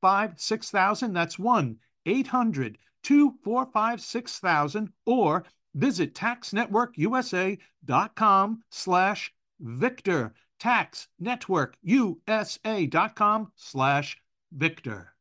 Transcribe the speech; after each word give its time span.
245 0.00 0.40
6000. 0.40 1.12
That's 1.12 1.38
1 1.38 1.76
800 2.06 2.78
245 3.02 4.00
6000 4.00 4.92
or 5.06 5.44
visit 5.74 6.14
taxnetworkusa.com 6.14 8.62
slash 8.70 9.34
Victor. 9.60 10.32
Tax 10.58 11.08
Network 11.18 11.76
USA.com 11.82 13.52
slash 13.56 14.16
Victor. 14.52 15.14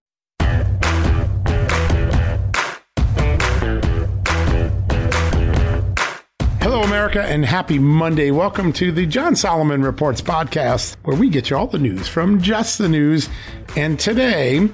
Hello, 6.62 6.82
America, 6.82 7.24
and 7.24 7.46
happy 7.46 7.80
Monday. 7.80 8.32
Welcome 8.32 8.74
to 8.74 8.92
the 8.92 9.06
John 9.06 9.34
Solomon 9.34 9.82
Reports 9.82 10.22
podcast, 10.22 10.98
where 11.04 11.16
we 11.16 11.30
get 11.30 11.50
you 11.50 11.56
all 11.56 11.68
the 11.68 11.80
news 11.80 12.10
from 12.10 12.42
just 12.42 12.78
the 12.78 12.90
news. 12.90 13.30
And 13.78 13.98
today, 13.98 14.70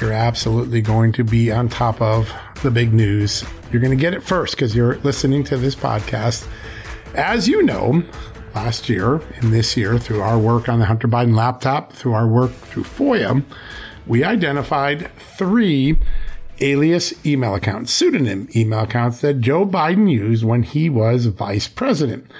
you're 0.00 0.12
absolutely 0.12 0.80
going 0.80 1.12
to 1.14 1.24
be 1.24 1.50
on 1.50 1.68
top 1.68 2.00
of 2.00 2.32
the 2.62 2.70
big 2.70 2.94
news. 2.94 3.44
You're 3.72 3.82
going 3.82 3.90
to 3.90 4.00
get 4.00 4.14
it 4.14 4.22
first 4.22 4.54
because 4.54 4.76
you're 4.76 4.98
listening 4.98 5.42
to 5.44 5.56
this 5.56 5.74
podcast. 5.74 6.46
As 7.14 7.48
you 7.48 7.64
know, 7.64 8.04
last 8.54 8.88
year 8.88 9.16
and 9.40 9.52
this 9.52 9.76
year 9.76 9.98
through 9.98 10.22
our 10.22 10.38
work 10.38 10.68
on 10.68 10.78
the 10.78 10.86
Hunter 10.86 11.08
Biden 11.08 11.34
laptop, 11.34 11.92
through 11.92 12.12
our 12.12 12.28
work 12.28 12.52
through 12.52 12.84
FOIA, 12.84 13.42
we 14.06 14.22
identified 14.22 15.10
three 15.36 15.98
alias 16.60 17.14
email 17.26 17.54
accounts, 17.54 17.92
pseudonym 17.92 18.48
email 18.54 18.80
accounts 18.80 19.20
that 19.20 19.40
Joe 19.40 19.66
Biden 19.66 20.10
used 20.10 20.44
when 20.44 20.62
he 20.62 20.88
was 20.90 21.26
vice 21.26 21.68
president. 21.68 22.30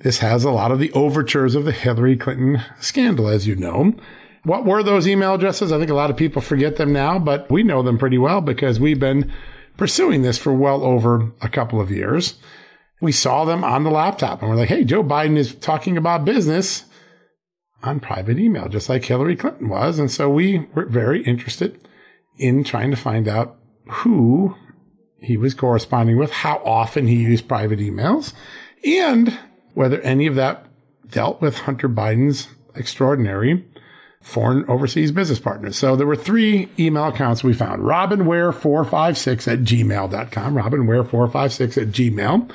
This 0.00 0.18
has 0.18 0.44
a 0.44 0.50
lot 0.50 0.72
of 0.72 0.78
the 0.78 0.92
overtures 0.92 1.54
of 1.54 1.64
the 1.64 1.72
Hillary 1.72 2.16
Clinton 2.16 2.62
scandal, 2.80 3.28
as 3.28 3.46
you 3.46 3.56
know. 3.56 3.94
What 4.42 4.64
were 4.64 4.82
those 4.82 5.08
email 5.08 5.34
addresses? 5.34 5.72
I 5.72 5.78
think 5.78 5.90
a 5.90 5.94
lot 5.94 6.10
of 6.10 6.16
people 6.16 6.42
forget 6.42 6.76
them 6.76 6.92
now, 6.92 7.18
but 7.18 7.50
we 7.50 7.62
know 7.62 7.82
them 7.82 7.98
pretty 7.98 8.18
well 8.18 8.40
because 8.40 8.78
we've 8.78 9.00
been 9.00 9.32
pursuing 9.76 10.22
this 10.22 10.38
for 10.38 10.52
well 10.52 10.84
over 10.84 11.32
a 11.40 11.48
couple 11.48 11.80
of 11.80 11.90
years 11.90 12.34
we 13.04 13.12
saw 13.12 13.44
them 13.44 13.62
on 13.62 13.84
the 13.84 13.90
laptop 13.90 14.40
and 14.40 14.50
we're 14.50 14.56
like, 14.56 14.68
hey, 14.68 14.82
Joe 14.82 15.04
Biden 15.04 15.36
is 15.36 15.54
talking 15.54 15.96
about 15.96 16.24
business 16.24 16.84
on 17.82 18.00
private 18.00 18.38
email, 18.38 18.68
just 18.68 18.88
like 18.88 19.04
Hillary 19.04 19.36
Clinton 19.36 19.68
was. 19.68 19.98
And 19.98 20.10
so 20.10 20.30
we 20.30 20.66
were 20.74 20.86
very 20.86 21.22
interested 21.22 21.86
in 22.38 22.64
trying 22.64 22.90
to 22.90 22.96
find 22.96 23.28
out 23.28 23.56
who 23.88 24.56
he 25.18 25.36
was 25.36 25.54
corresponding 25.54 26.18
with, 26.18 26.30
how 26.30 26.62
often 26.64 27.06
he 27.06 27.16
used 27.16 27.48
private 27.48 27.78
emails, 27.78 28.32
and 28.84 29.38
whether 29.74 30.00
any 30.02 30.26
of 30.26 30.34
that 30.34 30.66
dealt 31.08 31.40
with 31.40 31.58
Hunter 31.58 31.88
Biden's 31.88 32.48
extraordinary 32.74 33.64
foreign 34.20 34.64
overseas 34.68 35.12
business 35.12 35.38
partners. 35.38 35.76
So 35.76 35.96
there 35.96 36.06
were 36.06 36.16
three 36.16 36.70
email 36.78 37.08
accounts 37.08 37.44
we 37.44 37.52
found. 37.52 37.82
RobinWare456 37.82 39.52
at 39.52 39.58
gmail.com, 39.60 40.54
RobinWare456 40.54 41.82
at 41.82 41.88
gmail, 41.88 42.50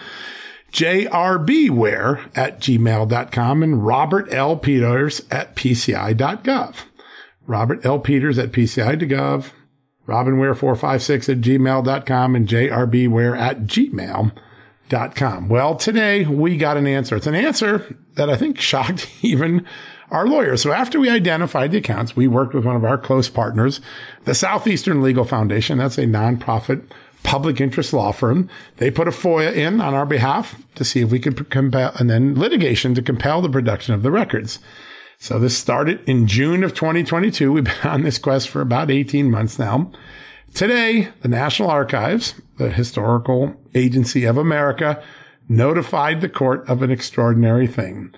jrbware 0.71 2.29
at 2.35 2.59
gmail.com, 2.59 3.63
and 3.63 3.85
Robert 3.85 4.33
L. 4.33 4.57
Peters 4.57 5.21
at 5.29 5.55
pci.gov. 5.55 6.75
Robert 7.45 7.85
L. 7.85 7.99
Peters 7.99 8.37
at 8.37 8.51
pci.gov, 8.51 9.51
RobinWare456 10.09 11.29
at 11.29 11.41
gmail.com, 11.41 12.35
and 12.35 12.47
jrbware 12.47 13.37
at 13.37 13.61
gmail.com. 13.61 15.49
Well, 15.49 15.75
today 15.75 16.25
we 16.25 16.57
got 16.57 16.77
an 16.77 16.87
answer. 16.87 17.15
It's 17.15 17.27
an 17.27 17.35
answer 17.35 17.95
that 18.15 18.29
I 18.29 18.35
think 18.35 18.59
shocked 18.59 19.09
even 19.21 19.65
our 20.11 20.27
lawyers. 20.27 20.63
So 20.63 20.71
after 20.71 20.99
we 20.99 21.09
identified 21.09 21.71
the 21.71 21.77
accounts, 21.77 22.15
we 22.15 22.27
worked 22.27 22.53
with 22.53 22.65
one 22.65 22.75
of 22.75 22.83
our 22.83 22.97
close 22.97 23.29
partners, 23.29 23.79
the 24.25 24.33
Southeastern 24.33 25.01
Legal 25.01 25.23
Foundation. 25.23 25.77
That's 25.77 25.97
a 25.97 26.05
nonprofit 26.05 26.89
public 27.23 27.61
interest 27.61 27.93
law 27.93 28.11
firm. 28.11 28.49
They 28.77 28.89
put 28.89 29.07
a 29.07 29.11
FOIA 29.11 29.53
in 29.53 29.81
on 29.81 29.93
our 29.93 30.05
behalf 30.05 30.55
to 30.75 30.83
see 30.83 31.01
if 31.01 31.11
we 31.11 31.19
could 31.19 31.49
compel, 31.49 31.91
and 31.99 32.09
then 32.09 32.39
litigation 32.39 32.95
to 32.95 33.01
compel 33.01 33.41
the 33.41 33.49
production 33.49 33.93
of 33.93 34.03
the 34.03 34.11
records. 34.11 34.59
So 35.21 35.37
this 35.37 35.57
started 35.57 36.01
in 36.07 36.27
June 36.27 36.63
of 36.63 36.73
2022. 36.73 37.51
We've 37.51 37.63
been 37.65 37.75
on 37.83 38.03
this 38.03 38.17
quest 38.17 38.47
for 38.49 38.61
about 38.61 38.89
18 38.89 39.29
months 39.29 39.59
now. 39.59 39.91
Today, 40.53 41.09
the 41.21 41.27
National 41.27 41.69
Archives, 41.69 42.33
the 42.57 42.71
historical 42.71 43.55
agency 43.75 44.23
of 44.23 44.37
America, 44.37 45.03
notified 45.47 46.21
the 46.21 46.29
court 46.29 46.67
of 46.69 46.81
an 46.81 46.89
extraordinary 46.89 47.67
thing 47.67 48.13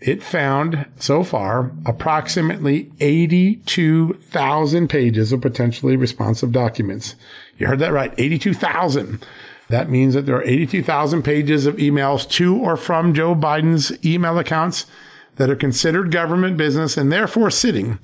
it 0.00 0.22
found 0.22 0.86
so 0.96 1.22
far 1.22 1.72
approximately 1.84 2.90
82,000 3.00 4.88
pages 4.88 5.32
of 5.32 5.42
potentially 5.42 5.96
responsive 5.96 6.52
documents. 6.52 7.16
You 7.58 7.66
heard 7.66 7.80
that 7.80 7.92
right. 7.92 8.14
82,000. 8.16 9.24
That 9.68 9.90
means 9.90 10.14
that 10.14 10.24
there 10.26 10.36
are 10.36 10.44
82,000 10.44 11.22
pages 11.22 11.66
of 11.66 11.76
emails 11.76 12.28
to 12.30 12.56
or 12.56 12.76
from 12.76 13.12
Joe 13.14 13.34
Biden's 13.34 13.92
email 14.04 14.38
accounts 14.38 14.86
that 15.36 15.50
are 15.50 15.56
considered 15.56 16.10
government 16.10 16.56
business 16.56 16.96
and 16.96 17.10
therefore 17.10 17.50
sitting 17.50 17.98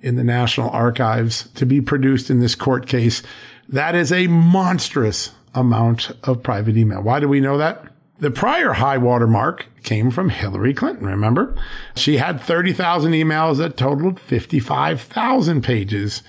in 0.00 0.16
the 0.16 0.24
National 0.24 0.70
Archives 0.70 1.48
to 1.54 1.64
be 1.64 1.80
produced 1.80 2.28
in 2.28 2.40
this 2.40 2.54
court 2.54 2.86
case. 2.86 3.22
That 3.68 3.94
is 3.94 4.12
a 4.12 4.26
monstrous 4.26 5.30
amount 5.54 6.10
of 6.24 6.42
private 6.42 6.76
email. 6.76 7.02
Why 7.02 7.20
do 7.20 7.28
we 7.28 7.40
know 7.40 7.56
that? 7.58 7.84
The 8.18 8.30
prior 8.30 8.74
high 8.74 8.98
water 8.98 9.26
mark 9.26 9.66
came 9.82 10.10
from 10.10 10.28
Hillary 10.28 10.74
Clinton, 10.74 11.06
remember? 11.06 11.56
She 11.96 12.18
had 12.18 12.40
30,000 12.40 13.12
emails 13.12 13.58
that 13.58 13.76
totaled 13.76 14.20
55,000 14.20 15.62
pages 15.62 16.22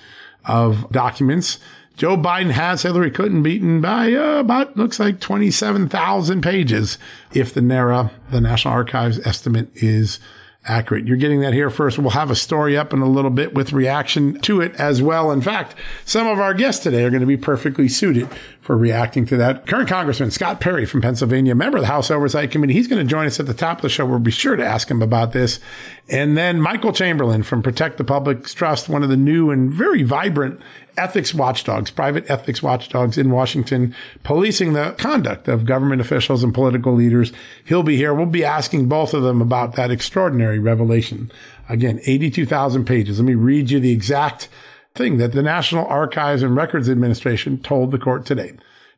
of 0.44 0.90
documents. 0.90 1.58
Joe 1.96 2.16
Biden 2.16 2.50
has 2.50 2.82
Hillary 2.82 3.12
Clinton 3.12 3.42
beaten 3.42 3.80
by 3.80 4.12
uh, 4.12 4.40
about, 4.40 4.76
looks 4.76 4.98
like 4.98 5.20
27,000 5.20 6.42
pages 6.42 6.98
if 7.32 7.54
the 7.54 7.60
NARA, 7.60 8.10
the 8.30 8.40
National 8.40 8.74
Archives 8.74 9.24
estimate 9.24 9.68
is 9.74 10.18
accurate. 10.66 11.06
You're 11.06 11.16
getting 11.16 11.40
that 11.40 11.52
here 11.52 11.70
first. 11.70 11.98
We'll 11.98 12.10
have 12.10 12.30
a 12.30 12.36
story 12.36 12.76
up 12.76 12.92
in 12.92 13.00
a 13.00 13.08
little 13.08 13.30
bit 13.30 13.54
with 13.54 13.72
reaction 13.72 14.40
to 14.40 14.60
it 14.60 14.74
as 14.76 15.02
well. 15.02 15.30
In 15.30 15.42
fact, 15.42 15.74
some 16.04 16.26
of 16.26 16.38
our 16.38 16.54
guests 16.54 16.82
today 16.82 17.04
are 17.04 17.10
going 17.10 17.20
to 17.20 17.26
be 17.26 17.36
perfectly 17.36 17.88
suited 17.88 18.28
for 18.60 18.76
reacting 18.76 19.26
to 19.26 19.36
that. 19.36 19.66
Current 19.66 19.88
Congressman 19.88 20.30
Scott 20.30 20.60
Perry 20.60 20.86
from 20.86 21.02
Pennsylvania, 21.02 21.54
member 21.54 21.76
of 21.76 21.82
the 21.82 21.88
House 21.88 22.10
Oversight 22.10 22.50
Committee. 22.50 22.72
He's 22.72 22.88
going 22.88 23.04
to 23.04 23.10
join 23.10 23.26
us 23.26 23.38
at 23.38 23.46
the 23.46 23.54
top 23.54 23.78
of 23.78 23.82
the 23.82 23.88
show. 23.90 24.06
We'll 24.06 24.18
be 24.18 24.30
sure 24.30 24.56
to 24.56 24.64
ask 24.64 24.90
him 24.90 25.02
about 25.02 25.32
this. 25.32 25.60
And 26.08 26.36
then 26.36 26.60
Michael 26.60 26.92
Chamberlain 26.92 27.42
from 27.42 27.62
Protect 27.62 27.98
the 27.98 28.04
Public's 28.04 28.54
Trust, 28.54 28.88
one 28.88 29.02
of 29.02 29.10
the 29.10 29.16
new 29.16 29.50
and 29.50 29.70
very 29.70 30.02
vibrant 30.02 30.60
ethics 30.96 31.34
watchdogs, 31.34 31.90
private 31.90 32.28
ethics 32.30 32.62
watchdogs 32.62 33.18
in 33.18 33.30
Washington, 33.30 33.94
policing 34.22 34.72
the 34.72 34.94
conduct 34.98 35.48
of 35.48 35.64
government 35.64 36.00
officials 36.00 36.42
and 36.42 36.54
political 36.54 36.94
leaders. 36.94 37.32
He'll 37.64 37.82
be 37.82 37.96
here. 37.96 38.14
We'll 38.14 38.26
be 38.26 38.44
asking 38.44 38.88
both 38.88 39.14
of 39.14 39.22
them 39.22 39.40
about 39.40 39.74
that 39.76 39.90
extraordinary 39.90 40.58
revelation. 40.58 41.30
Again, 41.68 42.00
82,000 42.04 42.84
pages. 42.84 43.18
Let 43.18 43.26
me 43.26 43.34
read 43.34 43.70
you 43.70 43.80
the 43.80 43.92
exact 43.92 44.48
thing 44.94 45.18
that 45.18 45.32
the 45.32 45.42
National 45.42 45.86
Archives 45.86 46.42
and 46.42 46.54
Records 46.54 46.88
Administration 46.88 47.58
told 47.58 47.90
the 47.90 47.98
court 47.98 48.24
today. 48.24 48.54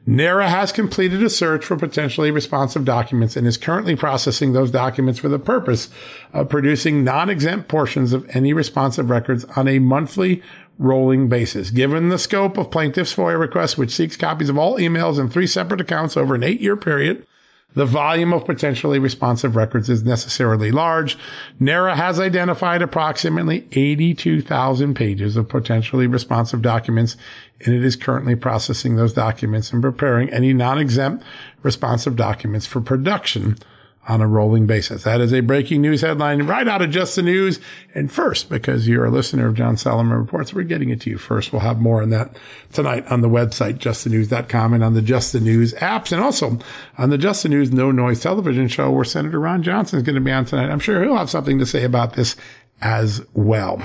NARA 0.09 0.49
has 0.49 0.71
completed 0.71 1.21
a 1.21 1.29
search 1.29 1.65
for 1.65 1.75
potentially 1.75 2.31
responsive 2.31 2.85
documents 2.85 3.37
and 3.37 3.45
is 3.45 3.57
currently 3.57 3.97
processing 3.97 4.53
those 4.53 4.71
documents 4.71 5.19
for 5.19 5.29
the 5.29 5.39
purpose 5.39 5.89
of 6.33 6.49
producing 6.49 7.03
non-exempt 7.03 7.67
portions 7.67 8.13
of 8.13 8.25
any 8.31 8.53
responsive 8.53 9.11
records 9.11 9.45
on 9.57 9.67
a 9.67 9.81
monthly 9.81 10.45
rolling 10.79 11.29
basis. 11.29 11.71
Given 11.71 12.09
the 12.09 12.19
scope 12.19 12.59
of 12.59 12.71
plaintiff's 12.71 13.15
FOIA 13.15 13.39
request, 13.39 13.79
which 13.79 13.95
seeks 13.95 14.17
copies 14.17 14.49
of 14.49 14.59
all 14.59 14.79
emails 14.79 15.19
in 15.19 15.29
three 15.29 15.47
separate 15.47 15.81
accounts 15.81 16.17
over 16.17 16.35
an 16.35 16.43
eight 16.43 16.61
year 16.61 16.77
period, 16.77 17.27
the 17.75 17.85
volume 17.85 18.33
of 18.33 18.47
potentially 18.47 18.99
responsive 18.99 19.55
records 19.55 19.91
is 19.91 20.03
necessarily 20.03 20.71
large. 20.71 21.19
NARA 21.61 21.95
has 21.95 22.19
identified 22.19 22.81
approximately 22.81 23.69
82,000 23.73 24.95
pages 24.95 25.37
of 25.37 25.51
potentially 25.51 26.07
responsive 26.07 26.63
documents, 26.63 27.19
and 27.65 27.75
it 27.75 27.85
is 27.85 27.95
currently 27.95 28.35
processing 28.35 28.97
those 28.97 29.13
documents 29.13 29.73
and 29.75 29.83
preparing 29.83 30.31
any 30.31 30.55
non-exempt 30.55 31.23
responsive 31.63 32.17
documents 32.17 32.65
for 32.65 32.81
production 32.81 33.59
on 34.07 34.21
a 34.21 34.27
rolling 34.27 34.67
basis. 34.67 35.03
That 35.03 35.21
is 35.21 35.33
a 35.33 35.41
breaking 35.41 35.83
news 35.83 36.01
headline 36.01 36.43
right 36.45 36.67
out 36.69 36.83
of 36.83 36.91
Just 36.91 37.17
the 37.17 37.23
News. 37.23 37.59
And 37.95 38.11
first, 38.11 38.49
because 38.49 38.87
you're 38.87 39.07
a 39.07 39.11
listener 39.11 39.49
of 39.49 39.55
John 39.55 39.77
Solomon 39.77 40.17
Reports, 40.17 40.55
we're 40.55 40.63
getting 40.63 40.91
it 40.91 41.01
to 41.03 41.11
you 41.11 41.19
first. 41.19 41.53
We'll 41.53 41.61
have 41.61 41.81
more 41.81 42.03
on 42.03 42.11
that 42.11 42.37
tonight 42.73 43.07
on 43.09 43.21
the 43.21 43.29
website, 43.29 43.79
justthenews.com 43.79 44.73
and 44.75 44.85
on 44.85 44.95
the 44.95 45.03
Just 45.03 45.33
the 45.33 45.41
News 45.41 45.75
apps 45.75 46.13
and 46.13 46.23
also 46.23 46.59
on 46.99 47.11
the 47.11 47.19
Just 47.19 47.43
the 47.43 47.49
News 47.49 47.73
No 47.73 47.91
Noise 47.91 48.21
television 48.21 48.69
show 48.69 48.91
where 48.91 49.05
Senator 49.05 49.41
Ron 49.41 49.63
Johnson 49.63 49.99
is 49.99 50.05
going 50.05 50.15
to 50.15 50.21
be 50.21 50.33
on 50.33 50.45
tonight. 50.45 50.71
I'm 50.71 50.81
sure 50.81 51.03
he'll 51.03 51.17
have 51.17 51.31
something 51.31 51.59
to 51.59 51.67
say 51.67 51.85
about 51.85 52.15
this 52.15 52.37
as 52.81 53.25
well. 53.35 53.83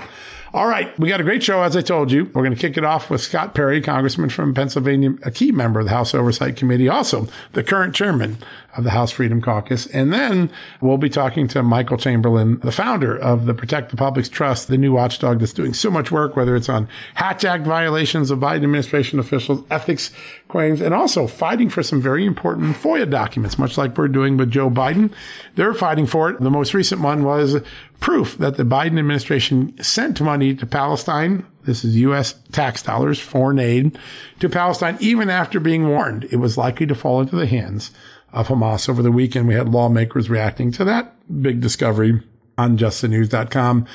All 0.53 0.67
right. 0.67 0.97
We 0.99 1.07
got 1.07 1.21
a 1.21 1.23
great 1.23 1.41
show, 1.41 1.61
as 1.61 1.77
I 1.77 1.81
told 1.81 2.11
you. 2.11 2.25
We're 2.25 2.43
going 2.43 2.53
to 2.53 2.59
kick 2.59 2.75
it 2.75 2.83
off 2.83 3.09
with 3.09 3.21
Scott 3.21 3.55
Perry, 3.55 3.79
congressman 3.79 4.29
from 4.29 4.53
Pennsylvania, 4.53 5.15
a 5.23 5.31
key 5.31 5.53
member 5.53 5.79
of 5.79 5.85
the 5.85 5.93
House 5.93 6.13
Oversight 6.13 6.57
Committee, 6.57 6.89
also 6.89 7.27
the 7.53 7.63
current 7.63 7.95
chairman 7.95 8.37
of 8.75 8.83
the 8.83 8.91
House 8.91 9.11
Freedom 9.11 9.41
Caucus. 9.41 9.87
And 9.87 10.13
then 10.13 10.51
we'll 10.79 10.97
be 10.97 11.09
talking 11.09 11.47
to 11.49 11.63
Michael 11.63 11.97
Chamberlain, 11.97 12.59
the 12.59 12.71
founder 12.71 13.17
of 13.17 13.45
the 13.45 13.53
Protect 13.53 13.91
the 13.91 13.97
Public's 13.97 14.29
Trust, 14.29 14.67
the 14.67 14.77
new 14.77 14.93
watchdog 14.93 15.39
that's 15.39 15.53
doing 15.53 15.73
so 15.73 15.91
much 15.91 16.11
work, 16.11 16.35
whether 16.35 16.55
it's 16.55 16.69
on 16.69 16.87
Hatch 17.15 17.43
Act 17.43 17.65
violations 17.65 18.31
of 18.31 18.39
Biden 18.39 18.63
administration 18.63 19.19
officials, 19.19 19.63
ethics 19.69 20.11
claims, 20.47 20.81
and 20.81 20.93
also 20.93 21.27
fighting 21.27 21.69
for 21.69 21.83
some 21.83 22.01
very 22.01 22.25
important 22.25 22.75
FOIA 22.77 23.09
documents, 23.09 23.59
much 23.59 23.77
like 23.77 23.97
we're 23.97 24.07
doing 24.07 24.37
with 24.37 24.51
Joe 24.51 24.69
Biden. 24.69 25.11
They're 25.55 25.73
fighting 25.73 26.05
for 26.05 26.29
it. 26.29 26.39
The 26.39 26.49
most 26.49 26.73
recent 26.73 27.01
one 27.01 27.23
was 27.23 27.61
proof 27.99 28.37
that 28.39 28.57
the 28.57 28.63
Biden 28.63 28.97
administration 28.97 29.81
sent 29.81 30.19
money 30.21 30.55
to 30.55 30.65
Palestine. 30.65 31.45
This 31.63 31.85
is 31.85 31.95
U.S. 31.97 32.33
tax 32.51 32.81
dollars, 32.81 33.19
foreign 33.19 33.59
aid 33.59 33.97
to 34.39 34.49
Palestine, 34.49 34.97
even 34.99 35.29
after 35.29 35.59
being 35.59 35.87
warned 35.87 36.23
it 36.25 36.37
was 36.37 36.57
likely 36.57 36.87
to 36.87 36.95
fall 36.95 37.21
into 37.21 37.35
the 37.35 37.45
hands 37.45 37.91
of 38.33 38.47
Hamas. 38.47 38.89
Over 38.89 39.01
the 39.01 39.11
weekend, 39.11 39.47
we 39.47 39.53
had 39.53 39.69
lawmakers 39.69 40.29
reacting 40.29 40.71
to 40.73 40.83
that 40.85 41.15
big 41.41 41.61
discovery 41.61 42.21
on 42.57 42.77
justthenews.com. 42.77 43.87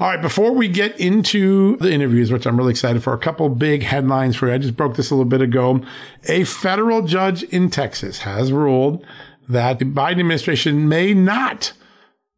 All 0.00 0.08
right. 0.08 0.22
Before 0.22 0.52
we 0.52 0.68
get 0.68 0.98
into 0.98 1.76
the 1.76 1.92
interviews, 1.92 2.32
which 2.32 2.46
I'm 2.46 2.56
really 2.56 2.70
excited 2.70 3.02
for, 3.02 3.12
a 3.12 3.18
couple 3.18 3.48
big 3.48 3.82
headlines 3.82 4.36
for 4.36 4.48
you. 4.48 4.54
I 4.54 4.58
just 4.58 4.76
broke 4.76 4.96
this 4.96 5.10
a 5.10 5.14
little 5.14 5.28
bit 5.28 5.42
ago. 5.42 5.80
A 6.28 6.44
federal 6.44 7.02
judge 7.02 7.42
in 7.44 7.70
Texas 7.70 8.20
has 8.20 8.52
ruled 8.52 9.04
that 9.48 9.78
the 9.78 9.84
Biden 9.84 10.20
administration 10.20 10.88
may 10.88 11.12
not, 11.12 11.72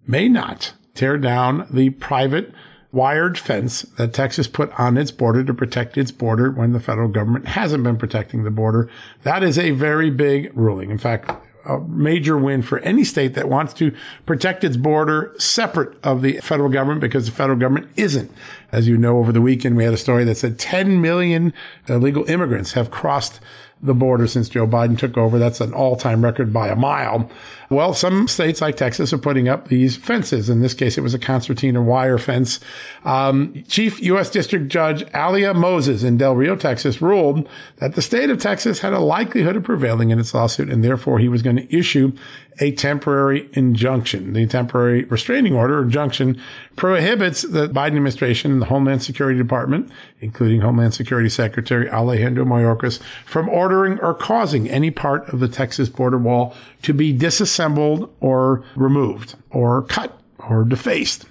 may 0.06 0.28
not 0.28 0.72
tear 0.94 1.18
down 1.18 1.66
the 1.70 1.90
private 1.90 2.52
wired 2.90 3.38
fence 3.38 3.82
that 3.98 4.14
Texas 4.14 4.48
put 4.48 4.72
on 4.80 4.96
its 4.96 5.10
border 5.10 5.44
to 5.44 5.52
protect 5.52 5.98
its 5.98 6.10
border 6.10 6.50
when 6.50 6.72
the 6.72 6.80
federal 6.80 7.08
government 7.08 7.46
hasn't 7.46 7.84
been 7.84 7.98
protecting 7.98 8.42
the 8.42 8.50
border. 8.50 8.88
That 9.22 9.42
is 9.42 9.58
a 9.58 9.72
very 9.72 10.10
big 10.10 10.50
ruling. 10.56 10.90
In 10.90 10.98
fact, 10.98 11.30
a 11.66 11.80
major 11.80 12.38
win 12.38 12.62
for 12.62 12.78
any 12.80 13.04
state 13.04 13.34
that 13.34 13.48
wants 13.48 13.74
to 13.74 13.94
protect 14.24 14.64
its 14.64 14.76
border 14.76 15.34
separate 15.38 15.98
of 16.04 16.22
the 16.22 16.38
federal 16.40 16.70
government 16.70 17.00
because 17.00 17.26
the 17.26 17.32
federal 17.32 17.58
government 17.58 17.88
isn't. 17.96 18.30
As 18.72 18.88
you 18.88 18.96
know, 18.96 19.18
over 19.18 19.32
the 19.32 19.40
weekend, 19.40 19.76
we 19.76 19.84
had 19.84 19.94
a 19.94 19.98
story 19.98 20.24
that 20.24 20.36
said 20.36 20.58
10 20.58 21.00
million 21.00 21.52
illegal 21.88 22.28
immigrants 22.30 22.72
have 22.72 22.90
crossed 22.90 23.40
the 23.82 23.94
border 23.94 24.26
since 24.26 24.48
Joe 24.48 24.66
Biden 24.66 24.98
took 24.98 25.16
over. 25.16 25.38
That's 25.38 25.60
an 25.60 25.72
all 25.72 25.96
time 25.96 26.24
record 26.24 26.52
by 26.52 26.68
a 26.68 26.76
mile. 26.76 27.30
Well, 27.68 27.94
some 27.94 28.28
states 28.28 28.60
like 28.60 28.76
Texas 28.76 29.12
are 29.12 29.18
putting 29.18 29.48
up 29.48 29.68
these 29.68 29.96
fences. 29.96 30.48
In 30.48 30.60
this 30.60 30.74
case, 30.74 30.96
it 30.96 31.00
was 31.00 31.14
a 31.14 31.18
concertina 31.18 31.82
wire 31.82 32.18
fence. 32.18 32.60
Um, 33.04 33.64
Chief 33.68 34.00
U.S. 34.02 34.30
District 34.30 34.68
Judge 34.68 35.04
Alia 35.14 35.52
Moses 35.52 36.02
in 36.02 36.16
Del 36.16 36.36
Rio, 36.36 36.54
Texas, 36.56 37.02
ruled 37.02 37.48
that 37.76 37.94
the 37.94 38.02
state 38.02 38.30
of 38.30 38.40
Texas 38.40 38.80
had 38.80 38.92
a 38.92 39.00
likelihood 39.00 39.56
of 39.56 39.64
prevailing 39.64 40.10
in 40.10 40.20
its 40.20 40.32
lawsuit, 40.32 40.70
and 40.70 40.84
therefore 40.84 41.18
he 41.18 41.28
was 41.28 41.42
going 41.42 41.56
to 41.56 41.76
issue 41.76 42.12
a 42.58 42.72
temporary 42.72 43.48
injunction. 43.52 44.32
The 44.32 44.46
temporary 44.46 45.04
restraining 45.04 45.54
order 45.54 45.82
injunction 45.82 46.40
prohibits 46.74 47.42
the 47.42 47.68
Biden 47.68 47.96
administration 47.96 48.52
and 48.52 48.62
the 48.62 48.66
Homeland 48.66 49.02
Security 49.02 49.38
Department, 49.38 49.90
including 50.20 50.62
Homeland 50.62 50.94
Security 50.94 51.28
Secretary 51.28 51.90
Alejandro 51.90 52.44
Mayorkas, 52.44 53.00
from 53.24 53.48
ordering 53.48 53.98
or 54.00 54.14
causing 54.14 54.70
any 54.70 54.90
part 54.90 55.28
of 55.28 55.40
the 55.40 55.48
Texas 55.48 55.88
border 55.88 56.18
wall 56.18 56.54
to 56.82 56.94
be 56.94 57.12
disassembled 57.56 58.14
or 58.20 58.64
removed 58.76 59.34
or 59.50 59.82
cut 59.82 60.20
or 60.38 60.64
defaced. 60.64 61.26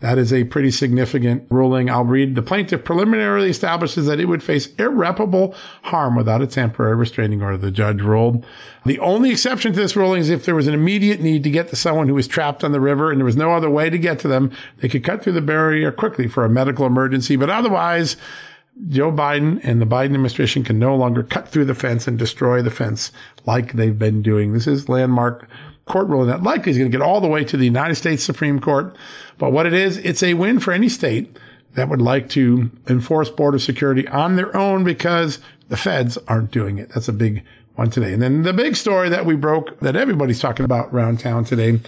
That 0.00 0.16
is 0.16 0.32
a 0.32 0.44
pretty 0.44 0.70
significant 0.70 1.46
ruling. 1.50 1.90
I'll 1.90 2.04
read. 2.04 2.34
The 2.34 2.40
plaintiff 2.40 2.84
preliminarily 2.84 3.50
establishes 3.50 4.06
that 4.06 4.18
it 4.18 4.24
would 4.24 4.42
face 4.42 4.74
irreparable 4.76 5.54
harm 5.82 6.16
without 6.16 6.40
a 6.40 6.46
temporary 6.46 6.96
restraining 6.96 7.42
order, 7.42 7.58
the 7.58 7.70
judge 7.70 8.00
ruled. 8.00 8.46
The 8.86 8.98
only 8.98 9.30
exception 9.30 9.74
to 9.74 9.78
this 9.78 9.96
ruling 9.96 10.22
is 10.22 10.30
if 10.30 10.46
there 10.46 10.54
was 10.54 10.66
an 10.66 10.72
immediate 10.72 11.20
need 11.20 11.44
to 11.44 11.50
get 11.50 11.68
to 11.68 11.76
someone 11.76 12.08
who 12.08 12.14
was 12.14 12.26
trapped 12.26 12.64
on 12.64 12.72
the 12.72 12.80
river 12.80 13.10
and 13.10 13.20
there 13.20 13.26
was 13.26 13.36
no 13.36 13.52
other 13.52 13.68
way 13.68 13.90
to 13.90 13.98
get 13.98 14.18
to 14.20 14.28
them, 14.28 14.50
they 14.78 14.88
could 14.88 15.04
cut 15.04 15.22
through 15.22 15.34
the 15.34 15.42
barrier 15.42 15.92
quickly 15.92 16.26
for 16.26 16.46
a 16.46 16.48
medical 16.48 16.86
emergency. 16.86 17.36
But 17.36 17.50
otherwise, 17.50 18.16
Joe 18.88 19.12
Biden 19.12 19.60
and 19.62 19.80
the 19.80 19.86
Biden 19.86 20.06
administration 20.06 20.64
can 20.64 20.78
no 20.78 20.96
longer 20.96 21.22
cut 21.22 21.48
through 21.48 21.66
the 21.66 21.74
fence 21.74 22.08
and 22.08 22.18
destroy 22.18 22.62
the 22.62 22.70
fence 22.70 23.12
like 23.46 23.74
they've 23.74 23.98
been 23.98 24.22
doing. 24.22 24.52
This 24.52 24.66
is 24.66 24.88
landmark 24.88 25.48
court 25.86 26.08
ruling 26.08 26.28
that 26.28 26.42
likely 26.42 26.70
is 26.70 26.78
going 26.78 26.90
to 26.90 26.96
get 26.96 27.04
all 27.04 27.20
the 27.20 27.28
way 27.28 27.44
to 27.44 27.56
the 27.56 27.64
United 27.64 27.96
States 27.96 28.22
Supreme 28.22 28.60
Court. 28.60 28.96
But 29.38 29.52
what 29.52 29.66
it 29.66 29.72
is, 29.72 29.96
it's 29.98 30.22
a 30.22 30.34
win 30.34 30.60
for 30.60 30.72
any 30.72 30.88
state 30.88 31.36
that 31.74 31.88
would 31.88 32.00
like 32.00 32.28
to 32.30 32.70
enforce 32.88 33.30
border 33.30 33.58
security 33.58 34.06
on 34.08 34.36
their 34.36 34.56
own 34.56 34.84
because 34.84 35.40
the 35.68 35.76
feds 35.76 36.18
aren't 36.28 36.50
doing 36.50 36.78
it. 36.78 36.90
That's 36.90 37.08
a 37.08 37.12
big 37.12 37.44
one 37.80 37.90
today. 37.90 38.12
And 38.12 38.20
then 38.20 38.42
the 38.42 38.52
big 38.52 38.76
story 38.76 39.08
that 39.08 39.24
we 39.24 39.34
broke 39.34 39.80
that 39.80 39.96
everybody's 39.96 40.38
talking 40.38 40.64
about 40.64 40.92
around 40.92 41.18
town 41.18 41.44
today. 41.46 41.80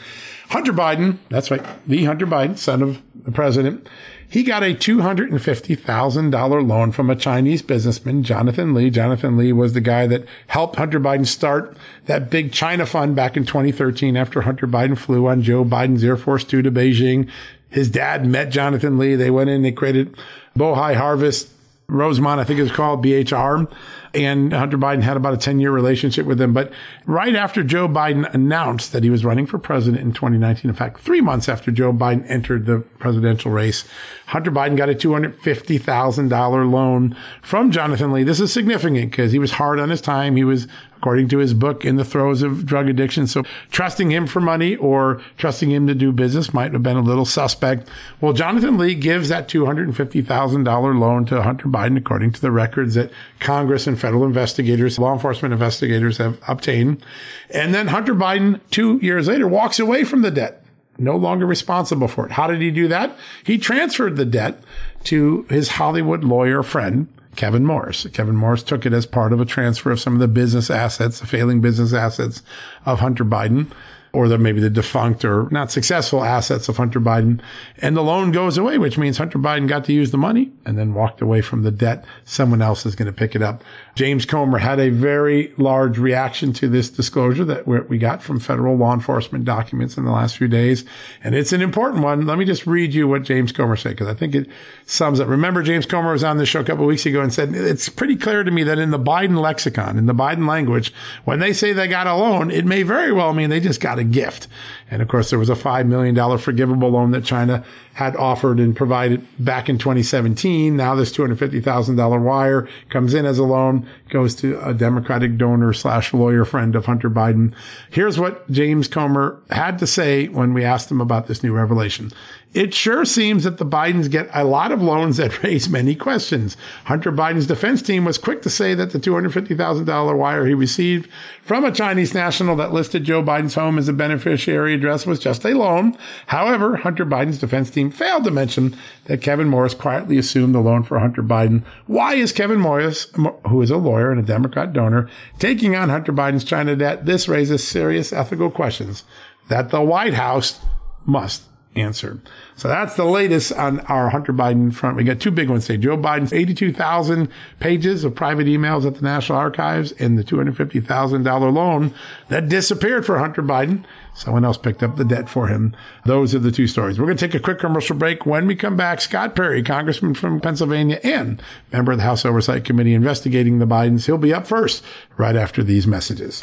Hunter 0.49 0.73
Biden, 0.73 1.19
that's 1.29 1.50
right, 1.50 1.62
the 1.87 2.05
Hunter 2.05 2.27
Biden, 2.27 2.56
son 2.56 2.83
of 2.83 3.03
the 3.15 3.31
president, 3.31 3.87
he 4.27 4.43
got 4.43 4.62
a 4.62 4.75
$250,000 4.75 6.67
loan 6.69 6.93
from 6.93 7.11
a 7.11 7.17
Chinese 7.17 7.61
businessman, 7.61 8.23
Jonathan 8.23 8.73
Lee. 8.73 8.89
Jonathan 8.89 9.37
Lee 9.37 9.53
was 9.53 9.75
the 9.75 9.83
guy 9.83 10.06
that 10.06 10.25
helped 10.46 10.77
Hunter 10.77 10.99
Biden 10.99 11.27
start 11.27 11.77
that 12.06 12.31
big 12.31 12.53
China 12.53 12.87
fund 12.87 13.15
back 13.15 13.37
in 13.37 13.44
2013 13.44 14.17
after 14.17 14.41
Hunter 14.43 14.67
Biden 14.67 14.96
flew 14.96 15.27
on 15.27 15.43
Joe 15.43 15.63
Biden's 15.63 16.03
Air 16.03 16.17
Force 16.17 16.44
Two 16.44 16.63
to 16.63 16.70
Beijing. 16.70 17.29
His 17.69 17.91
dad 17.91 18.25
met 18.25 18.49
Jonathan 18.49 18.96
Lee. 18.96 19.15
They 19.15 19.31
went 19.31 19.51
in, 19.51 19.61
they 19.61 19.72
created 19.72 20.17
Bohai 20.56 20.94
Harvest, 20.94 21.51
Rosemont, 21.93 22.41
I 22.41 22.44
think 22.44 22.58
it 22.58 22.63
was 22.63 22.72
called 22.72 23.05
BHR 23.05 23.69
and 24.15 24.53
Hunter 24.53 24.77
Biden 24.77 25.03
had 25.03 25.17
about 25.17 25.34
a 25.34 25.39
10 25.39 25.58
year 25.58 25.70
relationship 25.70 26.27
with 26.27 26.41
him. 26.41 26.53
But 26.53 26.72
right 27.06 27.34
after 27.34 27.63
Joe 27.63 27.89
Biden 27.89 28.32
announced 28.34 28.93
that 28.93 29.05
he 29.05 29.11
was 29.11 29.25
running 29.25 29.46
for 29.46 29.58
president 29.58 30.03
in 30.03 30.13
2019, 30.13 30.69
in 30.69 30.75
fact, 30.77 31.01
three 31.01 31.20
months 31.20 31.49
after 31.49 31.70
Joe 31.70 31.93
Biden 31.93 32.29
entered 32.29 32.67
the 32.67 32.81
presidential 32.99 33.51
race, 33.51 33.84
Hunter 34.27 34.51
Biden 34.51 34.77
got 34.77 34.91
a 34.91 34.94
$250,000 34.94 36.70
loan 36.70 37.17
from 37.41 37.70
Jonathan 37.70 38.13
Lee. 38.13 38.25
This 38.25 38.41
is 38.41 38.53
significant 38.53 39.11
because 39.11 39.32
he 39.32 39.39
was 39.39 39.53
hard 39.53 39.79
on 39.79 39.91
his 39.91 40.01
time. 40.01 40.37
He 40.37 40.44
was 40.44 40.69
according 41.03 41.27
to 41.27 41.39
his 41.39 41.53
book, 41.53 41.85
in 41.85 41.97
the 41.97 42.05
throes 42.05 42.43
of 42.43 42.65
drug 42.65 42.89
addiction. 42.89 43.27
So 43.27 43.43
trusting 43.73 44.13
him 44.13 44.29
for 44.29 44.41
money 44.41 44.77
or 44.77 45.21
trusting 45.37 45.69
him 45.69 45.89
to 45.89 45.97
do 45.97 46.13
business 46.13 46.55
might 46.55 46.73
have 46.73 46.85
been 46.85 46.97
a 46.97 47.03
little 47.03 47.25
suspect. 47.25 47.89
Well, 48.21 48.32
Jonathan 48.32 48.79
Lee 48.79 48.94
gives 48.94 49.29
that 49.29 49.49
$250,000 49.49 51.01
loan 51.01 51.25
to 51.25 51.43
Hunter 51.43 51.67
Biden, 51.67 51.99
according 51.99 52.31
to 52.35 52.41
the 52.41 52.53
records 52.53 52.94
that 52.94 53.11
Congress 53.41 53.89
and 53.89 54.01
federal 54.01 54.25
investigators, 54.25 54.97
law 54.97 55.13
enforcement 55.13 55.53
investigators 55.53 56.19
have 56.19 56.39
obtained. 56.47 57.05
And 57.51 57.75
then 57.75 57.89
Hunter 57.89 58.15
Biden, 58.15 58.61
two 58.71 59.01
years 59.03 59.27
later, 59.27 59.49
walks 59.49 59.81
away 59.81 60.05
from 60.05 60.23
the 60.23 60.31
debt 60.31 60.61
no 60.99 61.17
longer 61.17 61.47
responsible 61.47 62.06
for 62.06 62.27
it. 62.27 62.32
How 62.32 62.47
did 62.47 62.61
he 62.61 62.71
do 62.71 62.87
that? 62.87 63.17
He 63.43 63.59
transferred 63.59 64.17
the 64.17 64.27
debt 64.27 64.63
to 65.05 65.47
his 65.49 65.71
Hollywood 65.71 66.23
lawyer 66.23 66.63
friend, 66.63 67.09
Kevin 67.36 67.65
Morris. 67.65 68.06
Kevin 68.12 68.36
Morris 68.36 68.62
took 68.62 68.84
it 68.84 68.93
as 68.93 69.06
part 69.06 69.32
of 69.32 69.41
a 69.41 69.44
transfer 69.44 69.91
of 69.91 70.01
some 70.01 70.15
of 70.15 70.20
the 70.20 70.29
business 70.29 70.70
assets, 70.70 71.20
the 71.20 71.27
failing 71.27 71.60
business 71.60 71.93
assets 71.93 72.43
of 72.84 73.01
Hunter 73.01 73.24
Biden. 73.24 73.70
or 74.12 74.29
the 74.29 74.36
maybe 74.36 74.60
the 74.60 74.69
defunct 74.69 75.24
or 75.24 75.48
not 75.51 75.70
successful 75.70 76.22
assets 76.22 76.69
of 76.69 76.77
Hunter 76.77 77.01
Biden. 77.01 77.41
And 77.79 77.96
the 77.96 78.03
loan 78.03 78.31
goes 78.31 78.58
away, 78.58 78.77
which 78.77 78.98
means 78.98 79.17
Hunter 79.17 79.39
Biden 79.39 79.67
got 79.67 79.84
to 79.86 79.93
use 79.93 80.10
the 80.10 80.19
money 80.19 80.53
and 80.67 80.77
then 80.77 80.93
walked 80.93 81.22
away 81.22 81.41
from 81.41 81.62
the 81.62 81.70
debt. 81.70 82.05
Someone 82.24 82.60
else 82.60 82.84
is 82.84 82.94
going 82.94 83.06
to 83.06 83.12
pick 83.12 83.34
it 83.34 83.43
up. 83.43 83.65
James 83.94 84.25
Comer 84.25 84.56
had 84.56 84.81
a 84.81 84.89
very 84.89 85.53
large 85.58 85.99
reaction 85.99 86.55
to 86.55 86.69
this 86.69 86.89
disclosure 86.89 87.44
that 87.44 87.67
we 87.67 87.99
got 87.99 88.22
from 88.22 88.41
federal 88.41 88.75
law 88.75 88.94
enforcement 88.94 89.44
documents 89.44 89.99
in 89.99 90.06
the 90.06 90.11
last 90.11 90.39
few 90.39 90.49
days. 90.49 90.87
And 91.22 91.34
it's 91.34 91.53
an 91.53 91.61
important 91.61 92.03
one. 92.03 92.25
Let 92.25 92.39
me 92.39 92.46
just 92.46 92.67
read 92.67 92.94
you 92.94 93.06
what 93.06 93.22
James 93.22 93.53
Comer 93.53 93.77
said, 93.77 93.91
because 93.91 94.08
I 94.08 94.15
think 94.15 94.34
it 94.34 94.49
sums 94.87 95.20
up. 95.20 95.29
Remember, 95.29 95.63
James 95.63 95.84
Comer 95.84 96.13
was 96.13 96.25
on 96.25 96.39
the 96.39 96.46
show 96.46 96.61
a 96.61 96.65
couple 96.65 96.87
weeks 96.87 97.05
ago 97.05 97.20
and 97.20 97.34
said, 97.34 97.55
it's 97.55 97.91
pretty 97.91 98.17
clear 98.17 98.43
to 98.43 98.51
me 98.51 98.63
that 98.63 98.79
in 98.79 98.93
the 98.93 98.99
Biden 98.99 99.39
lexicon, 99.39 99.99
in 99.99 100.06
the 100.06 100.15
Biden 100.15 100.49
language, 100.49 100.94
when 101.25 101.39
they 101.41 101.53
say 101.53 101.75
they 101.75 101.87
got 101.87 102.06
a 102.06 102.15
loan, 102.15 102.51
it 102.51 102.65
may 102.65 102.82
very 102.84 103.13
well 103.13 103.34
mean 103.34 103.51
they 103.51 103.61
just 103.61 103.82
got 103.82 103.99
a 103.99 104.05
gift. 104.05 104.49
And 104.91 105.03
of 105.03 105.08
course, 105.08 105.29
there 105.29 105.39
was 105.39 105.51
a 105.51 105.55
$5 105.55 105.87
million 105.87 106.39
forgivable 106.39 106.89
loan 106.89 107.11
that 107.11 107.25
China 107.25 107.63
had 107.94 108.17
offered 108.17 108.58
and 108.58 108.75
provided 108.75 109.27
back 109.39 109.69
in 109.69 109.79
2017. 109.79 110.77
Now 110.77 110.94
this 110.94 111.13
$250,000 111.13 112.22
wire 112.22 112.69
comes 112.89 113.15
in 113.15 113.27
as 113.27 113.39
a 113.39 113.44
loan, 113.44 113.87
goes 114.08 114.34
to 114.37 114.61
a 114.67 114.72
Democratic 114.72 115.37
donor 115.37 115.72
slash 115.72 116.15
lawyer 116.15 116.44
friend 116.44 116.75
of 116.75 116.87
Hunter 116.87 117.11
Biden. 117.11 117.55
Here's 117.91 118.19
what 118.19 118.51
James 118.51 118.89
Comer 118.89 119.39
had 119.51 119.79
to 119.79 119.87
say 119.87 120.29
when 120.29 120.55
we 120.55 120.65
asked 120.65 120.91
him 120.91 121.01
about 121.01 121.27
this 121.27 121.43
new 121.43 121.53
revelation. 121.53 122.11
It 122.55 122.75
sure 122.75 123.06
seems 123.06 123.44
that 123.44 123.56
the 123.56 123.65
Bidens 123.65 124.11
get 124.11 124.29
a 124.35 124.44
lot 124.44 124.73
of 124.73 124.82
loans 124.82 125.17
that 125.17 125.43
raise 125.43 125.71
many 125.71 125.94
questions. 125.94 126.56
Hunter 126.85 127.11
Biden's 127.11 127.47
defense 127.47 127.81
team 127.81 128.05
was 128.05 128.19
quick 128.19 128.43
to 128.43 128.51
say 128.51 128.75
that 128.75 128.91
the 128.91 128.99
$250,000 128.99 130.19
wire 130.19 130.47
he 130.47 130.53
received 130.53 131.09
from 131.43 131.65
a 131.65 131.73
Chinese 131.73 132.13
national 132.13 132.56
that 132.56 132.73
listed 132.73 133.05
Joe 133.05 133.23
Biden's 133.23 133.55
home 133.55 133.79
as 133.79 133.89
a 133.89 133.94
beneficiary 133.94 134.75
address 134.75 135.06
was 135.06 135.19
just 135.19 135.47
a 135.47 135.56
loan. 135.56 135.97
However, 136.27 136.77
Hunter 136.77 137.06
Biden's 137.06 137.39
defense 137.39 137.71
team 137.71 137.91
failed 137.91 138.25
to 138.25 138.31
mention 138.31 138.77
that 139.06 139.23
Kevin 139.23 139.49
Morris 139.49 139.75
quietly 139.75 140.19
assumed 140.19 140.55
the 140.55 140.61
loan 140.61 140.82
for 140.82 140.99
Hunter 140.99 141.23
Biden. 141.23 141.65
Why 141.87 142.15
is 142.15 142.32
Kevin 142.32 142.61
Morris, 142.61 143.11
who 143.49 143.63
is 143.63 143.71
a 143.71 143.79
lawyer 143.79 144.11
and 144.11 144.21
a 144.21 144.25
Democrat 144.25 144.75
donor, 144.75 145.09
taking 145.39 145.75
on 145.75 145.89
Hunter 145.89 146.13
Biden's 146.13 146.44
China 146.44 146.77
debt? 146.77 147.06
This 147.06 147.29
raises 147.29 147.67
serious 147.67 148.13
ethical 148.13 148.51
questions 148.51 149.05
that 149.49 149.71
the 149.71 149.81
White 149.81 150.15
House 150.15 150.61
must 151.06 151.44
answer. 151.74 152.20
So 152.56 152.69
that's 152.69 152.96
the 152.96 153.05
latest 153.05 153.52
on 153.52 153.81
our 153.81 154.10
Hunter 154.10 154.32
Biden 154.32 154.74
front. 154.74 154.96
We 154.96 155.05
got 155.05 155.20
two 155.20 155.31
big 155.31 155.48
ones 155.48 155.67
today. 155.67 155.82
Joe 155.82 155.96
Biden's 155.96 156.32
82,000 156.32 157.29
pages 157.60 158.05
of 158.05 158.14
private 158.14 158.46
emails 158.46 158.86
at 158.86 158.96
the 158.96 159.02
National 159.02 159.38
Archives 159.38 159.93
and 159.93 160.19
the 160.19 160.24
$250,000 160.24 161.52
loan 161.52 161.94
that 162.29 162.48
disappeared 162.48 163.06
for 163.06 163.19
Hunter 163.19 163.43
Biden. 163.43 163.84
Someone 164.14 164.44
else 164.44 164.58
picked 164.58 164.82
up 164.82 164.96
the 164.96 165.05
debt 165.05 165.29
for 165.31 165.48
him. 165.48 165.74
Those 166.05 166.34
are 166.34 166.38
the 166.38 166.52
two 166.52 166.67
stories. 166.67 166.98
We're 166.98 167.06
going 167.06 167.17
to 167.17 167.26
take 167.26 167.34
a 167.34 167.43
quick 167.43 167.58
commercial 167.58 167.96
break. 167.96 168.26
When 168.26 168.46
we 168.46 168.55
come 168.55 168.76
back, 168.76 169.00
Scott 169.00 169.34
Perry, 169.34 169.62
congressman 169.62 170.14
from 170.14 170.41
Pennsylvania 170.41 171.00
and 171.02 171.43
member 171.72 171.93
of 171.93 171.98
the 171.98 172.05
House 172.05 172.24
Oversight 172.26 172.64
Committee 172.64 172.93
investigating 172.93 173.58
the 173.58 173.67
Bidens, 173.67 174.05
he'll 174.05 174.19
be 174.19 174.34
up 174.34 174.46
first 174.46 174.84
right 175.17 175.36
after 175.36 175.62
these 175.62 175.86
messages. 175.86 176.43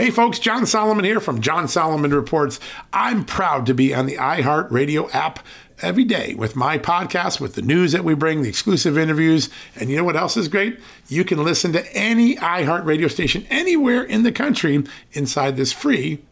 Hey 0.00 0.10
folks, 0.10 0.38
John 0.38 0.64
Solomon 0.64 1.04
here 1.04 1.20
from 1.20 1.42
John 1.42 1.68
Solomon 1.68 2.14
Reports. 2.14 2.58
I'm 2.90 3.22
proud 3.22 3.66
to 3.66 3.74
be 3.74 3.94
on 3.94 4.06
the 4.06 4.16
iHeartRadio 4.16 5.14
app 5.14 5.40
every 5.82 6.04
day 6.04 6.32
with 6.32 6.56
my 6.56 6.78
podcast, 6.78 7.38
with 7.38 7.54
the 7.54 7.60
news 7.60 7.92
that 7.92 8.02
we 8.02 8.14
bring, 8.14 8.40
the 8.40 8.48
exclusive 8.48 8.96
interviews. 8.96 9.50
And 9.76 9.90
you 9.90 9.98
know 9.98 10.04
what 10.04 10.16
else 10.16 10.38
is 10.38 10.48
great? 10.48 10.80
You 11.08 11.22
can 11.22 11.44
listen 11.44 11.74
to 11.74 11.94
any 11.94 12.36
iHeartRadio 12.36 13.10
station 13.10 13.46
anywhere 13.50 14.02
in 14.02 14.22
the 14.22 14.32
country 14.32 14.82
inside 15.12 15.58
this 15.58 15.70
free 15.70 16.22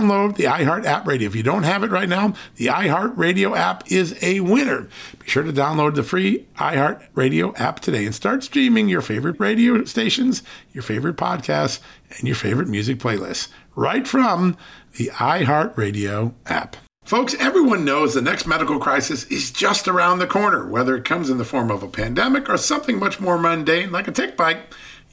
download 0.00 0.36
the 0.36 0.44
iHeart 0.44 0.84
app 0.84 1.06
radio. 1.06 1.28
If 1.28 1.36
you 1.36 1.42
don't 1.42 1.62
have 1.64 1.82
it 1.82 1.90
right 1.90 2.08
now, 2.08 2.34
the 2.56 2.66
iHeart 2.66 3.16
Radio 3.16 3.54
app 3.54 3.90
is 3.90 4.16
a 4.22 4.40
winner. 4.40 4.88
Be 5.18 5.28
sure 5.28 5.42
to 5.42 5.52
download 5.52 5.94
the 5.94 6.02
free 6.02 6.46
iHeart 6.56 7.06
Radio 7.14 7.54
app 7.56 7.80
today 7.80 8.06
and 8.06 8.14
start 8.14 8.42
streaming 8.42 8.88
your 8.88 9.02
favorite 9.02 9.38
radio 9.38 9.84
stations, 9.84 10.42
your 10.72 10.82
favorite 10.82 11.16
podcasts, 11.16 11.80
and 12.16 12.26
your 12.26 12.36
favorite 12.36 12.68
music 12.68 12.98
playlists 12.98 13.48
right 13.76 14.06
from 14.06 14.56
the 14.96 15.08
iHeart 15.14 15.76
Radio 15.76 16.34
app. 16.46 16.76
Folks, 17.04 17.34
everyone 17.40 17.84
knows 17.84 18.14
the 18.14 18.22
next 18.22 18.46
medical 18.46 18.78
crisis 18.78 19.24
is 19.24 19.50
just 19.50 19.88
around 19.88 20.18
the 20.18 20.26
corner, 20.26 20.66
whether 20.66 20.96
it 20.96 21.04
comes 21.04 21.28
in 21.28 21.38
the 21.38 21.44
form 21.44 21.70
of 21.70 21.82
a 21.82 21.88
pandemic 21.88 22.48
or 22.48 22.56
something 22.56 22.98
much 22.98 23.20
more 23.20 23.38
mundane 23.38 23.90
like 23.90 24.06
a 24.06 24.12
tick 24.12 24.36
bite 24.36 24.60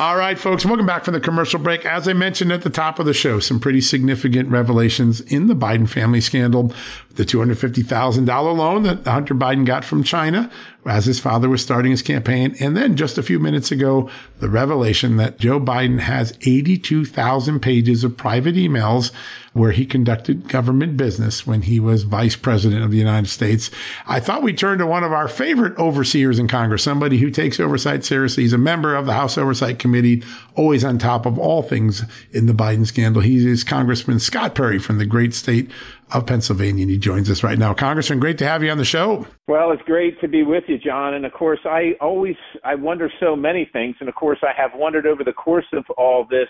All 0.00 0.16
right, 0.16 0.38
folks, 0.38 0.64
welcome 0.64 0.86
back 0.86 1.04
from 1.04 1.12
the 1.12 1.20
commercial 1.20 1.58
break. 1.58 1.84
As 1.84 2.08
I 2.08 2.14
mentioned 2.14 2.50
at 2.52 2.62
the 2.62 2.70
top 2.70 2.98
of 2.98 3.04
the 3.04 3.12
show, 3.12 3.38
some 3.38 3.60
pretty 3.60 3.82
significant 3.82 4.48
revelations 4.48 5.20
in 5.20 5.46
the 5.46 5.54
Biden 5.54 5.86
family 5.86 6.22
scandal. 6.22 6.72
The 7.16 7.24
$250,000 7.24 8.56
loan 8.56 8.84
that 8.84 9.06
Hunter 9.06 9.34
Biden 9.34 9.66
got 9.66 9.84
from 9.84 10.04
China 10.04 10.50
as 10.86 11.04
his 11.04 11.20
father 11.20 11.48
was 11.48 11.62
starting 11.62 11.90
his 11.90 12.02
campaign. 12.02 12.54
And 12.60 12.76
then 12.76 12.96
just 12.96 13.18
a 13.18 13.22
few 13.22 13.38
minutes 13.38 13.70
ago, 13.70 14.08
the 14.38 14.48
revelation 14.48 15.16
that 15.16 15.38
Joe 15.38 15.60
Biden 15.60 16.00
has 16.00 16.32
82,000 16.40 17.60
pages 17.60 18.02
of 18.04 18.16
private 18.16 18.54
emails 18.54 19.12
where 19.52 19.72
he 19.72 19.84
conducted 19.84 20.48
government 20.48 20.96
business 20.96 21.46
when 21.46 21.62
he 21.62 21.80
was 21.80 22.04
vice 22.04 22.36
president 22.36 22.84
of 22.84 22.90
the 22.90 22.96
United 22.96 23.28
States. 23.28 23.70
I 24.06 24.20
thought 24.20 24.42
we'd 24.42 24.56
turn 24.56 24.78
to 24.78 24.86
one 24.86 25.02
of 25.02 25.12
our 25.12 25.28
favorite 25.28 25.76
overseers 25.76 26.38
in 26.38 26.46
Congress, 26.46 26.84
somebody 26.84 27.18
who 27.18 27.30
takes 27.30 27.58
oversight 27.58 28.04
seriously. 28.04 28.44
He's 28.44 28.52
a 28.52 28.58
member 28.58 28.94
of 28.94 29.06
the 29.06 29.14
House 29.14 29.36
Oversight 29.36 29.78
Committee, 29.78 30.22
always 30.54 30.84
on 30.84 30.98
top 30.98 31.26
of 31.26 31.38
all 31.38 31.62
things 31.62 32.04
in 32.30 32.46
the 32.46 32.52
Biden 32.52 32.86
scandal. 32.86 33.22
He 33.22 33.44
is 33.46 33.64
Congressman 33.64 34.20
Scott 34.20 34.54
Perry 34.54 34.78
from 34.78 34.98
the 34.98 35.06
great 35.06 35.34
state 35.34 35.70
of 36.12 36.26
Pennsylvania, 36.26 36.82
and 36.82 36.90
he 36.90 36.98
joins 36.98 37.30
us 37.30 37.42
right 37.42 37.58
now. 37.58 37.74
Congressman, 37.74 38.20
great 38.20 38.38
to 38.38 38.46
have 38.46 38.62
you 38.62 38.70
on 38.70 38.78
the 38.78 38.84
show. 38.84 39.26
Well, 39.48 39.72
it's 39.72 39.82
great 39.82 40.20
to 40.20 40.28
be 40.28 40.42
with 40.42 40.64
you, 40.68 40.78
John. 40.78 41.14
And 41.14 41.24
of 41.24 41.32
course, 41.32 41.60
I 41.64 41.92
always 42.00 42.36
I 42.64 42.74
wonder 42.74 43.10
so 43.20 43.36
many 43.36 43.68
things, 43.72 43.96
and 44.00 44.08
of 44.08 44.14
course, 44.14 44.38
I 44.42 44.52
have 44.60 44.70
wondered 44.74 45.06
over 45.06 45.24
the 45.24 45.32
course 45.32 45.66
of 45.72 45.84
all 45.96 46.26
this 46.30 46.48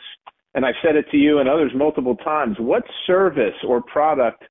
and 0.54 0.66
I've 0.66 0.74
said 0.82 0.96
it 0.96 1.06
to 1.10 1.16
you 1.16 1.38
and 1.38 1.48
others 1.48 1.72
multiple 1.74 2.16
times, 2.16 2.56
what 2.58 2.82
service 3.06 3.54
or 3.66 3.82
product 3.82 4.44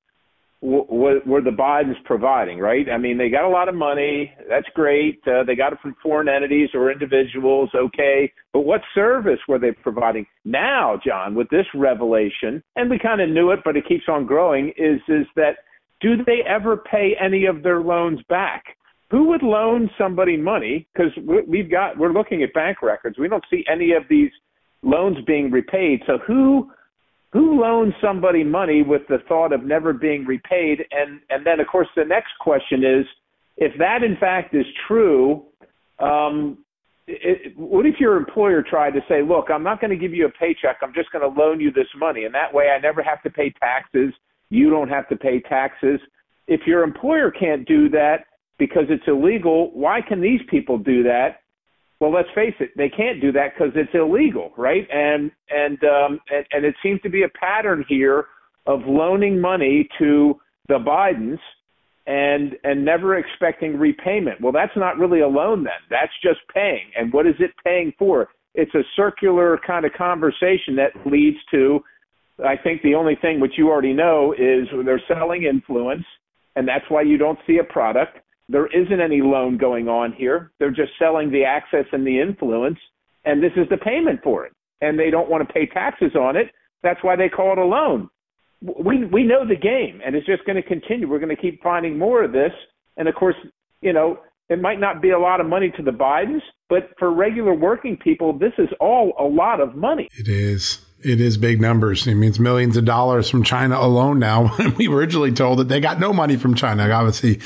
w- 0.61 1.21
were 1.25 1.41
the 1.41 1.51
Bidens 1.51 2.03
providing, 2.05 2.59
right? 2.59 2.89
I 2.89 2.97
mean, 2.97 3.17
they 3.17 3.29
got 3.29 3.45
a 3.45 3.49
lot 3.49 3.69
of 3.69 3.75
money. 3.75 4.31
That's 4.49 4.67
great. 4.73 5.21
Uh, 5.25 5.43
they 5.43 5.55
got 5.55 5.73
it 5.73 5.79
from 5.81 5.95
foreign 6.01 6.27
entities 6.27 6.69
or 6.73 6.91
individuals, 6.91 7.69
okay. 7.75 8.31
But 8.53 8.61
what 8.61 8.81
service 8.93 9.39
were 9.47 9.59
they 9.59 9.71
providing? 9.71 10.25
Now, 10.45 10.99
John, 11.05 11.35
with 11.35 11.49
this 11.49 11.65
revelation, 11.73 12.63
and 12.75 12.89
we 12.89 12.99
kind 12.99 13.21
of 13.21 13.29
knew 13.29 13.51
it, 13.51 13.59
but 13.63 13.77
it 13.77 13.87
keeps 13.87 14.05
on 14.07 14.25
growing, 14.25 14.69
is 14.77 14.99
is 15.07 15.25
that 15.35 15.57
do 16.01 16.17
they 16.25 16.39
ever 16.47 16.77
pay 16.77 17.15
any 17.19 17.45
of 17.45 17.63
their 17.63 17.81
loans 17.81 18.19
back? 18.29 18.63
Who 19.11 19.25
would 19.29 19.41
loan 19.41 19.89
somebody 19.97 20.37
money? 20.37 20.87
Because 20.93 21.11
we've 21.47 21.71
got 21.71 21.97
we're 21.97 22.13
looking 22.13 22.43
at 22.43 22.53
bank 22.53 22.81
records. 22.81 23.17
We 23.17 23.27
don't 23.27 23.43
see 23.49 23.63
any 23.71 23.93
of 23.93 24.03
these 24.09 24.29
loans 24.83 25.17
being 25.25 25.51
repaid. 25.51 26.01
So 26.05 26.19
who 26.25 26.71
who 27.31 27.61
loans 27.61 27.93
somebody 28.01 28.43
money 28.43 28.81
with 28.81 29.03
the 29.07 29.19
thought 29.27 29.53
of 29.53 29.63
never 29.63 29.93
being 29.93 30.25
repaid? 30.25 30.83
And 30.91 31.19
and 31.29 31.45
then 31.45 31.59
of 31.59 31.67
course 31.67 31.87
the 31.95 32.05
next 32.05 32.31
question 32.39 32.83
is, 32.83 33.05
if 33.57 33.77
that 33.77 34.03
in 34.03 34.17
fact 34.17 34.55
is 34.55 34.65
true, 34.87 35.45
um, 35.99 36.59
it, 37.07 37.57
what 37.57 37.85
if 37.85 37.95
your 37.99 38.17
employer 38.17 38.63
tried 38.63 38.91
to 38.91 39.01
say, 39.07 39.21
look, 39.21 39.49
I'm 39.49 39.63
not 39.63 39.81
going 39.81 39.91
to 39.91 39.97
give 39.97 40.13
you 40.13 40.25
a 40.25 40.31
paycheck. 40.31 40.77
I'm 40.81 40.93
just 40.93 41.11
going 41.11 41.21
to 41.21 41.39
loan 41.39 41.59
you 41.59 41.71
this 41.71 41.87
money, 41.95 42.25
and 42.25 42.33
that 42.33 42.53
way 42.53 42.69
I 42.69 42.79
never 42.79 43.03
have 43.03 43.21
to 43.23 43.29
pay 43.29 43.51
taxes. 43.59 44.13
You 44.49 44.69
don't 44.69 44.89
have 44.89 45.07
to 45.09 45.15
pay 45.15 45.41
taxes. 45.41 45.99
If 46.47 46.61
your 46.65 46.83
employer 46.83 47.31
can't 47.31 47.67
do 47.67 47.89
that 47.89 48.25
because 48.57 48.85
it's 48.89 49.03
illegal, 49.07 49.71
why 49.73 50.01
can 50.01 50.21
these 50.21 50.41
people 50.49 50.77
do 50.77 51.03
that? 51.03 51.41
Well, 51.99 52.13
let's 52.13 52.29
face 52.33 52.53
it, 52.59 52.71
they 52.77 52.89
can't 52.89 53.19
do 53.19 53.31
that 53.33 53.53
because 53.53 53.73
it's 53.75 53.93
illegal, 53.93 54.51
right? 54.57 54.87
And 54.91 55.31
and, 55.49 55.77
um, 55.83 56.19
and 56.31 56.45
and 56.51 56.65
it 56.65 56.75
seems 56.81 57.01
to 57.01 57.09
be 57.09 57.23
a 57.23 57.29
pattern 57.29 57.83
here 57.89 58.25
of 58.65 58.81
loaning 58.85 59.39
money 59.39 59.87
to 59.99 60.39
the 60.67 60.75
Bidens 60.79 61.39
and 62.07 62.55
and 62.63 62.85
never 62.85 63.17
expecting 63.17 63.77
repayment. 63.77 64.39
Well, 64.41 64.53
that's 64.53 64.75
not 64.75 64.97
really 64.97 65.19
a 65.19 65.27
loan 65.27 65.63
then. 65.63 65.73
That's 65.89 66.13
just 66.23 66.39
paying. 66.53 66.91
And 66.97 67.11
what 67.11 67.27
is 67.27 67.35
it 67.39 67.51
paying 67.63 67.93
for? 67.99 68.29
It's 68.55 68.73
a 68.75 68.83
circular 68.95 69.59
kind 69.65 69.85
of 69.85 69.91
conversation 69.93 70.75
that 70.77 70.91
leads 71.05 71.37
to 71.51 71.81
I 72.45 72.55
think 72.55 72.81
the 72.81 72.95
only 72.95 73.17
thing 73.21 73.41
which 73.41 73.53
you 73.57 73.69
already 73.69 73.93
know 73.93 74.33
is 74.33 74.67
they're 74.85 75.01
selling 75.07 75.43
influence 75.43 76.05
and 76.55 76.67
that's 76.67 76.85
why 76.89 77.01
you 77.01 77.17
don't 77.17 77.39
see 77.45 77.57
a 77.57 77.63
product. 77.63 78.17
There 78.49 78.67
isn't 78.67 78.99
any 78.99 79.21
loan 79.21 79.57
going 79.57 79.87
on 79.87 80.11
here. 80.11 80.51
They're 80.59 80.71
just 80.71 80.91
selling 80.97 81.31
the 81.31 81.43
access 81.43 81.85
and 81.91 82.05
the 82.05 82.19
influence, 82.19 82.79
and 83.23 83.43
this 83.43 83.51
is 83.55 83.69
the 83.69 83.77
payment 83.77 84.21
for 84.23 84.45
it. 84.45 84.53
And 84.81 84.97
they 84.97 85.11
don't 85.11 85.29
want 85.29 85.47
to 85.47 85.53
pay 85.53 85.67
taxes 85.67 86.15
on 86.15 86.35
it. 86.35 86.47
That's 86.81 87.03
why 87.03 87.15
they 87.15 87.29
call 87.29 87.51
it 87.51 87.57
a 87.59 87.65
loan. 87.65 88.09
We 88.61 89.05
we 89.05 89.23
know 89.23 89.47
the 89.47 89.55
game, 89.55 90.01
and 90.05 90.15
it's 90.15 90.25
just 90.25 90.45
going 90.45 90.55
to 90.55 90.67
continue. 90.67 91.07
We're 91.07 91.19
going 91.19 91.35
to 91.35 91.41
keep 91.41 91.61
finding 91.61 91.97
more 91.97 92.23
of 92.23 92.31
this. 92.31 92.51
And 92.97 93.07
of 93.07 93.15
course, 93.15 93.35
you 93.81 93.93
know, 93.93 94.19
it 94.49 94.59
might 94.59 94.79
not 94.79 95.01
be 95.01 95.11
a 95.11 95.19
lot 95.19 95.39
of 95.39 95.47
money 95.47 95.71
to 95.77 95.83
the 95.83 95.91
Bidens, 95.91 96.41
but 96.69 96.89
for 96.97 97.13
regular 97.13 97.53
working 97.53 97.97
people, 97.97 98.37
this 98.37 98.53
is 98.57 98.67
all 98.79 99.13
a 99.19 99.23
lot 99.23 99.61
of 99.61 99.75
money. 99.75 100.07
It 100.17 100.27
is. 100.27 100.85
It 101.01 101.21
is 101.21 101.37
big 101.37 101.61
numbers. 101.61 102.05
It 102.07 102.15
means 102.15 102.39
millions 102.39 102.75
of 102.75 102.83
dollars 102.83 103.29
from 103.29 103.43
China 103.43 103.77
alone 103.77 104.19
now. 104.19 104.55
we 104.77 104.87
were 104.87 104.97
originally 104.97 105.31
told 105.31 105.59
that 105.59 105.69
they 105.69 105.79
got 105.79 105.99
no 105.99 106.11
money 106.11 106.35
from 106.35 106.55
China. 106.55 106.89
Obviously, 106.89 107.39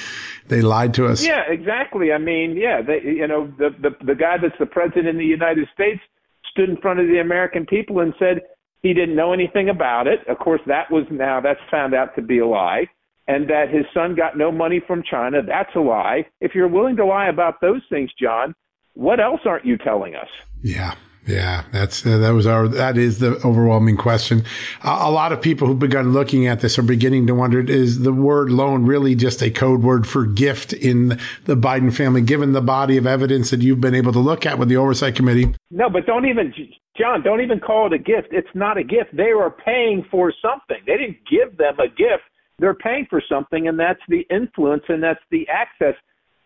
they 0.48 0.62
lied 0.62 0.94
to 0.96 1.06
us. 1.06 1.24
Yeah, 1.24 1.44
exactly. 1.48 2.12
I 2.12 2.18
mean, 2.18 2.58
yeah, 2.58 2.82
they, 2.82 3.02
you 3.04 3.28
know, 3.28 3.48
the, 3.58 3.70
the 3.80 4.06
the 4.06 4.16
guy 4.16 4.38
that's 4.42 4.58
the 4.60 4.66
president 4.66 5.10
of 5.10 5.18
the 5.18 5.26
United 5.26 5.68
States 5.74 6.02
stood 6.50 6.70
in 6.70 6.78
front 6.78 7.00
of 7.00 7.08
the 7.08 7.20
American 7.20 7.66
people 7.66 8.00
and 8.00 8.14
said 8.18 8.42
he 8.82 8.94
didn't 8.94 9.16
know 9.16 9.34
anything 9.34 9.70
about 9.70 10.08
it. 10.08 10.28
Of 10.28 10.40
course, 10.40 10.62
that 10.68 10.92
was 10.92 11.06
now 11.12 11.40
that's 11.40 11.60
found 11.70 11.94
out 11.94 12.16
to 12.16 12.22
be 12.22 12.40
a 12.40 12.48
lie. 12.48 12.88
And 13.26 13.50
that 13.50 13.70
his 13.70 13.86
son 13.94 14.16
got 14.16 14.38
no 14.38 14.52
money 14.52 14.82
from 14.86 15.02
China, 15.02 15.42
that's 15.42 15.74
a 15.76 15.80
lie. 15.80 16.26
If 16.42 16.54
you're 16.54 16.68
willing 16.68 16.98
to 16.98 17.06
lie 17.06 17.30
about 17.30 17.62
those 17.62 17.82
things, 17.90 18.12
John, 18.22 18.54
what 18.96 19.22
else 19.22 19.40
aren't 19.46 19.66
you 19.66 19.78
telling 19.78 20.14
us? 20.14 20.28
Yeah. 20.62 20.96
Yeah, 21.25 21.63
that's 21.72 22.06
uh, 22.06 22.18
that 22.18 22.32
was 22.32 22.46
our 22.46 22.68
that 22.68 22.98
is 22.98 23.20
the 23.20 23.38
overwhelming 23.46 23.96
question. 23.96 24.44
Uh, 24.84 25.00
a 25.03 25.12
lot 25.12 25.32
of 25.32 25.42
people 25.42 25.68
who've 25.68 25.80
begun 25.80 26.12
looking 26.12 26.48
at 26.48 26.60
this 26.60 26.77
are 26.77 26.84
beginning 26.84 27.27
to 27.27 27.36
wonder: 27.36 27.62
Is 27.62 28.00
the 28.00 28.12
word 28.12 28.50
loan 28.50 28.86
really 28.86 29.15
just 29.15 29.42
a 29.42 29.50
code 29.50 29.84
word 29.84 30.06
for 30.06 30.25
gift 30.25 30.74
in 30.74 31.20
the 31.46 31.56
Biden 31.56 31.94
family? 31.94 32.22
Given 32.22 32.51
the 32.51 32.62
body 32.62 32.98
of 32.98 33.08
evidence 33.08 33.51
that 33.51 33.62
you've 33.62 33.80
been 33.80 33.96
able 33.96 34.12
to 34.12 34.20
look 34.20 34.46
at 34.46 34.60
with 34.60 34.68
the 34.68 34.75
oversight 34.75 35.15
committee. 35.15 35.56
No, 35.72 35.89
but 35.89 36.06
don't 36.06 36.25
even 36.25 36.53
John. 36.98 37.24
Don't 37.24 37.39
even 37.39 37.62
call 37.62 37.88
it 37.88 37.93
a 37.93 37.98
gift. 37.98 38.28
It's 38.32 38.54
not 38.54 38.78
a 38.78 38.84
gift. 38.84 39.15
They 39.15 39.32
are 39.32 39.50
paying 39.50 40.06
for 40.12 40.34
something. 40.41 40.78
They 40.86 40.98
didn't 40.98 41.19
give 41.30 41.58
them 41.58 41.80
a 41.80 41.88
gift. 41.88 42.24
They're 42.60 42.76
paying 42.76 43.08
for 43.10 43.21
something, 43.28 43.67
and 43.67 43.80
that's 43.80 44.02
the 44.10 44.28
influence 44.30 44.84
and 44.89 45.02
that's 45.02 45.24
the 45.32 45.48
access 45.48 45.95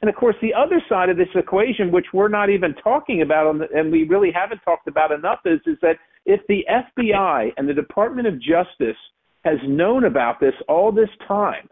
and 0.01 0.09
of 0.09 0.15
course, 0.15 0.35
the 0.41 0.53
other 0.53 0.81
side 0.87 1.09
of 1.09 1.17
this 1.17 1.27
equation, 1.33 1.91
which 1.91 2.07
we're 2.13 2.27
not 2.27 2.49
even 2.49 2.75
talking 2.75 3.23
about, 3.23 3.55
and 3.73 3.91
we 3.91 4.03
really 4.03 4.31
haven't 4.31 4.59
talked 4.59 4.87
about 4.87 5.11
enough, 5.11 5.39
is, 5.45 5.59
is 5.65 5.77
that 5.81 5.97
if 6.25 6.41
the 6.47 6.63
FBI 6.69 7.51
and 7.57 7.67
the 7.67 7.73
Department 7.73 8.27
of 8.27 8.39
Justice 8.39 8.97
has 9.43 9.57
known 9.65 10.05
about 10.05 10.39
this 10.39 10.53
all 10.67 10.91
this 10.91 11.09
time, 11.27 11.67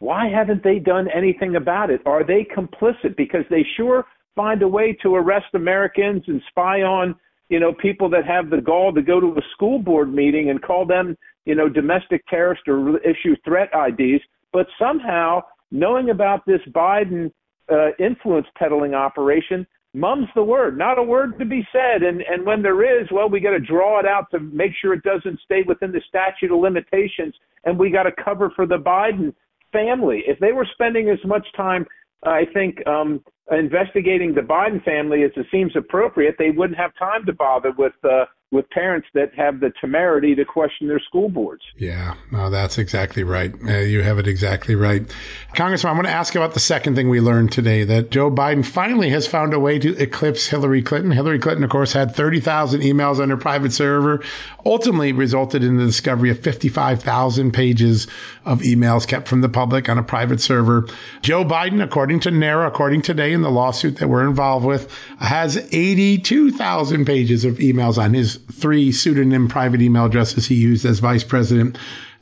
why 0.00 0.28
haven't 0.28 0.64
they 0.64 0.80
done 0.80 1.06
anything 1.14 1.54
about 1.54 1.90
it? 1.90 2.00
Are 2.04 2.26
they 2.26 2.44
complicit? 2.44 3.16
Because 3.16 3.44
they 3.48 3.64
sure 3.76 4.04
find 4.34 4.62
a 4.62 4.68
way 4.68 4.96
to 5.02 5.14
arrest 5.14 5.54
Americans 5.54 6.24
and 6.26 6.42
spy 6.48 6.82
on, 6.82 7.14
you 7.48 7.60
know, 7.60 7.72
people 7.72 8.08
that 8.10 8.26
have 8.26 8.50
the 8.50 8.60
gall 8.60 8.92
to 8.92 9.02
go 9.02 9.20
to 9.20 9.28
a 9.38 9.42
school 9.52 9.78
board 9.78 10.12
meeting 10.12 10.50
and 10.50 10.60
call 10.60 10.84
them, 10.84 11.16
you 11.44 11.54
know, 11.54 11.68
domestic 11.68 12.26
terrorist 12.26 12.62
or 12.66 12.98
issue 13.00 13.36
threat 13.44 13.68
IDs. 13.72 14.22
But 14.52 14.66
somehow, 14.80 15.42
knowing 15.70 16.10
about 16.10 16.44
this 16.46 16.60
Biden 16.74 17.30
uh, 17.72 18.04
influence 18.04 18.46
peddling 18.56 18.94
operation, 18.94 19.66
mum's 19.94 20.28
the 20.34 20.42
word, 20.42 20.78
not 20.78 20.98
a 20.98 21.02
word 21.02 21.38
to 21.38 21.44
be 21.44 21.66
said. 21.72 22.02
And 22.02 22.22
and 22.22 22.44
when 22.44 22.62
there 22.62 23.00
is, 23.00 23.08
well, 23.10 23.28
we 23.28 23.40
got 23.40 23.50
to 23.50 23.60
draw 23.60 23.98
it 23.98 24.06
out 24.06 24.26
to 24.32 24.40
make 24.40 24.72
sure 24.80 24.92
it 24.92 25.02
doesn't 25.02 25.40
stay 25.44 25.62
within 25.66 25.92
the 25.92 26.02
statute 26.08 26.52
of 26.52 26.60
limitations, 26.60 27.34
and 27.64 27.78
we 27.78 27.90
got 27.90 28.04
to 28.04 28.12
cover 28.24 28.52
for 28.54 28.66
the 28.66 28.78
Biden 28.78 29.34
family. 29.72 30.22
If 30.26 30.38
they 30.38 30.52
were 30.52 30.66
spending 30.72 31.08
as 31.08 31.18
much 31.24 31.46
time, 31.56 31.86
I 32.24 32.42
think, 32.52 32.86
um, 32.86 33.24
investigating 33.50 34.34
the 34.34 34.42
Biden 34.42 34.84
family 34.84 35.24
as 35.24 35.32
it 35.36 35.46
seems 35.50 35.74
appropriate, 35.76 36.36
they 36.38 36.50
wouldn't 36.50 36.78
have 36.78 36.92
time 36.98 37.24
to 37.26 37.32
bother 37.32 37.72
with. 37.76 37.94
Uh, 38.04 38.26
with 38.52 38.68
parents 38.68 39.08
that 39.14 39.34
have 39.34 39.60
the 39.60 39.72
temerity 39.80 40.34
to 40.34 40.44
question 40.44 40.86
their 40.86 41.00
school 41.00 41.30
boards. 41.30 41.62
Yeah, 41.78 42.14
no, 42.30 42.50
that's 42.50 42.76
exactly 42.76 43.24
right. 43.24 43.52
Uh, 43.66 43.78
you 43.78 44.02
have 44.02 44.18
it 44.18 44.28
exactly 44.28 44.74
right. 44.74 45.10
Congressman, 45.54 45.90
I 45.90 45.94
want 45.94 46.06
to 46.06 46.12
ask 46.12 46.34
about 46.34 46.52
the 46.52 46.60
second 46.60 46.94
thing 46.94 47.08
we 47.08 47.18
learned 47.18 47.50
today 47.50 47.82
that 47.84 48.10
Joe 48.10 48.30
Biden 48.30 48.64
finally 48.64 49.08
has 49.08 49.26
found 49.26 49.54
a 49.54 49.58
way 49.58 49.78
to 49.78 49.96
eclipse 49.96 50.48
Hillary 50.48 50.82
Clinton. 50.82 51.12
Hillary 51.12 51.38
Clinton, 51.38 51.64
of 51.64 51.70
course, 51.70 51.94
had 51.94 52.14
30,000 52.14 52.82
emails 52.82 53.20
on 53.20 53.30
her 53.30 53.38
private 53.38 53.72
server, 53.72 54.22
ultimately 54.66 55.12
resulted 55.12 55.64
in 55.64 55.78
the 55.78 55.86
discovery 55.86 56.28
of 56.28 56.38
55,000 56.38 57.52
pages 57.52 58.06
of 58.44 58.60
emails 58.60 59.08
kept 59.08 59.28
from 59.28 59.40
the 59.40 59.48
public 59.48 59.88
on 59.88 59.96
a 59.96 60.02
private 60.02 60.42
server. 60.42 60.86
Joe 61.22 61.42
Biden, 61.42 61.82
according 61.82 62.20
to 62.20 62.30
NARA, 62.30 62.68
according 62.68 63.00
today 63.00 63.32
in 63.32 63.40
the 63.40 63.50
lawsuit 63.50 63.96
that 63.96 64.08
we're 64.08 64.28
involved 64.28 64.66
with, 64.66 64.92
has 65.20 65.56
82,000 65.72 67.06
pages 67.06 67.46
of 67.46 67.56
emails 67.56 67.96
on 67.96 68.12
his 68.12 68.41
three 68.50 68.92
pseudonym 68.92 69.48
private 69.48 69.82
email 69.82 70.06
addresses 70.06 70.46
he 70.46 70.54
used 70.54 70.84
as 70.84 70.98
vice 70.98 71.24
president. 71.24 71.78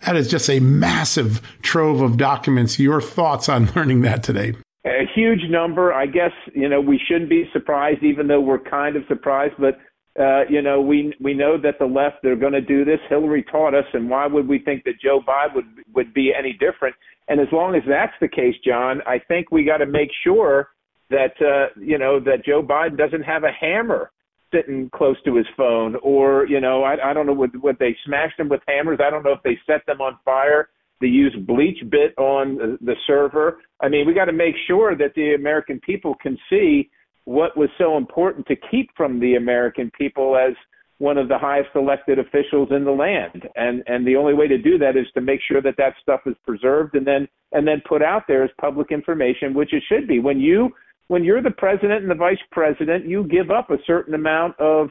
That 0.06 0.16
is 0.16 0.28
just 0.28 0.48
a 0.48 0.60
massive 0.60 1.40
trove 1.62 2.00
of 2.00 2.16
documents. 2.16 2.78
Your 2.78 3.00
thoughts 3.00 3.48
on 3.48 3.66
learning 3.76 4.02
that 4.02 4.22
today? 4.22 4.54
A 4.84 5.04
huge 5.14 5.42
number. 5.50 5.92
I 5.92 6.06
guess 6.06 6.32
you 6.54 6.68
know 6.68 6.80
we 6.80 6.98
shouldn't 7.06 7.28
be 7.28 7.48
surprised, 7.52 8.02
even 8.02 8.28
though 8.28 8.40
we're 8.40 8.58
kind 8.58 8.96
of 8.96 9.02
surprised. 9.08 9.54
But 9.58 9.78
uh, 10.18 10.44
you 10.48 10.62
know 10.62 10.80
we 10.80 11.14
we 11.20 11.34
know 11.34 11.58
that 11.60 11.78
the 11.78 11.84
left 11.84 12.16
they're 12.22 12.36
going 12.36 12.54
to 12.54 12.62
do 12.62 12.84
this. 12.84 12.98
Hillary 13.08 13.42
taught 13.42 13.74
us, 13.74 13.84
and 13.92 14.08
why 14.08 14.26
would 14.26 14.48
we 14.48 14.58
think 14.58 14.84
that 14.84 14.98
Joe 14.98 15.20
Biden 15.20 15.54
would 15.54 15.66
would 15.94 16.14
be 16.14 16.32
any 16.36 16.54
different? 16.54 16.96
And 17.28 17.40
as 17.40 17.48
long 17.52 17.74
as 17.74 17.82
that's 17.86 18.14
the 18.20 18.28
case, 18.28 18.54
John, 18.64 19.02
I 19.06 19.18
think 19.18 19.50
we 19.50 19.64
got 19.64 19.78
to 19.78 19.86
make 19.86 20.10
sure 20.24 20.70
that 21.10 21.34
uh, 21.42 21.78
you 21.78 21.98
know 21.98 22.18
that 22.20 22.44
Joe 22.46 22.62
Biden 22.62 22.96
doesn't 22.96 23.22
have 23.22 23.44
a 23.44 23.52
hammer 23.52 24.10
sitting 24.52 24.90
close 24.94 25.16
to 25.24 25.36
his 25.36 25.46
phone, 25.56 25.96
or 26.02 26.46
you 26.46 26.60
know, 26.60 26.82
I, 26.82 27.10
I 27.10 27.12
don't 27.12 27.26
know 27.26 27.32
what 27.32 27.50
what 27.60 27.78
they 27.78 27.96
smashed 28.04 28.38
him 28.38 28.48
with 28.48 28.60
hammers. 28.66 28.98
I 29.04 29.10
don't 29.10 29.24
know 29.24 29.32
if 29.32 29.42
they 29.42 29.58
set 29.66 29.84
them 29.86 30.00
on 30.00 30.18
fire. 30.24 30.68
They 31.00 31.06
used 31.06 31.46
bleach 31.46 31.78
bit 31.90 32.16
on 32.18 32.56
the, 32.56 32.78
the 32.82 32.94
server. 33.06 33.58
I 33.80 33.88
mean, 33.88 34.06
we 34.06 34.12
got 34.12 34.26
to 34.26 34.32
make 34.32 34.54
sure 34.66 34.94
that 34.96 35.14
the 35.14 35.34
American 35.34 35.80
people 35.80 36.14
can 36.22 36.36
see 36.50 36.90
what 37.24 37.56
was 37.56 37.70
so 37.78 37.96
important 37.96 38.46
to 38.46 38.56
keep 38.70 38.90
from 38.96 39.20
the 39.20 39.36
American 39.36 39.90
people 39.96 40.36
as 40.36 40.54
one 40.98 41.16
of 41.16 41.28
the 41.28 41.38
highest 41.38 41.70
elected 41.74 42.18
officials 42.18 42.68
in 42.70 42.84
the 42.84 42.90
land 42.90 43.48
and 43.56 43.82
and 43.86 44.06
the 44.06 44.16
only 44.16 44.34
way 44.34 44.46
to 44.46 44.58
do 44.58 44.76
that 44.76 44.98
is 44.98 45.06
to 45.14 45.20
make 45.20 45.40
sure 45.48 45.62
that 45.62 45.76
that 45.78 45.94
stuff 46.02 46.20
is 46.26 46.34
preserved 46.44 46.94
and 46.94 47.06
then 47.06 47.26
and 47.52 47.66
then 47.66 47.82
put 47.88 48.02
out 48.02 48.24
there 48.28 48.44
as 48.44 48.50
public 48.60 48.92
information 48.92 49.54
which 49.54 49.72
it 49.72 49.82
should 49.88 50.06
be 50.06 50.18
when 50.18 50.38
you 50.38 50.68
when 51.10 51.24
you're 51.24 51.42
the 51.42 51.50
president 51.50 52.02
and 52.02 52.10
the 52.10 52.14
vice 52.14 52.38
president, 52.52 53.04
you 53.04 53.24
give 53.24 53.50
up 53.50 53.68
a 53.70 53.78
certain 53.84 54.14
amount 54.14 54.54
of 54.60 54.90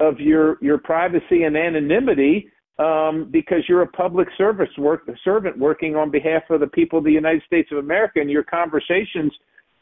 of 0.00 0.18
your 0.18 0.58
your 0.60 0.78
privacy 0.78 1.44
and 1.44 1.56
anonymity 1.56 2.48
um, 2.80 3.28
because 3.30 3.58
you're 3.68 3.82
a 3.82 3.86
public 3.86 4.26
service 4.36 4.70
work, 4.78 5.08
servant 5.22 5.56
working 5.56 5.94
on 5.94 6.10
behalf 6.10 6.42
of 6.50 6.58
the 6.58 6.66
people 6.66 6.98
of 6.98 7.04
the 7.04 7.12
United 7.12 7.42
States 7.46 7.68
of 7.70 7.78
America, 7.78 8.18
and 8.20 8.28
your 8.28 8.42
conversations 8.42 9.32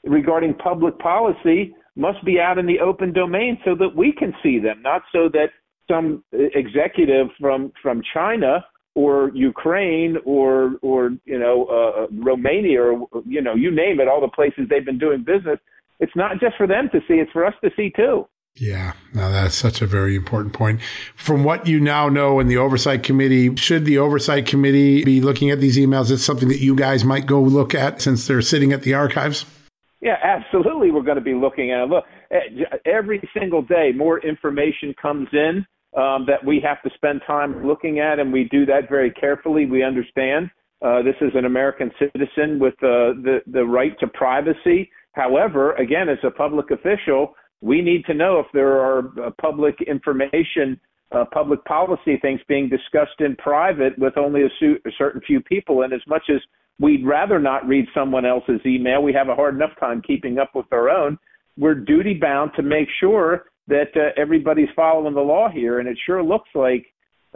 regarding 0.05 0.53
public 0.53 0.99
policy 0.99 1.75
must 1.97 2.23
be 2.23 2.39
out 2.39 2.59
in 2.59 2.67
the 2.67 2.81
open 2.81 3.11
domain 3.11 3.59
so 3.65 3.75
that 3.75 3.89
we 3.97 4.13
can 4.13 4.35
see 4.43 4.59
them, 4.59 4.83
not 4.83 5.01
so 5.11 5.31
that 5.33 5.49
some 5.91 6.23
executive 6.33 7.29
from 7.41 7.73
from 7.83 8.03
China 8.13 8.63
or 8.95 9.31
Ukraine 9.35 10.19
or 10.27 10.73
or 10.83 11.13
you 11.25 11.39
know 11.39 11.65
uh, 11.65 12.09
Romania 12.13 12.83
or 12.83 13.09
you 13.25 13.41
know 13.41 13.55
you 13.55 13.71
name 13.71 14.01
it, 14.01 14.07
all 14.07 14.21
the 14.21 14.29
places 14.29 14.67
they've 14.69 14.85
been 14.85 14.99
doing 14.99 15.25
business. 15.25 15.59
It's 16.01 16.15
not 16.15 16.41
just 16.41 16.57
for 16.57 16.67
them 16.67 16.89
to 16.93 17.01
see; 17.09 17.15
it's 17.15 17.33
for 17.33 17.45
us 17.45 17.55
to 17.63 17.71
see 17.77 17.91
too. 17.95 18.27
Yeah, 18.61 18.95
now 19.15 19.31
that's 19.31 19.55
such 19.55 19.81
a 19.83 19.87
very 19.87 20.17
important 20.17 20.53
point. 20.53 20.81
From 21.15 21.45
what 21.45 21.67
you 21.67 21.79
now 21.79 22.09
know 22.09 22.41
in 22.41 22.49
the 22.49 22.57
oversight 22.57 23.05
committee, 23.05 23.55
should 23.55 23.85
the 23.85 23.99
oversight 23.99 24.47
committee 24.47 25.05
be 25.05 25.21
looking 25.21 25.51
at 25.51 25.61
these 25.61 25.77
emails? 25.77 26.11
It's 26.11 26.25
something 26.25 26.49
that 26.49 26.59
you 26.59 26.75
guys 26.75 27.05
might 27.05 27.27
go 27.27 27.41
look 27.41 27.75
at 27.75 28.03
since 28.03 28.27
they're 28.27 28.43
sitting 28.43 28.73
at 28.73 28.83
the 28.83 28.95
archives. 28.95 29.45
Yeah, 30.01 30.17
absolutely. 30.23 30.91
We're 30.91 31.03
going 31.03 31.19
to 31.19 31.23
be 31.23 31.35
looking 31.35 31.71
at 31.71 31.85
it. 31.85 31.89
Look, 31.89 32.05
eh, 32.31 32.65
every 32.85 33.21
single 33.39 33.63
day, 33.63 33.93
more 33.95 34.21
information 34.21 34.95
comes 35.01 35.29
in 35.33 35.65
um, 35.97 36.27
that 36.27 36.45
we 36.45 36.61
have 36.61 36.83
to 36.83 36.91
spend 36.95 37.23
time 37.27 37.67
looking 37.67 38.01
at, 38.01 38.19
and 38.19 38.33
we 38.33 38.45
do 38.51 38.67
that 38.67 38.89
very 38.89 39.11
carefully. 39.11 39.67
We 39.67 39.83
understand 39.83 40.51
uh, 40.83 41.03
this 41.03 41.17
is 41.21 41.31
an 41.35 41.45
American 41.45 41.91
citizen 41.99 42.59
with 42.59 42.75
uh, 42.75 43.19
the 43.23 43.41
the 43.47 43.65
right 43.65 43.99
to 44.01 44.07
privacy. 44.07 44.91
However, 45.13 45.73
again, 45.75 46.09
as 46.09 46.19
a 46.23 46.31
public 46.31 46.71
official, 46.71 47.35
we 47.61 47.83
need 47.83 48.05
to 48.05 48.15
know 48.15 48.39
if 48.39 48.47
there 48.53 48.79
are 48.81 48.99
uh, 49.21 49.31
public 49.41 49.77
information, 49.87 50.81
uh, 51.13 51.25
public 51.33 51.65
policy 51.65 52.19
things 52.21 52.41
being 52.49 52.69
discussed 52.69 53.21
in 53.21 53.35
private 53.37 53.99
with 53.99 54.17
only 54.17 54.43
a, 54.43 54.49
su- 54.61 54.79
a 54.87 54.91
certain 54.97 55.21
few 55.27 55.41
people. 55.41 55.83
And 55.83 55.93
as 55.93 56.03
much 56.07 56.25
as 56.29 56.41
we'd 56.79 57.07
rather 57.07 57.39
not 57.39 57.67
read 57.67 57.87
someone 57.95 58.25
else's 58.25 58.61
email, 58.65 59.03
we 59.03 59.13
have 59.13 59.29
a 59.29 59.35
hard 59.35 59.55
enough 59.55 59.73
time 59.81 60.03
keeping 60.07 60.39
up 60.39 60.51
with 60.55 60.67
our 60.73 60.89
own. 60.89 61.19
We're 61.57 61.75
duty 61.75 62.15
bound 62.15 62.53
to 62.57 62.63
make 62.63 62.89
sure 63.01 63.47
that 63.67 63.91
uh, 63.97 64.11
everybody's 64.17 64.69
following 64.77 65.15
the 65.15 65.21
law 65.21 65.49
here, 65.49 65.81
and 65.81 65.89
it 65.89 65.99
sure 66.07 66.23
looks 66.23 66.49
like 66.55 66.87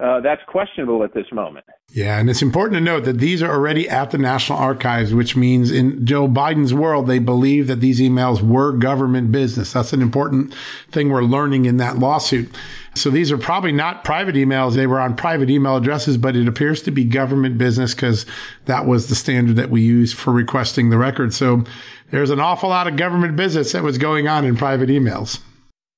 uh, 0.02 0.20
that's 0.20 0.42
questionable 0.48 1.04
at 1.04 1.14
this 1.14 1.26
moment. 1.32 1.64
Yeah, 1.92 2.18
and 2.18 2.28
it's 2.28 2.42
important 2.42 2.74
to 2.74 2.80
note 2.80 3.04
that 3.04 3.18
these 3.18 3.40
are 3.40 3.52
already 3.52 3.88
at 3.88 4.10
the 4.10 4.18
National 4.18 4.58
Archives, 4.58 5.14
which 5.14 5.36
means 5.36 5.70
in 5.70 6.04
Joe 6.04 6.26
Biden's 6.26 6.74
world, 6.74 7.06
they 7.06 7.20
believe 7.20 7.68
that 7.68 7.80
these 7.80 8.00
emails 8.00 8.42
were 8.42 8.72
government 8.72 9.30
business. 9.30 9.72
That's 9.72 9.92
an 9.92 10.02
important 10.02 10.54
thing 10.90 11.10
we're 11.10 11.22
learning 11.22 11.66
in 11.66 11.76
that 11.76 11.98
lawsuit. 11.98 12.52
So 12.94 13.10
these 13.10 13.30
are 13.30 13.38
probably 13.38 13.70
not 13.70 14.02
private 14.02 14.34
emails. 14.34 14.74
They 14.74 14.88
were 14.88 14.98
on 14.98 15.14
private 15.14 15.50
email 15.50 15.76
addresses, 15.76 16.16
but 16.16 16.34
it 16.34 16.48
appears 16.48 16.82
to 16.82 16.90
be 16.90 17.04
government 17.04 17.56
business 17.56 17.94
because 17.94 18.26
that 18.64 18.86
was 18.86 19.08
the 19.08 19.14
standard 19.14 19.54
that 19.54 19.70
we 19.70 19.82
used 19.82 20.16
for 20.16 20.32
requesting 20.32 20.90
the 20.90 20.98
record. 20.98 21.32
So 21.32 21.64
there's 22.10 22.30
an 22.30 22.40
awful 22.40 22.70
lot 22.70 22.88
of 22.88 22.96
government 22.96 23.36
business 23.36 23.70
that 23.70 23.84
was 23.84 23.98
going 23.98 24.26
on 24.26 24.44
in 24.44 24.56
private 24.56 24.88
emails. 24.88 25.38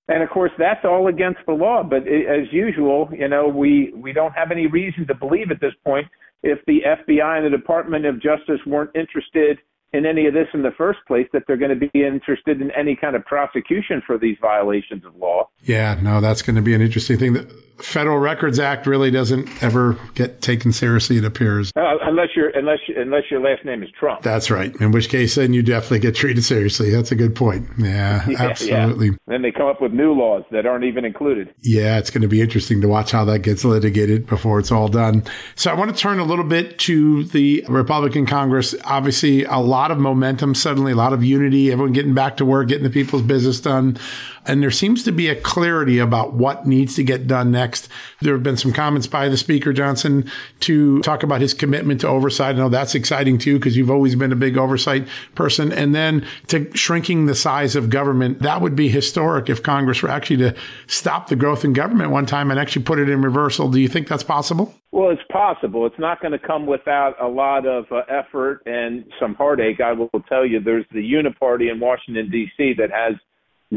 And 0.09 0.23
of 0.23 0.29
course, 0.31 0.53
that's 0.59 0.85
all 0.85 1.09
against 1.09 1.41
the 1.47 1.53
law. 1.53 1.83
But 1.83 2.03
as 2.07 2.53
usual, 2.53 3.09
you 3.13 3.29
know, 3.29 3.49
we 3.49 3.93
we 3.97 4.13
don't 4.13 4.33
have 4.33 4.51
any 4.51 4.67
reason 4.67 5.07
to 5.07 5.15
believe 5.15 5.51
at 5.51 5.61
this 5.61 5.73
point 5.85 6.07
if 6.43 6.59
the 6.67 6.81
FBI 6.85 7.39
and 7.39 7.47
the 7.47 7.57
Department 7.57 8.05
of 8.05 8.21
Justice 8.21 8.61
weren't 8.67 8.91
interested 8.95 9.59
in 9.95 10.05
any 10.05 10.27
of 10.27 10.35
this 10.35 10.49
in 10.53 10.63
the 10.63 10.73
first 10.77 10.99
place 11.07 11.27
that 11.33 11.45
they're 11.47 11.57
going 11.57 11.79
to 11.79 11.89
be 11.89 12.05
interested 12.05 12.61
in 12.61 12.71
any 12.73 12.97
kind 12.97 13.15
of 13.17 13.25
prosecution 13.25 14.03
for 14.07 14.19
these 14.19 14.37
violations 14.41 15.05
of 15.05 15.15
law. 15.17 15.49
Yeah, 15.63 15.99
no, 16.03 16.21
that's 16.21 16.43
going 16.43 16.57
to 16.57 16.63
be 16.63 16.75
an 16.75 16.83
interesting 16.83 17.17
thing. 17.17 17.49
Federal 17.79 18.19
Records 18.19 18.59
Act 18.59 18.87
really 18.87 19.11
doesn't 19.11 19.63
ever 19.63 19.99
get 20.15 20.41
taken 20.41 20.73
seriously. 20.73 21.17
It 21.17 21.25
appears, 21.25 21.73
uh, 21.77 21.97
unless 22.03 22.29
your 22.37 22.51
unless 22.51 22.79
unless 22.97 23.25
your 23.31 23.41
last 23.41 23.65
name 23.65 23.83
is 23.83 23.91
Trump. 23.99 24.23
That's 24.23 24.51
right. 24.51 24.75
In 24.81 24.93
which 24.93 25.09
case, 25.09 25.35
then 25.35 25.53
you 25.53 25.63
definitely 25.63 25.99
get 25.99 26.15
treated 26.15 26.45
seriously. 26.45 26.91
That's 26.91 27.11
a 27.11 27.17
good 27.17 27.35
point. 27.35 27.69
Yeah, 27.77 28.25
yeah 28.29 28.43
absolutely. 28.43 29.09
Yeah. 29.09 29.17
Then 29.27 29.43
they 29.43 29.51
come 29.51 29.67
up 29.67 29.81
with 29.81 29.93
new 29.93 30.13
laws 30.13 30.45
that 30.53 30.67
aren't 30.67 30.85
even 30.85 31.05
included. 31.05 31.53
Yeah, 31.63 31.99
it's 31.99 32.11
going 32.11 32.23
to 32.23 32.29
be 32.29 32.41
interesting 32.41 32.81
to 32.81 32.89
watch 32.89 33.11
how 33.11 33.25
that 33.25 33.41
gets 33.41 33.65
litigated 33.65 34.27
before 34.27 34.61
it's 34.61 34.71
all 34.71 34.89
done. 34.89 35.25
So 35.57 35.71
I 35.71 35.75
want 35.75 35.95
to 35.95 36.01
turn 36.01 36.21
a 36.21 36.25
little 36.25 36.45
bit 36.45 36.79
to 36.81 37.25
the 37.25 37.65
Republican 37.69 38.25
Congress. 38.27 38.75
Obviously, 38.85 39.45
a 39.45 39.59
lot 39.59 39.91
of 39.91 39.99
momentum 39.99 40.55
suddenly, 40.55 40.93
a 40.93 40.97
lot 40.97 41.13
of 41.13 41.25
unity. 41.25 41.73
Everyone 41.73 41.93
getting 41.93 42.15
back 42.15 42.37
to 42.37 42.45
work, 42.45 42.69
getting 42.69 42.85
the 42.85 42.91
people's 42.91 43.23
business 43.23 43.61
done. 43.61 43.99
And 44.47 44.63
there 44.63 44.71
seems 44.71 45.05
to 45.05 45.13
be 45.13 45.29
a 45.29 45.37
clarity 45.37 45.99
about 45.99 46.35
what 46.35 46.67
needs 46.67 46.97
to 46.97 47.05
get 47.05 47.27
done 47.27 47.51
next. 47.51 47.89
There 48.21 48.35
have 48.35 48.43
been 48.43 48.57
some 48.57 48.73
comments 48.73 49.07
by 49.07 49.29
the 49.29 49.37
Speaker 49.37 49.73
Johnson 49.73 50.31
to 50.61 51.01
talk 51.03 51.23
about 51.23 51.41
his 51.41 51.55
commitment 51.55 52.01
to 52.03 52.09
oversight. 52.09 52.57
I 52.57 52.59
know 52.59 52.69
that's 52.69 52.95
exciting 52.95 53.39
too, 53.39 53.59
because 53.59 53.77
you've 53.77 53.91
always 53.91 54.15
been 54.15 54.33
a 54.33 54.37
big 54.37 54.59
oversight 54.59 55.07
person. 55.35 55.73
And 55.73 55.95
then 55.95 56.27
to 56.49 56.75
shrinking 56.77 57.27
the 57.27 57.35
size 57.35 57.77
of 57.77 57.91
government. 57.91 58.41
That 58.41 58.61
would 58.61 58.75
be 58.75 58.89
historic 58.89 59.49
if 59.49 59.63
Congress 59.63 60.03
were 60.03 60.09
actually 60.09 60.39
to 60.39 60.55
stop 60.87 61.29
the 61.29 61.37
growth 61.37 61.65
in 61.65 61.73
government 61.73 62.11
one 62.11 62.27
time 62.27 62.51
and 62.51 62.59
actually 62.59 62.83
put 62.83 62.99
it 62.99 63.09
in 63.09 63.23
reversal. 63.23 63.71
Do 63.71 63.81
you 63.81 63.89
think 63.89 64.09
that's 64.09 64.23
possible? 64.23 64.75
Well, 64.93 65.11
it's 65.11 65.23
possible. 65.31 65.87
It's 65.87 65.99
not 65.99 66.21
going 66.21 66.33
to 66.33 66.39
come 66.39 66.67
without 66.67 67.21
a 67.21 67.29
lot 67.29 67.67
of 67.67 67.85
uh, 67.91 68.03
effort 68.09 68.63
and 68.67 69.05
some 69.21 69.35
heartache. 69.35 69.81
I 69.81 69.93
will 69.93 70.09
tell 70.29 70.47
you, 70.47 70.61
there's 70.61 70.87
the 70.93 71.01
Uniparty 71.01 71.71
in 71.71 71.81
Washington, 71.81 72.31
D.C. 72.31 72.75
that 72.79 72.91
has 72.91 73.15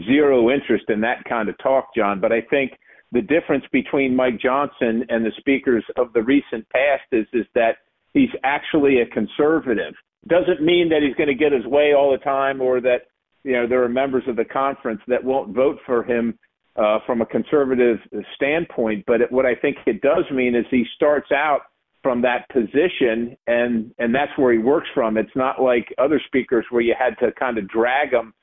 zero 0.06 0.50
interest 0.50 0.86
in 0.90 1.02
that 1.02 1.24
kind 1.28 1.50
of 1.50 1.58
talk, 1.58 1.90
John. 1.96 2.20
But 2.20 2.32
I 2.32 2.42
think 2.42 2.72
the 3.12 3.22
difference 3.22 3.64
between 3.72 4.16
Mike 4.16 4.40
Johnson 4.40 5.06
and 5.10 5.26
the 5.26 5.32
speakers 5.38 5.84
of 5.98 6.12
the 6.14 6.24
recent 6.24 6.68
past 6.70 7.04
is 7.12 7.26
is 7.34 7.46
that 7.56 7.78
he's 8.14 8.30
actually 8.44 9.02
a 9.02 9.06
conservative. 9.08 9.94
Doesn't 10.28 10.62
mean 10.62 10.90
that 10.90 11.02
he's 11.04 11.16
going 11.16 11.30
to 11.30 11.36
get 11.36 11.52
his 11.52 11.66
way 11.66 11.94
all 11.94 12.12
the 12.12 12.18
time, 12.18 12.62
or 12.62 12.82
that 12.82 13.04
you 13.44 13.54
know 13.54 13.68
there 13.68 13.84
are 13.84 13.90
members 13.90 14.24
of 14.28 14.36
the 14.36 14.46
conference 14.46 15.02
that 15.08 15.24
won't 15.24 15.56
vote 15.56 15.78
for 15.86 16.04
him 16.04 16.38
uh, 16.76 17.00
from 17.06 17.22
a 17.22 17.26
conservative 17.26 17.98
standpoint. 18.36 19.06
But 19.08 19.22
it, 19.22 19.32
what 19.32 19.46
I 19.46 19.56
think 19.56 19.78
it 19.86 20.02
does 20.02 20.26
mean 20.32 20.56
is 20.56 20.66
he 20.70 20.86
starts 20.96 21.32
out 21.32 21.62
from 22.04 22.22
that 22.24 22.50
position, 22.50 23.38
and 23.48 23.92
and 24.00 24.14
that's 24.14 24.32
where 24.38 24.52
he 24.52 24.60
works 24.60 24.90
from. 24.94 25.18
It's 25.18 25.36
not 25.36 25.62
like 25.62 25.94
other 25.98 26.22
speakers 26.28 26.66
where 26.72 26.82
you 26.82 26.96
had 26.98 27.18
to 27.26 27.32
kind 27.34 27.58
of 27.58 27.70
drag 27.70 28.12
him 28.12 28.34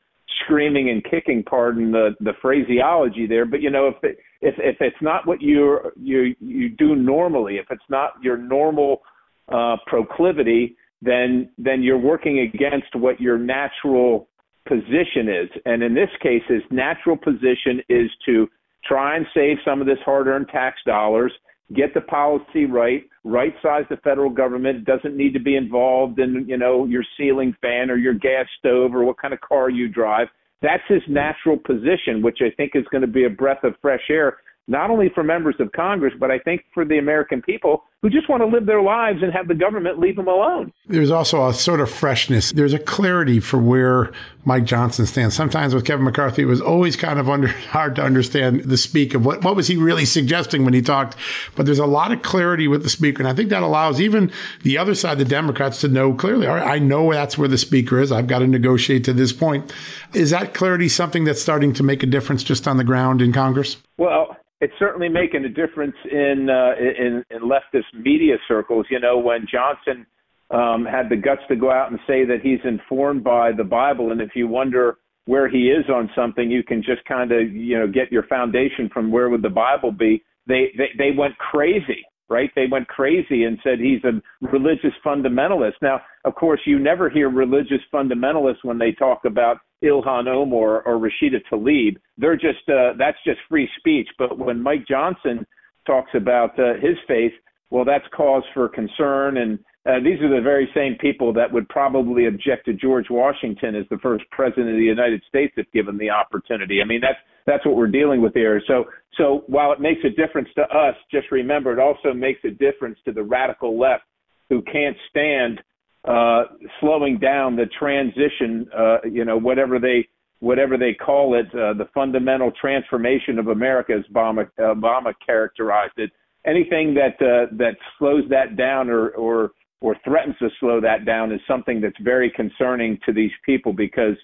screaming 0.43 0.91
and 0.91 1.05
kicking, 1.05 1.43
pardon 1.43 1.93
the 1.93 2.15
the 2.21 2.33
phraseology 2.41 3.27
there. 3.27 3.45
But 3.45 3.61
you 3.61 3.71
know, 3.71 3.89
if 3.89 4.03
it, 4.03 4.19
if 4.41 4.55
if 4.59 4.77
it's 4.81 4.97
not 5.01 5.27
what 5.27 5.41
you 5.43 5.79
you 5.97 6.35
you 6.41 6.69
do 6.71 6.97
normally, 6.97 7.57
if 7.57 7.67
it's 7.71 7.89
not 7.89 8.13
your 8.23 8.37
normal 8.37 9.03
uh, 9.49 9.77
proclivity, 9.87 10.77
then 11.03 11.51
then 11.59 11.83
you're 11.83 11.99
working 11.99 12.41
against 12.41 12.95
what 12.95 13.21
your 13.21 13.39
natural 13.39 14.29
position 14.67 15.29
is. 15.29 15.51
And 15.67 15.83
in 15.83 15.95
this 15.95 16.09
case, 16.23 16.43
his 16.49 16.63
natural 16.71 17.17
position 17.17 17.81
is 17.89 18.11
to 18.27 18.49
try 18.85 19.17
and 19.17 19.27
save 19.35 19.59
some 19.65 19.81
of 19.81 19.87
this 19.87 19.99
hard-earned 20.05 20.49
tax 20.49 20.79
dollars 20.87 21.33
get 21.75 21.95
the 21.95 22.01
policy 22.03 22.67
right, 22.67 23.05
right 23.25 23.55
size 23.63 23.85
the 23.89 23.97
federal 23.99 24.31
government. 24.31 24.85
doesn't 24.85 25.17
need 25.17 25.33
to 25.33 25.41
be 25.41 25.57
involved 25.57 26.19
in, 26.19 26.45
you 26.47 26.59
know, 26.59 26.85
your 26.85 27.05
ceiling 27.17 27.55
fan 27.63 27.91
or 27.91 27.97
your 27.97 28.15
gas 28.15 28.47
stove 28.59 28.95
or 28.95 29.05
what 29.05 29.19
kind 29.19 29.33
of 29.33 29.41
car 29.41 29.71
you 29.71 29.89
drive. 29.89 30.29
That's 30.61 30.83
his 30.89 31.03
natural 31.09 31.57
position, 31.57 32.23
which 32.23 32.39
I 32.41 32.51
think 32.57 32.73
is 32.75 32.85
going 32.91 33.03
to 33.03 33.09
be 33.09 33.25
a 33.25 33.31
breath 33.31 33.65
of 33.65 33.75
fresh 33.81 34.03
air 34.11 34.39
not 34.67 34.91
only 34.91 35.11
for 35.15 35.23
members 35.23 35.57
of 35.61 35.71
Congress, 35.73 36.15
but 36.19 36.31
I 36.31 36.39
think 36.39 36.65
for 36.73 36.85
the 36.85 36.99
American 36.99 37.43
people 37.43 37.85
who 38.05 38.11
just 38.11 38.29
want 38.29 38.43
to 38.43 38.47
live 38.47 38.67
their 38.67 38.83
lives 38.83 39.23
and 39.23 39.33
have 39.33 39.49
the 39.49 39.55
government 39.55 39.99
leave 39.99 40.17
them 40.17 40.29
alone. 40.29 40.71
There's 40.89 41.11
also 41.11 41.49
a 41.49 41.55
sort 41.55 41.81
of 41.81 41.91
freshness. 41.91 42.53
There's 42.53 42.75
a 42.75 42.79
clarity 42.79 43.41
for 43.41 43.57
where 43.59 44.13
Mike 44.45 44.65
Johnson 44.65 45.07
stands. 45.07 45.35
Sometimes 45.35 45.75
with 45.75 45.87
Kevin 45.87 46.05
McCarthy, 46.05 46.43
it 46.43 46.45
was 46.45 46.61
always 46.61 46.97
kind 46.97 47.19
of 47.19 47.31
under, 47.31 47.49
hard 47.71 47.97
to 47.97 48.03
understand 48.03 48.65
the 48.65 48.77
speak 48.77 49.15
of 49.15 49.25
what, 49.25 49.43
what 49.43 49.57
was 49.57 49.69
he 49.69 49.79
really 49.79 50.05
suggesting 50.05 50.67
when 50.67 50.75
he 50.75 50.83
talked. 50.83 51.17
But 51.57 51.65
there's 51.65 51.79
a 51.79 51.87
lot 51.87 52.13
of 52.13 52.21
clarity 52.21 52.69
with 52.69 52.83
the 52.83 52.91
speaker. 52.91 53.23
And 53.23 53.29
I 53.29 53.33
think 53.33 53.49
that 53.49 53.63
allows 53.63 54.03
even 54.03 54.31
the 54.65 54.77
other 54.77 54.95
side, 54.95 55.17
the 55.17 55.25
Democrats, 55.25 55.81
to 55.81 55.89
know 55.89 56.13
clearly, 56.13 56.47
all 56.47 56.57
right, 56.57 56.75
I 56.75 56.79
know 56.81 57.11
that's 57.11 57.39
where 57.39 57.49
the 57.49 57.57
speaker 57.57 57.99
is. 58.01 58.13
I've 58.13 58.27
got 58.27 58.41
to 58.41 58.47
negotiate 58.47 59.05
to 59.05 59.15
this 59.15 59.33
point. 59.33 59.73
Is 60.13 60.29
that 60.29 60.53
clarity 60.53 60.91
something 60.91 61.25
that's 61.25 61.41
starting 61.41 61.73
to 61.73 61.83
make 61.83 62.03
a 62.03 62.07
difference 62.07 62.45
just 62.45 62.69
on 62.69 62.77
the 62.77 62.85
ground 62.85 63.23
in 63.23 63.33
Congress? 63.33 63.79
Well, 63.97 64.37
it's 64.65 64.75
certainly 64.79 65.11
making 65.11 65.45
a 65.45 65.49
difference 65.49 65.97
in 66.11 66.49
uh, 66.49 66.73
in, 66.81 67.23
in 67.31 67.43
leftist 67.43 67.93
media 67.97 68.37
circles. 68.49 68.87
You 68.91 69.01
know, 69.01 69.19
when 69.19 69.47
Johnson 69.51 70.07
um, 70.51 70.85
had 70.85 71.09
the 71.09 71.17
guts 71.17 71.43
to 71.49 71.57
go 71.57 71.71
out 71.71 71.91
and 71.91 71.99
say 72.07 72.25
that 72.25 72.41
he's 72.43 72.61
informed 72.65 73.25
by 73.25 73.53
the 73.53 73.65
Bible, 73.65 74.13
and 74.13 74.21
if 74.21 74.31
you 74.35 74.47
wonder 74.47 74.99
where 75.27 75.49
he 75.49 75.71
is 75.71 75.89
on 75.89 76.11
something, 76.15 76.51
you 76.51 76.63
can 76.63 76.83
just 76.83 77.05
kind 77.07 77.33
of 77.33 77.53
you 77.53 77.79
know 77.79 77.87
get 77.87 78.13
your 78.13 78.25
foundation 78.25 78.91
from 78.93 79.11
where 79.11 79.31
would 79.31 79.43
the 79.43 79.49
Bible 79.49 79.93
be. 79.93 80.23
They 80.47 80.73
they, 80.77 80.91
they 80.99 81.11
went 81.17 81.37
crazy, 81.39 82.05
right? 82.29 82.51
They 82.55 82.67
went 82.71 82.89
crazy 82.89 83.45
and 83.45 83.59
said 83.63 83.79
he's 83.79 84.05
a 84.05 84.21
religious 84.47 84.93
fundamentalist. 85.05 85.75
Now, 85.81 86.01
of 86.25 86.35
course, 86.35 86.61
you 86.67 86.79
never 86.79 87.09
hear 87.09 87.31
religious 87.31 87.81
fundamentalists 87.93 88.65
when 88.65 88.79
they 88.79 88.93
talk 88.93 89.25
about 89.25 89.59
Ilhan 89.83 90.27
Omar 90.27 90.83
or 90.83 90.99
Rashida 90.99 91.41
Tlaib. 91.51 91.97
They're 92.19 92.37
just 92.37 92.69
uh, 92.69 92.93
that's 92.99 93.19
just 93.27 93.39
free 93.49 93.69
speech. 93.79 94.09
But 94.19 94.39
when 94.39 94.63
Mike 94.63 94.87
Johnson 94.89 95.47
talks 95.87 96.11
about 96.15 96.59
uh, 96.59 96.75
his 96.75 96.97
faith, 97.07 97.33
well, 97.71 97.85
that's 97.85 98.05
cause 98.15 98.45
for 98.53 98.69
concern. 98.69 99.39
And 99.39 99.59
uh, 99.87 99.99
these 100.03 100.21
are 100.21 100.35
the 100.35 100.43
very 100.43 100.69
same 100.75 100.97
people 101.01 101.33
that 101.35 101.53
would 101.53 101.69
probably 101.69 102.27
object 102.27 102.67
to 102.67 102.73
George 102.73 103.07
Washington 103.11 103.75
as 103.75 103.85
the 103.91 103.99
first 103.99 104.25
president 104.31 104.71
of 104.71 104.77
the 104.77 104.85
United 104.85 105.23
States 105.29 105.53
if 105.57 105.71
given 105.73 105.99
the 105.99 106.11
opportunity. 106.11 106.81
I 106.83 106.87
mean, 106.87 107.01
that's 107.01 107.19
that's 107.47 107.65
what 107.67 107.77
we're 107.77 107.89
dealing 107.89 108.23
with 108.23 108.33
here. 108.33 108.63
So, 108.67 108.85
so 109.19 109.45
while 109.49 109.71
it 109.73 109.81
makes 109.81 110.01
a 110.05 110.09
difference 110.09 110.49
to 110.57 110.63
us, 110.63 110.95
just 111.11 111.31
remember 111.31 111.73
it 111.73 111.79
also 111.79 112.15
makes 112.15 112.41
a 112.45 112.51
difference 112.51 112.99
to 113.05 113.13
the 113.13 113.23
radical 113.23 113.79
left 113.79 114.05
who 114.49 114.63
can't 114.63 114.97
stand 115.11 115.61
uh, 116.07 116.45
slowing 116.81 117.19
down 117.19 117.57
the 117.57 117.67
transition. 117.79 118.67
Uh, 118.77 118.99
you 119.11 119.25
know, 119.25 119.37
whatever 119.37 119.79
they 119.79 120.09
whatever 120.41 120.77
they 120.77 120.93
call 120.93 121.39
it, 121.39 121.47
uh, 121.55 121.73
the 121.73 121.89
fundamental 121.95 122.53
transformation 122.61 123.39
of 123.39 123.49
America, 123.49 123.93
as 123.93 124.05
Obama, 124.13 124.49
Obama 124.59 125.13
characterized 125.25 125.95
it. 125.97 126.11
Anything 126.47 126.95
that 126.95 127.21
uh, 127.21 127.55
that 127.57 127.77
slows 127.99 128.25
that 128.31 128.57
down 128.57 128.91
or 128.91 129.11
or 129.11 129.53
or 129.81 129.97
threatens 130.05 130.37
to 130.39 130.49
slow 130.61 130.81
that 130.81 131.05
down 131.05 131.33
is 131.33 131.41
something 131.47 131.81
that's 131.81 131.99
very 132.01 132.31
concerning 132.31 132.99
to 133.07 133.13
these 133.13 133.33
people 133.45 133.73
because 133.73 134.17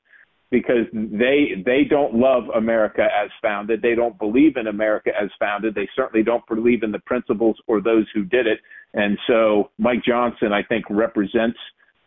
because 0.51 0.87
they 0.93 1.63
they 1.65 1.85
don't 1.89 2.15
love 2.15 2.45
America 2.55 3.03
as 3.03 3.31
founded. 3.41 3.83
They 3.83 3.95
don't 3.95 4.19
believe 4.19 4.57
in 4.57 4.67
America 4.67 5.11
as 5.21 5.31
founded. 5.39 5.75
They 5.75 5.89
certainly 5.95 6.25
don't 6.25 6.47
believe 6.49 6.83
in 6.83 6.93
the 6.93 6.99
principles 7.01 7.57
or 7.67 7.81
those 7.81 8.07
who 8.15 8.25
did 8.25 8.47
it. 8.47 8.59
And 8.95 9.17
so 9.27 9.71
Mike 9.79 10.03
Johnson, 10.05 10.53
I 10.53 10.63
think, 10.63 10.85
represents 10.91 11.59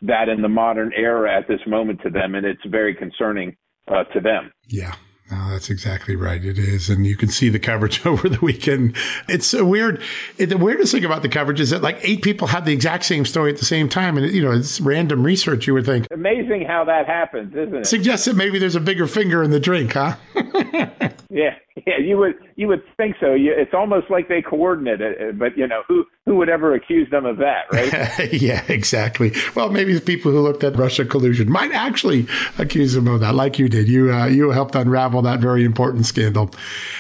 that 0.02 0.28
in 0.28 0.42
the 0.42 0.50
modern 0.50 0.92
era 0.96 1.36
at 1.36 1.48
this 1.48 1.62
moment 1.66 2.02
to 2.04 2.10
them, 2.10 2.36
and 2.36 2.46
it's 2.46 2.66
very 2.66 2.94
concerning 2.94 3.56
uh, 3.88 4.04
to 4.14 4.20
them. 4.20 4.52
Yeah. 4.68 4.94
No, 5.34 5.50
that's 5.50 5.70
exactly 5.70 6.16
right. 6.16 6.44
It 6.44 6.60
is. 6.60 6.90
And 6.90 7.08
you 7.08 7.16
can 7.16 7.30
see 7.30 7.50
the 7.50 7.60
coverage 7.60 8.06
over 8.06 8.30
the 8.30 8.40
weekend. 8.40 8.96
It's 9.28 9.48
so 9.48 9.66
weird. 9.66 10.02
It, 10.38 10.48
the 10.48 10.58
weirdest 10.58 10.92
thing 10.92 11.06
about 11.06 11.22
the 11.22 11.30
coverage 11.30 11.60
is 11.60 11.72
that 11.72 11.82
like 11.82 11.98
eight 12.02 12.22
people 12.22 12.48
had 12.48 12.66
the 12.66 12.74
exact 12.74 13.06
same 13.06 13.26
story 13.26 13.52
at 13.52 13.58
the 13.58 13.66
same 13.66 13.90
time. 13.90 14.18
And, 14.18 14.26
it, 14.26 14.34
you 14.34 14.44
know, 14.44 14.52
it's 14.52 14.80
random 14.80 15.24
research. 15.24 15.66
You 15.66 15.74
would 15.74 15.86
think. 15.86 16.08
Amazing 16.12 16.66
how 16.68 16.84
that 16.86 17.08
happens, 17.08 17.56
isn't 17.56 17.76
it? 17.76 17.88
Suggests 17.88 18.26
that 18.26 18.36
maybe 18.36 18.60
there's 18.60 18.76
a 18.76 18.82
bigger 18.82 19.08
finger 19.08 19.42
in 19.42 19.52
the 19.52 19.60
drink, 19.60 19.94
huh? 19.94 20.18
yeah. 21.30 21.56
Yeah, 21.86 21.98
you 21.98 22.18
would 22.18 22.36
you 22.56 22.68
would 22.68 22.82
think 22.96 23.18
so. 23.20 23.34
You, 23.34 23.54
it's 23.56 23.74
almost 23.74 24.10
like 24.10 24.30
they 24.30 24.42
coordinate 24.42 25.02
it, 25.02 25.38
but 25.38 25.58
you 25.58 25.68
know 25.68 25.84
who 25.88 26.06
who 26.26 26.36
would 26.36 26.48
ever 26.48 26.74
accuse 26.74 27.10
them 27.10 27.26
of 27.26 27.38
that, 27.38 27.64
right? 27.72 28.34
yeah, 28.42 28.64
exactly. 28.70 29.34
Well, 29.54 29.70
maybe 29.70 29.94
the 29.94 30.02
people 30.02 30.32
who 30.32 30.40
looked 30.40 30.64
at 30.64 30.78
Russia 30.78 31.04
collusion 31.04 31.52
might 31.52 31.72
actually 31.72 32.28
accuse 32.58 32.94
them 32.94 33.08
of 33.08 33.20
that, 33.20 33.36
like 33.36 33.60
you 33.60 33.68
did. 33.68 33.90
You 33.90 34.14
uh, 34.14 34.28
you 34.28 34.52
helped 34.52 34.76
unravel 34.76 35.22
that 35.24 35.42
very 35.42 35.66
important 35.66 36.06
scandal, 36.06 36.52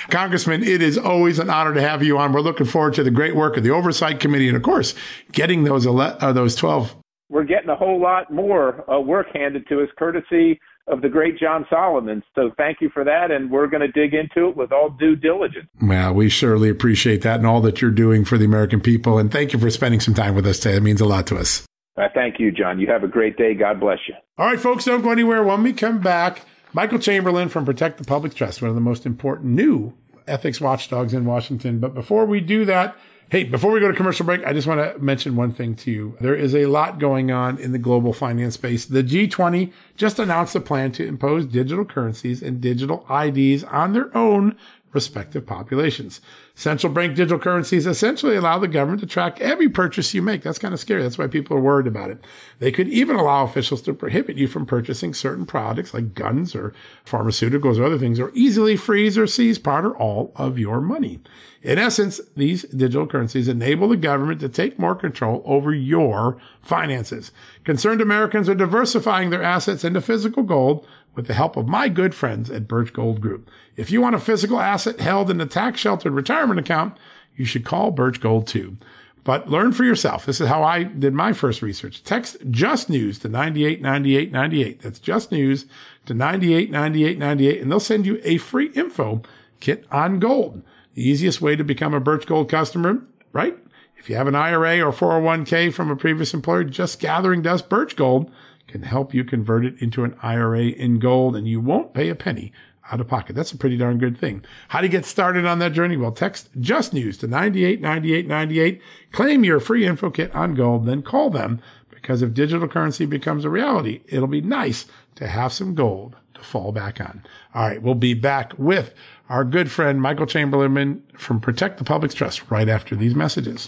Congressman. 0.10 0.64
It 0.64 0.82
is 0.82 0.98
always 0.98 1.40
an 1.40 1.50
honor 1.50 1.74
to 1.74 1.82
have 1.82 2.04
you 2.04 2.18
on. 2.18 2.34
We're 2.34 2.42
looking 2.42 2.66
forward 2.66 2.94
to 2.96 3.04
the 3.04 3.12
great 3.12 3.36
work 3.36 3.56
of 3.56 3.64
the 3.64 3.72
Oversight 3.72 4.20
Committee, 4.20 4.50
and 4.50 4.58
of 4.58 4.64
course, 4.64 4.96
getting 5.32 5.64
those 5.64 5.88
ele- 5.88 6.02
uh, 6.02 6.34
those 6.34 6.56
twelve. 6.56 6.96
We're 7.30 7.46
getting 7.46 7.70
a 7.70 7.76
whole 7.76 8.02
lot 8.02 8.32
more 8.32 8.88
uh, 8.92 9.00
work 9.00 9.28
handed 9.34 9.68
to 9.70 9.82
us, 9.82 9.90
courtesy 9.98 10.60
of 10.88 11.02
the 11.02 11.10
great 11.10 11.40
John 11.40 11.66
Solomon. 11.70 12.24
So 12.36 12.52
thank 12.58 12.82
you 12.82 12.90
for 12.90 13.04
that. 13.04 13.32
And 13.32 13.50
we're 13.50 13.68
going 13.68 13.82
to 13.82 13.88
dig 13.88 14.14
into 14.14 14.50
it 14.50 14.58
with 14.58 14.72
all 14.72 14.90
due 14.90 15.16
diligence. 15.16 15.68
Well, 15.82 16.14
we 16.14 16.30
surely 16.30 16.70
appreciate 16.70 17.22
that 17.22 17.38
and 17.38 17.48
all 17.48 17.62
that 17.62 17.82
you're 17.82 17.92
doing 17.92 18.26
for 18.26 18.38
the 18.38 18.46
American 18.46 18.82
people. 18.82 19.18
And 19.18 19.32
thank 19.32 19.54
you 19.54 19.60
for 19.60 19.70
spending 19.70 20.00
some 20.00 20.14
time 20.14 20.36
with 20.36 20.46
us 20.46 20.60
today. 20.60 20.78
It 20.78 20.84
means 20.84 21.02
a 21.02 21.06
lot 21.06 21.28
to 21.28 21.38
us. 21.38 21.66
Uh, 21.96 22.08
thank 22.14 22.40
you, 22.40 22.52
John. 22.52 22.80
You 22.80 22.88
have 22.88 23.04
a 23.04 23.08
great 23.08 23.38
day. 23.38 23.54
God 23.54 23.80
bless 23.80 24.00
you. 24.08 24.16
All 24.38 24.48
right, 24.48 24.60
folks, 24.60 24.86
don't 24.86 25.04
go 25.04 25.12
anywhere. 25.12 25.44
When 25.44 25.62
we 25.62 25.74
come 25.74 26.00
back, 26.00 26.42
Michael 26.74 27.00
Chamberlain 27.00 27.50
from 27.50 27.66
Protect 27.66 28.00
the 28.00 28.04
Public 28.04 28.34
Trust, 28.34 28.62
one 28.62 28.70
of 28.70 28.76
the 28.76 28.82
most 28.82 29.06
important 29.06 29.52
new 29.52 29.94
ethics 30.28 30.60
watchdogs 30.60 31.14
in 31.14 31.26
Washington. 31.26 31.80
But 31.80 31.94
before 31.94 32.26
we 32.26 32.40
do 32.40 32.66
that, 32.66 32.96
Hey, 33.34 33.44
before 33.44 33.72
we 33.72 33.80
go 33.80 33.88
to 33.88 33.98
commercial 33.98 34.28
break, 34.28 34.46
I 34.46 34.54
just 34.54 34.68
want 34.68 34.80
to 34.80 35.04
mention 35.04 35.36
one 35.36 35.52
thing 35.54 35.74
to 35.78 35.90
you. 35.90 36.16
There 36.22 36.36
is 36.36 36.54
a 36.54 36.68
lot 36.68 37.00
going 37.00 37.32
on 37.32 37.58
in 37.58 37.72
the 37.72 37.80
global 37.80 38.14
finance 38.14 38.54
space. 38.54 38.86
The 38.86 39.02
G20 39.02 39.74
just 39.98 40.20
announced 40.20 40.54
a 40.54 40.60
plan 40.60 40.92
to 40.92 41.08
impose 41.08 41.48
digital 41.48 41.84
currencies 41.84 42.44
and 42.44 42.62
digital 42.62 43.04
IDs 43.10 43.64
on 43.64 43.94
their 43.94 44.16
own 44.16 44.56
respective 44.92 45.48
populations. 45.48 46.22
Central 46.56 46.94
bank 46.94 47.16
digital 47.16 47.40
currencies 47.40 47.88
essentially 47.88 48.36
allow 48.36 48.60
the 48.60 48.68
government 48.68 49.02
to 49.02 49.08
track 49.08 49.42
every 49.42 49.68
purchase 49.68 50.14
you 50.14 50.22
make. 50.22 50.44
That's 50.44 50.60
kind 50.60 50.72
of 50.72 50.80
scary. 50.80 51.02
That's 51.02 51.18
why 51.18 51.26
people 51.26 51.58
are 51.58 51.62
worried 51.62 51.88
about 51.88 52.12
it. 52.12 52.20
They 52.60 52.72
could 52.72 52.88
even 52.90 53.16
allow 53.16 53.44
officials 53.44 53.82
to 53.84 53.94
prohibit 53.94 54.38
you 54.38 54.48
from 54.48 54.68
purchasing 54.68 55.16
certain 55.16 55.48
products 55.48 55.96
like 55.96 56.14
guns 56.14 56.54
or 56.54 56.72
pharmaceuticals 57.08 57.80
or 57.80 57.86
other 57.86 57.98
things, 57.98 58.20
or 58.20 58.32
easily 58.36 58.76
freeze 58.76 59.18
or 59.18 59.26
seize 59.26 59.58
part 59.58 59.84
or 59.84 59.98
all 59.98 60.32
of 60.36 60.60
your 60.60 60.80
money. 60.80 61.22
In 61.64 61.80
essence, 61.80 62.22
these 62.36 62.64
digital 62.64 63.08
currencies 63.08 63.48
enable 63.48 63.88
the 63.88 63.98
government 63.98 64.40
to 64.42 64.50
take 64.50 64.78
more 64.78 64.96
control 64.96 65.42
over 65.46 65.74
your 65.74 66.38
finances. 66.62 67.32
Concerned 67.64 68.02
Americans 68.02 68.48
are 68.48 68.54
diversifying 68.54 69.32
their 69.32 69.42
assets 69.42 69.84
into 69.84 70.02
physical 70.02 70.44
gold 70.44 70.86
with 71.16 71.28
the 71.28 71.34
help 71.34 71.58
of 71.58 71.68
my 71.68 71.90
good 71.90 72.16
friends 72.16 72.50
at 72.50 72.68
Birch 72.68 72.94
Gold 72.94 73.22
Group. 73.22 73.50
If 73.76 73.92
you 73.92 74.02
want 74.02 74.16
a 74.16 74.20
physical 74.20 74.60
asset 74.60 75.00
held 75.00 75.30
in 75.30 75.40
a 75.42 75.46
tax 75.46 75.80
sheltered 75.80 76.14
retirement 76.14 76.60
account, 76.60 76.98
you 77.36 77.46
should 77.46 77.66
call 77.66 77.92
Birch 77.92 78.20
Gold 78.20 78.48
too. 78.48 78.78
But 79.24 79.50
learn 79.50 79.72
for 79.72 79.86
yourself. 79.86 80.26
This 80.26 80.42
is 80.42 80.50
how 80.50 80.64
I 80.64 80.84
did 80.84 81.14
my 81.14 81.32
first 81.32 81.62
research. 81.62 82.04
Text 82.04 82.38
just 82.52 82.90
news 82.90 83.20
to 83.20 83.30
989898. 83.30 84.82
That's 84.82 85.00
just 85.00 85.32
news 85.32 85.66
to 86.06 86.14
989898 86.14 87.62
and 87.62 87.72
they'll 87.72 87.80
send 87.80 88.06
you 88.06 88.20
a 88.24 88.38
free 88.38 88.72
info 88.72 89.22
kit 89.62 89.86
on 89.92 90.20
gold. 90.20 90.62
The 90.96 91.08
easiest 91.08 91.42
way 91.42 91.56
to 91.56 91.64
become 91.64 91.94
a 91.94 92.02
Birch 92.02 92.26
Gold 92.26 92.50
customer, 92.50 93.02
right? 93.32 93.58
If 93.98 94.10
you 94.10 94.18
have 94.18 94.28
an 94.28 94.36
IRA 94.36 94.82
or 94.82 94.92
401k 94.92 95.74
from 95.74 95.90
a 95.90 95.96
previous 95.96 96.34
employer, 96.34 96.66
just 96.66 97.00
gathering 97.00 97.42
dust 97.42 97.70
Birch 97.70 97.96
Gold 97.96 98.30
can 98.74 98.82
help 98.82 99.14
you 99.14 99.24
convert 99.24 99.64
it 99.64 99.80
into 99.80 100.04
an 100.04 100.16
IRA 100.24 100.64
in 100.64 100.98
gold 100.98 101.36
and 101.36 101.48
you 101.48 101.62
won't 101.62 101.94
pay 101.94 102.10
a 102.10 102.16
penny 102.16 102.52
out 102.92 103.00
of 103.00 103.08
pocket. 103.08 103.36
That's 103.36 103.52
a 103.52 103.58
pretty 103.58 103.78
darn 103.78 104.00
good 104.00 104.18
thing. 104.18 104.44
How 104.70 104.82
to 104.82 104.90
get 104.90 105.06
started 105.06 105.46
on 105.46 105.60
that 105.60 105.74
journey? 105.74 105.96
Well, 105.96 106.12
text 106.12 106.50
just 106.60 106.92
news 106.92 107.20
to 107.20 107.28
989898. 107.28 108.82
Claim 109.12 109.44
your 109.44 109.60
free 109.60 109.86
info 109.86 110.10
kit 110.10 110.34
on 110.34 110.56
gold, 110.56 110.88
then 110.88 111.04
call 111.04 111.30
them 111.30 111.62
because 111.92 112.24
if 112.24 112.34
digital 112.34 112.68
currency 112.68 113.06
becomes 113.06 113.46
a 113.46 113.50
reality, 113.52 114.02
it'll 114.08 114.26
be 114.26 114.42
nice 114.42 114.88
to 115.16 115.28
have 115.28 115.54
some 115.54 115.76
gold 115.76 116.16
to 116.34 116.42
fall 116.42 116.72
back 116.72 117.00
on. 117.00 117.22
All 117.54 117.68
right. 117.68 117.80
We'll 117.80 117.94
be 117.94 118.16
back 118.16 118.58
with 118.58 118.96
our 119.30 119.44
good 119.46 119.70
friend 119.70 120.02
Michael 120.02 120.26
Chamberlain 120.26 121.04
from 121.16 121.40
Protect 121.40 121.78
the 121.78 121.84
Public's 121.84 122.16
Trust 122.16 122.50
right 122.50 122.68
after 122.68 122.96
these 122.96 123.14
messages. 123.14 123.68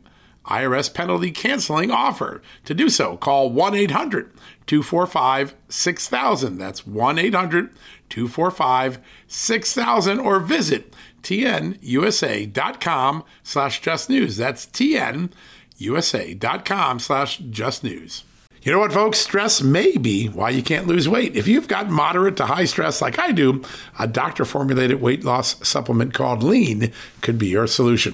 IRS 0.45 0.93
penalty 0.93 1.31
canceling 1.31 1.89
offer. 1.91 2.41
To 2.65 2.73
do 2.73 2.89
so, 2.89 3.15
call 3.17 3.51
1 3.51 3.75
800 3.75 4.31
245 4.67 5.55
6000. 5.69 6.57
That's 6.57 6.87
1 6.87 7.19
800 7.19 7.69
245 8.09 8.99
6000 9.27 10.19
or 10.19 10.39
visit 10.39 10.93
tnusa.com 11.23 13.23
slash 13.43 13.81
just 13.81 14.09
news. 14.09 14.37
That's 14.37 14.65
tnusa.com 14.67 15.29
slash 16.99 17.37
just 17.37 17.83
news. 17.83 18.23
You 18.63 18.71
know 18.71 18.79
what, 18.79 18.93
folks? 18.93 19.17
Stress 19.17 19.63
may 19.63 19.97
be 19.97 20.27
why 20.27 20.51
you 20.51 20.61
can't 20.61 20.85
lose 20.85 21.09
weight. 21.09 21.35
If 21.35 21.47
you've 21.47 21.67
got 21.67 21.89
moderate 21.89 22.37
to 22.37 22.45
high 22.45 22.65
stress 22.65 23.01
like 23.01 23.17
I 23.17 23.31
do, 23.31 23.63
a 23.97 24.07
doctor 24.07 24.45
formulated 24.45 25.01
weight 25.01 25.23
loss 25.23 25.67
supplement 25.67 26.13
called 26.13 26.43
Lean 26.43 26.91
could 27.21 27.39
be 27.39 27.47
your 27.47 27.65
solution. 27.65 28.13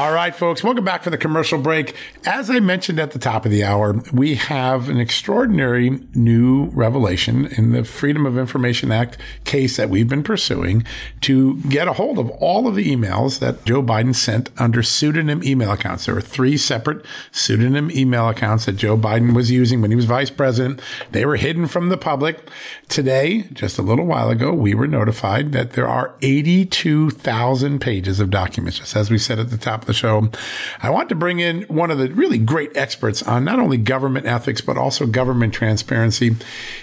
All 0.00 0.12
right, 0.12 0.34
folks, 0.34 0.64
welcome 0.64 0.82
back 0.82 1.02
for 1.02 1.10
the 1.10 1.18
commercial 1.18 1.58
break. 1.58 1.94
As 2.24 2.48
I 2.48 2.58
mentioned 2.58 2.98
at 2.98 3.10
the 3.10 3.18
top 3.18 3.44
of 3.44 3.50
the 3.50 3.62
hour, 3.62 4.02
we 4.14 4.36
have 4.36 4.88
an 4.88 4.98
extraordinary 4.98 6.00
new 6.14 6.70
revelation 6.72 7.44
in 7.44 7.72
the 7.72 7.84
Freedom 7.84 8.24
of 8.24 8.38
Information 8.38 8.90
Act 8.92 9.18
case 9.44 9.76
that 9.76 9.90
we've 9.90 10.08
been 10.08 10.22
pursuing 10.22 10.86
to 11.20 11.58
get 11.64 11.86
a 11.86 11.92
hold 11.92 12.18
of 12.18 12.30
all 12.30 12.66
of 12.66 12.76
the 12.76 12.90
emails 12.90 13.40
that 13.40 13.66
Joe 13.66 13.82
Biden 13.82 14.14
sent 14.14 14.48
under 14.56 14.82
pseudonym 14.82 15.44
email 15.44 15.72
accounts. 15.72 16.06
There 16.06 16.14
were 16.14 16.22
three 16.22 16.56
separate 16.56 17.04
pseudonym 17.30 17.90
email 17.90 18.26
accounts 18.26 18.64
that 18.64 18.76
Joe 18.76 18.96
Biden 18.96 19.34
was 19.34 19.50
using 19.50 19.82
when 19.82 19.90
he 19.90 19.96
was 19.96 20.06
vice 20.06 20.30
president. 20.30 20.80
They 21.10 21.26
were 21.26 21.36
hidden 21.36 21.66
from 21.66 21.90
the 21.90 21.98
public. 21.98 22.48
Today, 22.88 23.42
just 23.52 23.76
a 23.76 23.82
little 23.82 24.06
while 24.06 24.30
ago, 24.30 24.54
we 24.54 24.72
were 24.72 24.88
notified 24.88 25.52
that 25.52 25.72
there 25.72 25.86
are 25.86 26.14
82,000 26.22 27.80
pages 27.82 28.18
of 28.18 28.30
documents, 28.30 28.78
just 28.78 28.96
as 28.96 29.10
we 29.10 29.18
said 29.18 29.38
at 29.38 29.50
the 29.50 29.58
top 29.58 29.89
the 29.90 29.94
show. 29.94 30.30
I 30.80 30.88
want 30.88 31.08
to 31.08 31.16
bring 31.16 31.40
in 31.40 31.62
one 31.62 31.90
of 31.90 31.98
the 31.98 32.08
really 32.10 32.38
great 32.38 32.76
experts 32.76 33.22
on 33.24 33.44
not 33.44 33.58
only 33.58 33.76
government 33.76 34.26
ethics, 34.26 34.60
but 34.60 34.78
also 34.78 35.04
government 35.06 35.52
transparency. 35.52 36.36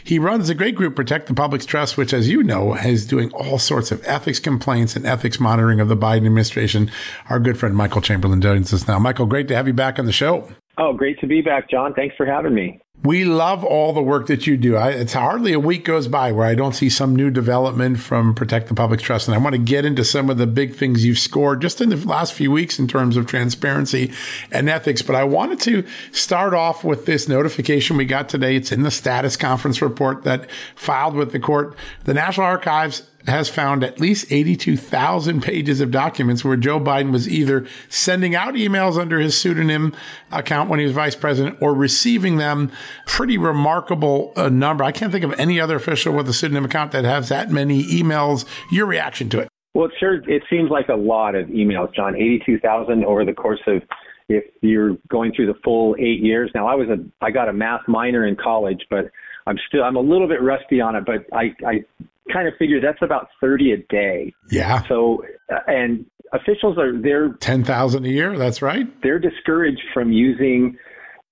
He 0.03 0.19
runs 0.19 0.49
a 0.49 0.55
great 0.55 0.75
group 0.75 0.95
Protect 0.95 1.27
the 1.27 1.33
Public's 1.33 1.65
Trust, 1.65 1.97
which, 1.97 2.13
as 2.13 2.27
you 2.27 2.43
know, 2.43 2.75
is 2.75 3.07
doing 3.07 3.31
all 3.31 3.59
sorts 3.59 3.91
of 3.91 4.03
ethics 4.05 4.39
complaints 4.39 4.95
and 4.95 5.05
ethics 5.05 5.39
monitoring 5.39 5.79
of 5.79 5.87
the 5.87 5.95
Biden 5.95 6.25
administration. 6.25 6.91
Our 7.29 7.39
good 7.39 7.57
friend 7.57 7.75
Michael 7.75 8.01
Chamberlain 8.01 8.41
joins 8.41 8.73
us 8.73 8.87
now. 8.87 8.99
Michael, 8.99 9.25
great 9.25 9.47
to 9.47 9.55
have 9.55 9.67
you 9.67 9.73
back 9.73 9.97
on 9.97 10.05
the 10.05 10.11
show. 10.11 10.49
Oh, 10.77 10.93
great 10.93 11.19
to 11.21 11.27
be 11.27 11.41
back, 11.41 11.69
John. 11.69 11.93
Thanks 11.93 12.15
for 12.15 12.25
having 12.25 12.53
me. 12.53 12.79
We 13.03 13.23
love 13.23 13.63
all 13.63 13.93
the 13.93 14.01
work 14.01 14.27
that 14.27 14.47
you 14.47 14.57
do. 14.57 14.75
I, 14.75 14.89
it's 14.89 15.13
hardly 15.13 15.53
a 15.53 15.59
week 15.59 15.85
goes 15.85 16.07
by 16.07 16.31
where 16.31 16.47
I 16.47 16.55
don't 16.55 16.73
see 16.73 16.89
some 16.89 17.15
new 17.15 17.29
development 17.29 17.99
from 17.99 18.33
Protect 18.33 18.67
the 18.67 18.73
Public 18.73 18.99
Trust. 18.99 19.27
And 19.27 19.35
I 19.35 19.37
want 19.37 19.53
to 19.53 19.61
get 19.61 19.85
into 19.85 20.03
some 20.03 20.29
of 20.29 20.37
the 20.37 20.47
big 20.47 20.75
things 20.75 21.05
you've 21.05 21.19
scored 21.19 21.61
just 21.61 21.79
in 21.79 21.89
the 21.89 21.95
last 21.95 22.33
few 22.33 22.51
weeks 22.51 22.79
in 22.79 22.87
terms 22.87 23.15
of 23.15 23.27
transparency 23.27 24.11
and 24.51 24.67
ethics. 24.67 25.03
But 25.03 25.15
I 25.15 25.23
wanted 25.25 25.59
to 25.61 25.85
start 26.11 26.53
off 26.53 26.83
with 26.83 27.05
this 27.05 27.27
notification 27.27 27.97
we 27.97 28.05
got 28.05 28.29
today. 28.29 28.55
It's 28.55 28.71
in 28.71 28.81
the 28.81 28.91
status 28.91 29.37
conference 29.37 29.81
report 29.81 30.23
that 30.23 30.49
filed 30.75 31.13
with 31.13 31.31
the 31.31 31.39
court. 31.39 31.75
The 32.05 32.15
National 32.15 32.47
Archives 32.47 33.03
has 33.27 33.49
found 33.49 33.83
at 33.83 33.99
least 33.99 34.31
82,000 34.31 35.41
pages 35.41 35.81
of 35.81 35.91
documents 35.91 36.43
where 36.45 36.55
Joe 36.55 36.79
Biden 36.79 37.11
was 37.11 37.27
either 37.27 37.65
sending 37.89 38.35
out 38.35 38.53
emails 38.53 38.97
under 38.99 39.19
his 39.19 39.37
pseudonym 39.37 39.95
account 40.31 40.69
when 40.69 40.79
he 40.79 40.85
was 40.85 40.93
vice 40.93 41.15
president 41.15 41.57
or 41.61 41.73
receiving 41.73 42.37
them. 42.37 42.71
Pretty 43.05 43.37
remarkable 43.37 44.33
uh, 44.35 44.49
number. 44.49 44.83
I 44.83 44.91
can't 44.91 45.11
think 45.11 45.23
of 45.25 45.37
any 45.39 45.59
other 45.59 45.75
official 45.75 46.13
with 46.13 46.29
a 46.29 46.33
pseudonym 46.33 46.65
account 46.65 46.91
that 46.93 47.05
has 47.05 47.29
that 47.29 47.51
many 47.51 47.83
emails. 47.83 48.45
Your 48.71 48.85
reaction 48.85 49.29
to 49.29 49.39
it? 49.39 49.49
Well, 49.73 49.85
it 49.85 49.91
sure 49.99 50.15
it 50.29 50.43
seems 50.49 50.71
like 50.71 50.89
a 50.89 50.95
lot 50.95 51.35
of 51.35 51.47
emails, 51.49 51.93
John. 51.93 52.15
82,000 52.15 53.05
over 53.05 53.25
the 53.25 53.33
course 53.33 53.61
of 53.67 53.83
if 54.29 54.43
you're 54.61 54.97
going 55.09 55.31
through 55.33 55.47
the 55.47 55.59
full 55.63 55.95
eight 55.99 56.19
years. 56.19 56.49
Now, 56.55 56.67
I 56.67 56.75
was 56.75 56.87
a 56.89 56.97
I 57.23 57.31
got 57.31 57.49
a 57.49 57.53
math 57.53 57.87
minor 57.87 58.25
in 58.25 58.35
college, 58.35 58.85
but 58.89 59.11
I'm 59.45 59.57
still 59.67 59.83
I'm 59.83 59.95
a 59.95 60.01
little 60.01 60.27
bit 60.27 60.41
rusty 60.41 60.81
on 60.81 60.95
it. 60.95 61.05
But 61.05 61.25
I 61.33 61.55
I 61.65 61.85
kind 62.31 62.47
of 62.47 62.53
figure 62.57 62.79
that's 62.81 63.01
about 63.01 63.29
30 63.41 63.71
a 63.71 63.77
day. 63.89 64.33
Yeah. 64.51 64.83
So, 64.87 65.23
uh, 65.51 65.59
and 65.67 66.05
officials 66.33 66.77
are, 66.77 66.99
they're 66.99 67.33
10,000 67.33 68.05
a 68.05 68.09
year. 68.09 68.37
That's 68.37 68.61
right. 68.61 68.87
They're 69.01 69.19
discouraged 69.19 69.83
from 69.93 70.11
using 70.11 70.77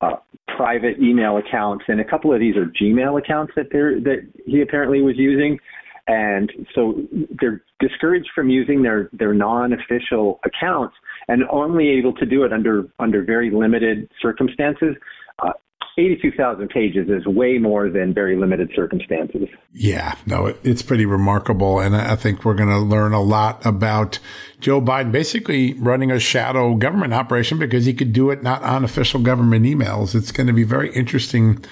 uh, 0.01 0.17
private 0.55 0.99
email 0.99 1.37
accounts. 1.37 1.85
And 1.87 1.99
a 1.99 2.05
couple 2.05 2.33
of 2.33 2.39
these 2.39 2.55
are 2.55 2.65
Gmail 2.65 3.19
accounts 3.19 3.53
that 3.55 3.67
they're, 3.71 3.99
that 4.01 4.27
he 4.45 4.61
apparently 4.61 5.01
was 5.01 5.15
using. 5.17 5.59
And 6.07 6.51
so 6.75 7.01
they're 7.41 7.63
discouraged 7.79 8.29
from 8.35 8.49
using 8.49 8.83
their, 8.83 9.09
their 9.11 9.33
non-official 9.33 10.39
accounts 10.45 10.95
and 11.27 11.43
only 11.49 11.89
able 11.89 12.13
to 12.13 12.25
do 12.25 12.43
it 12.43 12.53
under, 12.53 12.85
under 12.99 13.23
very 13.23 13.49
limited 13.49 14.09
circumstances. 14.21 14.95
Uh, 15.39 15.53
82,000 15.97 16.69
pages 16.69 17.07
is 17.09 17.25
way 17.25 17.57
more 17.57 17.89
than 17.89 18.13
very 18.13 18.35
limited 18.35 18.69
circumstances. 18.75 19.47
Yeah, 19.71 20.15
no, 20.25 20.47
it, 20.47 20.59
it's 20.61 20.81
pretty 20.81 21.05
remarkable. 21.05 21.79
And 21.79 21.95
I 21.95 22.17
think 22.17 22.43
we're 22.43 22.55
going 22.55 22.69
to 22.69 22.79
learn 22.79 23.13
a 23.13 23.21
lot 23.21 23.65
about 23.65 24.19
Joe 24.59 24.81
Biden 24.81 25.13
basically 25.13 25.73
running 25.75 26.11
a 26.11 26.19
shadow 26.19 26.75
government 26.75 27.13
operation 27.13 27.57
because 27.57 27.85
he 27.85 27.93
could 27.93 28.11
do 28.11 28.29
it 28.29 28.43
not 28.43 28.61
on 28.63 28.83
official 28.83 29.21
government 29.21 29.65
emails. 29.65 30.15
It's 30.15 30.33
going 30.33 30.47
to 30.47 30.53
be 30.53 30.63
very 30.63 30.93
interesting 30.93 31.63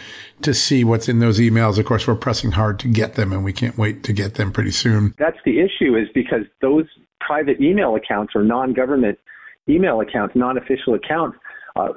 to 0.41 0.53
see 0.53 0.85
what's 0.85 1.09
in 1.09 1.19
those 1.19 1.39
emails. 1.39 1.77
Of 1.77 1.85
course, 1.85 2.07
we're 2.07 2.15
pressing 2.15 2.51
hard 2.51 2.79
to 2.79 2.87
get 2.87 3.15
them 3.15 3.33
and 3.33 3.43
we 3.43 3.51
can't 3.51 3.77
wait 3.77 4.03
to 4.03 4.13
get 4.13 4.35
them 4.35 4.53
pretty 4.53 4.71
soon. 4.71 5.15
That's 5.19 5.37
the 5.43 5.59
issue 5.59 5.97
is 5.97 6.07
because 6.13 6.45
those 6.61 6.85
private 7.19 7.59
email 7.59 7.95
accounts 7.95 8.33
or 8.35 8.43
non-government 8.43 9.19
email 9.67 9.99
accounts, 9.99 10.33
non-official 10.35 10.93
accounts, 10.93 11.37
uh, 11.75 11.89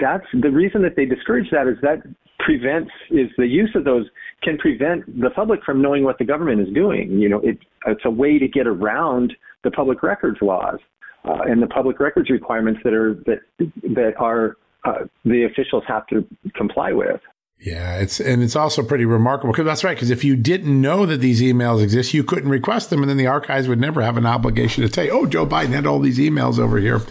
that's 0.00 0.26
the 0.40 0.50
reason 0.50 0.82
that 0.82 0.94
they 0.96 1.04
discourage 1.04 1.50
that 1.50 1.66
is 1.66 1.76
that 1.82 2.02
prevents 2.38 2.90
is 3.10 3.28
the 3.36 3.46
use 3.46 3.70
of 3.74 3.84
those 3.84 4.06
can 4.42 4.56
prevent 4.58 5.04
the 5.20 5.30
public 5.30 5.60
from 5.64 5.82
knowing 5.82 6.04
what 6.04 6.18
the 6.18 6.24
government 6.24 6.60
is 6.60 6.72
doing. 6.72 7.10
You 7.12 7.28
know, 7.28 7.40
it, 7.40 7.58
it's 7.86 8.04
a 8.04 8.10
way 8.10 8.38
to 8.38 8.46
get 8.46 8.66
around 8.66 9.34
the 9.64 9.70
public 9.70 10.02
records 10.02 10.38
laws 10.40 10.78
uh, 11.24 11.42
and 11.46 11.60
the 11.60 11.66
public 11.66 11.98
records 11.98 12.30
requirements 12.30 12.80
that 12.84 12.94
are 12.94 13.14
that 13.26 13.40
that 13.82 14.12
are 14.18 14.56
uh, 14.84 15.06
the 15.24 15.44
officials 15.44 15.82
have 15.88 16.06
to 16.08 16.24
comply 16.54 16.92
with. 16.92 17.20
Yeah, 17.60 17.96
it's 17.96 18.20
and 18.20 18.40
it's 18.40 18.54
also 18.54 18.84
pretty 18.84 19.04
remarkable 19.04 19.52
because 19.52 19.64
that's 19.64 19.82
right. 19.82 19.96
Because 19.96 20.10
if 20.10 20.22
you 20.22 20.36
didn't 20.36 20.80
know 20.80 21.04
that 21.06 21.16
these 21.16 21.40
emails 21.42 21.82
exist, 21.82 22.14
you 22.14 22.22
couldn't 22.22 22.50
request 22.50 22.88
them, 22.88 23.00
and 23.00 23.10
then 23.10 23.16
the 23.16 23.26
archives 23.26 23.66
would 23.66 23.80
never 23.80 24.00
have 24.00 24.16
an 24.16 24.26
obligation 24.26 24.86
to 24.86 24.92
say, 24.92 25.10
"Oh, 25.10 25.26
Joe 25.26 25.44
Biden 25.44 25.70
had 25.70 25.84
all 25.84 25.98
these 25.98 26.18
emails 26.18 26.60
over 26.60 26.78
here." 26.78 27.02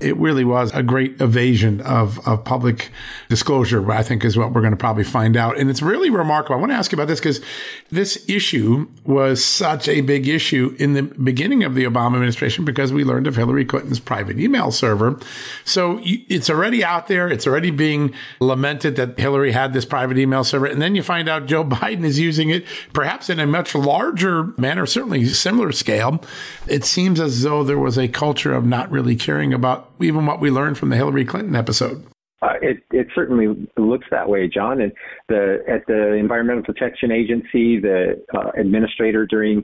It 0.00 0.16
really 0.16 0.42
was 0.42 0.72
a 0.72 0.82
great 0.82 1.20
evasion 1.20 1.82
of 1.82 2.26
of 2.26 2.44
public 2.44 2.90
disclosure. 3.28 3.92
I 3.92 4.02
think 4.02 4.24
is 4.24 4.38
what 4.38 4.54
we're 4.54 4.62
going 4.62 4.70
to 4.72 4.78
probably 4.78 5.04
find 5.04 5.36
out, 5.36 5.58
and 5.58 5.68
it's 5.68 5.82
really 5.82 6.08
remarkable. 6.08 6.56
I 6.56 6.60
want 6.60 6.72
to 6.72 6.76
ask 6.76 6.92
you 6.92 6.96
about 6.96 7.08
this 7.08 7.20
because 7.20 7.42
this 7.90 8.24
issue 8.26 8.88
was 9.04 9.44
such 9.44 9.86
a 9.86 10.00
big 10.00 10.26
issue 10.26 10.74
in 10.78 10.94
the 10.94 11.02
beginning 11.02 11.62
of 11.62 11.74
the 11.74 11.84
Obama 11.84 12.14
administration 12.14 12.64
because 12.64 12.90
we 12.90 13.04
learned 13.04 13.26
of 13.26 13.36
Hillary 13.36 13.66
Clinton's 13.66 14.00
private 14.00 14.40
email 14.40 14.70
server. 14.70 15.20
So 15.66 16.00
it's 16.02 16.48
already 16.48 16.82
out 16.82 17.08
there. 17.08 17.28
It's 17.28 17.46
already 17.46 17.70
being 17.70 18.14
lamented 18.40 18.96
that 18.96 19.20
Hillary 19.20 19.52
had 19.52 19.74
this 19.74 19.89
private 19.90 20.16
email 20.18 20.44
server. 20.44 20.66
And 20.66 20.80
then 20.80 20.94
you 20.94 21.02
find 21.02 21.28
out 21.28 21.46
Joe 21.46 21.64
Biden 21.80 22.04
is 22.04 22.18
using 22.18 22.50
it 22.50 22.64
perhaps 22.92 23.28
in 23.28 23.38
a 23.38 23.46
much 23.46 23.74
larger 23.74 24.54
manner, 24.56 24.86
certainly 24.86 25.26
similar 25.26 25.72
scale. 25.72 26.22
It 26.66 26.84
seems 26.84 27.20
as 27.20 27.42
though 27.42 27.62
there 27.62 27.78
was 27.78 27.98
a 27.98 28.08
culture 28.08 28.54
of 28.54 28.64
not 28.64 28.90
really 28.90 29.16
caring 29.16 29.52
about 29.52 29.90
even 30.00 30.24
what 30.24 30.40
we 30.40 30.50
learned 30.50 30.78
from 30.78 30.88
the 30.88 30.96
Hillary 30.96 31.24
Clinton 31.24 31.56
episode. 31.56 32.06
Uh, 32.42 32.54
it 32.62 32.78
it 32.90 33.06
certainly 33.14 33.68
looks 33.76 34.06
that 34.10 34.26
way, 34.26 34.48
John. 34.48 34.80
And 34.80 34.92
the 35.28 35.62
at 35.68 35.86
the 35.86 36.14
Environmental 36.14 36.62
Protection 36.62 37.12
Agency, 37.12 37.78
the 37.78 38.22
uh, 38.34 38.50
administrator 38.58 39.26
during 39.26 39.62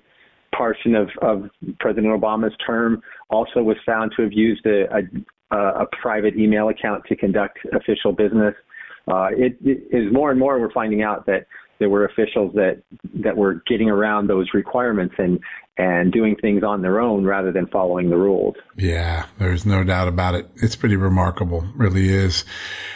portion 0.57 0.95
of, 0.95 1.09
of 1.23 1.51
President 1.81 2.09
Obama's 2.09 2.55
term 2.67 3.03
also 3.31 3.63
was 3.63 3.77
found 3.85 4.13
to 4.17 4.23
have 4.23 4.33
used 4.33 4.65
a, 4.67 4.85
a, 5.53 5.57
a 5.57 5.87
private 6.01 6.37
email 6.37 6.69
account 6.69 7.05
to 7.07 7.17
conduct 7.17 7.59
official 7.73 8.13
business. 8.13 8.55
Uh, 9.11 9.29
it, 9.31 9.57
it 9.65 9.87
is 9.91 10.13
more 10.13 10.31
and 10.31 10.39
more 10.39 10.59
we're 10.61 10.73
finding 10.73 11.03
out 11.03 11.27
that 11.27 11.47
there 11.79 11.91
were 11.91 12.07
officials 12.07 12.53
that 12.55 12.83
that 13.15 13.37
were 13.37 13.63
getting 13.67 13.91
around 13.91 14.27
those 14.29 14.47
requirements 14.55 15.15
and 15.19 15.39
and 15.79 16.11
doing 16.11 16.37
things 16.37 16.63
on 16.63 16.81
their 16.81 17.01
own 17.01 17.25
rather 17.25 17.53
than 17.53 17.67
following 17.67 18.09
the 18.09 18.17
rules. 18.17 18.55
Yeah, 18.77 19.27
there's 19.39 19.67
no 19.67 19.85
doubt 19.85 20.09
about 20.09 20.35
it. 20.35 20.49
It's 20.57 20.77
pretty 20.77 20.97
remarkable, 20.97 21.67
really 21.75 22.09
is. 22.09 22.45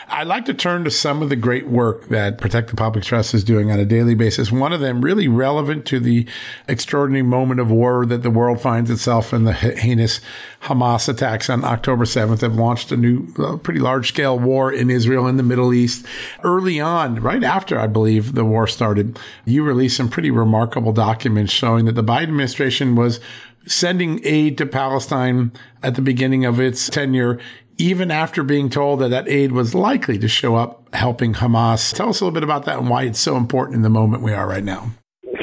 I'd 0.09 0.27
like 0.27 0.47
to 0.47 0.55
turn 0.55 0.85
to 0.85 0.91
some 0.91 1.23
of 1.23 1.29
the 1.29 1.37
great 1.37 1.69
work 1.69 2.09
that 2.09 2.39
Protect 2.39 2.71
the 2.71 2.77
Public 2.77 3.05
Trust 3.05 3.35
is 3.35 3.45
doing 3.45 3.71
on 3.71 3.79
a 3.79 3.85
daily 3.85 4.15
basis. 4.15 4.51
One 4.51 4.73
of 4.73 4.81
them 4.81 5.03
really 5.03 5.29
relevant 5.29 5.85
to 5.87 6.01
the 6.01 6.27
extraordinary 6.69 7.23
moment 7.23 7.61
of 7.61 7.71
war 7.71 8.07
that 8.07 8.23
the 8.23 8.31
world 8.31 8.61
finds 8.61 8.91
itself 8.91 9.33
in 9.33 9.45
the 9.45 9.53
heinous 9.53 10.21
Hamas 10.63 11.09
attacks 11.09 11.49
on 11.49 11.65
October 11.65 12.05
7th 12.05 12.41
have 12.41 12.57
launched 12.57 12.91
a 12.93 12.97
new, 12.97 13.29
uh, 13.39 13.57
pretty 13.59 13.81
large 13.81 14.09
scale 14.09 14.39
war 14.39 14.73
in 14.73 14.91
Israel 14.91 15.27
and 15.27 15.39
the 15.39 15.45
Middle 15.45 15.73
East. 15.73 16.05
Early 16.43 16.81
on, 16.81 17.17
right 17.21 17.45
after 17.45 17.79
I 17.79 17.87
believe 17.87 18.35
the 18.35 18.45
war 18.45 18.67
started, 18.67 19.19
you 19.45 19.63
released 19.63 19.97
some 19.97 20.09
pretty 20.09 20.31
remarkable 20.31 20.93
documents 20.93 21.53
showing 21.53 21.85
that 21.85 21.95
the 21.95 22.05
Biden 22.05 22.25
administration 22.25 22.70
was 22.95 23.21
sending 23.67 24.21
aid 24.25 24.59
to 24.59 24.67
Palestine 24.67 25.53
at 25.83 25.95
the 25.95 26.03
beginning 26.03 26.45
of 26.45 26.61
its 26.61 26.89
tenure 26.89 27.39
even 27.81 28.11
after 28.11 28.43
being 28.43 28.69
told 28.69 29.01
that 29.01 29.09
that 29.09 29.27
aid 29.27 29.53
was 29.53 29.75
likely 29.75 30.19
to 30.19 30.29
show 30.29 30.55
up 30.55 30.95
helping 30.95 31.33
Hamas. 31.33 31.95
Tell 31.95 32.11
us 32.11 32.21
a 32.21 32.25
little 32.25 32.35
bit 32.35 32.43
about 32.43 32.67
that 32.67 32.79
and 32.79 32.91
why 32.91 33.05
it's 33.05 33.19
so 33.19 33.37
important 33.37 33.77
in 33.77 33.83
the 33.83 33.89
moment 33.89 34.23
we 34.23 34.35
are 34.35 34.47
right 34.47 34.63
now. 34.63 34.91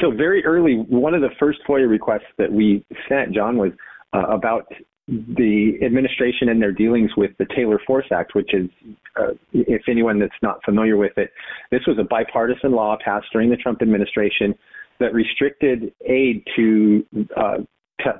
So, 0.00 0.12
very 0.12 0.44
early, 0.44 0.74
one 0.88 1.14
of 1.14 1.20
the 1.20 1.30
first 1.40 1.58
FOIA 1.68 1.88
requests 1.88 2.30
that 2.38 2.52
we 2.52 2.84
sent, 3.08 3.34
John, 3.34 3.56
was 3.56 3.72
uh, 4.12 4.20
about 4.28 4.66
the 5.08 5.72
administration 5.82 6.48
and 6.48 6.62
their 6.62 6.70
dealings 6.70 7.10
with 7.16 7.32
the 7.38 7.46
Taylor 7.56 7.80
Force 7.84 8.06
Act, 8.12 8.36
which 8.36 8.54
is, 8.54 8.68
uh, 9.16 9.32
if 9.52 9.82
anyone 9.88 10.20
that's 10.20 10.30
not 10.40 10.62
familiar 10.64 10.96
with 10.96 11.16
it, 11.16 11.32
this 11.72 11.80
was 11.88 11.98
a 11.98 12.04
bipartisan 12.04 12.70
law 12.70 12.96
passed 13.04 13.26
during 13.32 13.50
the 13.50 13.56
Trump 13.56 13.82
administration 13.82 14.54
that 15.00 15.14
restricted 15.14 15.92
aid 16.06 16.42
to 16.56 17.06
uh, 17.36 17.58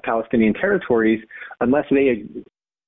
Palestinian 0.05 0.55
territories 0.55 1.23
unless 1.61 1.85
they 1.91 2.25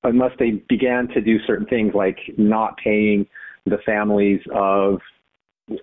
unless 0.04 0.32
they 0.38 0.62
began 0.68 1.08
to 1.08 1.20
do 1.20 1.38
certain 1.46 1.66
things 1.66 1.92
like 1.94 2.16
not 2.38 2.76
paying 2.82 3.26
the 3.66 3.78
families 3.84 4.40
of 4.54 4.98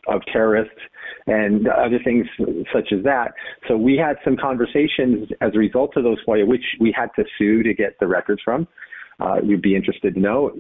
of 0.07 0.21
terrorists 0.31 0.79
and 1.27 1.67
other 1.67 1.99
things 2.03 2.25
such 2.73 2.91
as 2.91 3.03
that. 3.03 3.31
So 3.67 3.77
we 3.77 3.95
had 3.97 4.17
some 4.23 4.35
conversations 4.35 5.29
as 5.39 5.51
a 5.55 5.57
result 5.57 5.95
of 5.95 6.03
those 6.03 6.17
FOIA, 6.27 6.45
which 6.45 6.63
we 6.79 6.93
had 6.95 7.09
to 7.15 7.23
sue 7.37 7.63
to 7.63 7.73
get 7.73 7.97
the 7.99 8.07
records 8.07 8.41
from. 8.43 8.67
Uh, 9.19 9.37
you'd 9.43 9.61
be 9.61 9.75
interested 9.75 10.13
to 10.13 10.19
know 10.19 10.51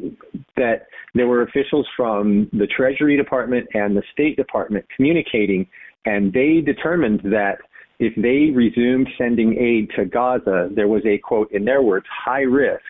that 0.55 0.87
there 1.13 1.27
were 1.27 1.43
officials 1.43 1.85
from 1.95 2.49
the 2.53 2.65
Treasury 2.67 3.15
Department 3.15 3.67
and 3.73 3.95
the 3.95 4.01
State 4.11 4.35
Department 4.35 4.83
communicating, 4.95 5.67
and 6.05 6.31
they 6.33 6.61
determined 6.61 7.21
that 7.25 7.57
if 7.99 8.13
they 8.15 8.55
resumed 8.55 9.07
sending 9.17 9.57
aid 9.57 9.89
to 9.95 10.05
Gaza, 10.05 10.69
there 10.75 10.87
was 10.87 11.03
a 11.05 11.17
quote, 11.17 11.51
in 11.51 11.65
their 11.65 11.81
words, 11.81 12.05
high 12.25 12.41
risk 12.41 12.83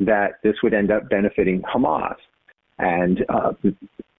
that 0.00 0.38
this 0.42 0.54
would 0.62 0.74
end 0.74 0.90
up 0.90 1.08
benefiting 1.08 1.62
Hamas. 1.62 2.16
And 2.78 3.24
uh, 3.28 3.52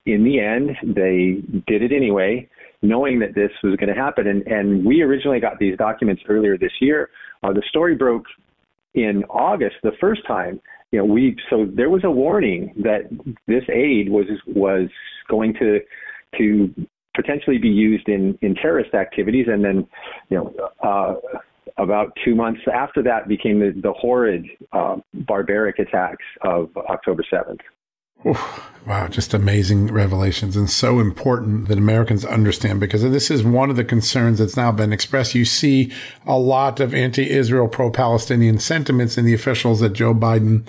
in 0.06 0.24
the 0.24 0.40
end, 0.40 0.72
they 0.96 1.42
did 1.68 1.82
it 1.84 1.92
anyway, 1.92 2.48
knowing 2.82 3.20
that 3.20 3.36
this 3.36 3.52
was 3.64 3.76
going 3.78 3.94
to 3.94 4.00
happen. 4.00 4.28
And, 4.28 4.46
and 4.48 4.86
we 4.86 5.02
originally 5.02 5.40
got 5.40 5.60
these 5.60 5.78
documents 5.78 6.22
earlier 6.30 6.58
this 6.58 6.72
year. 6.82 7.10
Uh, 7.44 7.54
the 7.54 7.64
story 7.70 7.96
broke 7.96 8.26
in 8.94 9.24
August 9.30 9.76
the 9.84 9.92
first 10.00 10.26
time. 10.28 10.60
You 10.92 11.00
know, 11.00 11.06
we 11.06 11.36
so 11.50 11.68
there 11.76 11.90
was 11.90 12.04
a 12.06 12.10
warning 12.10 12.74
that 12.78 13.10
this 13.46 13.64
aid 13.70 14.10
was 14.10 14.26
was 14.48 14.90
going 15.30 15.54
to 15.56 15.80
to 16.38 16.88
potentially 17.18 17.58
be 17.58 17.68
used 17.70 18.08
in 18.08 18.38
in 18.42 18.56
terrorist 18.56 18.94
activities, 18.94 19.48
and 19.50 19.66
then 19.66 19.88
you 20.30 20.38
know. 20.38 20.70
Uh, 20.82 21.16
about 21.80 22.12
two 22.26 22.34
months 22.34 22.62
after 22.74 23.04
that 23.04 23.28
became 23.28 23.60
the, 23.60 23.72
the 23.84 23.94
horrid, 23.94 24.48
uh, 24.72 24.96
barbaric 25.14 25.78
attacks 25.78 26.26
of 26.42 26.76
October 26.76 27.24
7th. 27.32 27.60
wow, 28.88 29.08
just 29.08 29.34
amazing 29.34 29.88
revelations 29.94 30.56
and 30.56 30.70
so 30.70 31.00
important 31.00 31.68
that 31.68 31.78
Americans 31.78 32.26
understand 32.26 32.80
because 32.80 33.04
this 33.04 33.30
is 33.30 33.44
one 33.44 33.70
of 33.70 33.76
the 33.76 33.84
concerns 33.84 34.40
that's 34.40 34.58
now 34.58 34.72
been 34.72 34.92
expressed. 34.92 35.36
You 35.36 35.46
see 35.46 35.92
a 36.26 36.38
lot 36.38 36.80
of 36.80 36.96
anti-Israel, 36.96 37.68
pro-Palestinian 37.68 38.58
sentiments 38.58 39.18
in 39.18 39.26
the 39.26 39.36
officials 39.36 39.82
that 39.82 39.94
Joe 39.94 40.16
Biden 40.16 40.68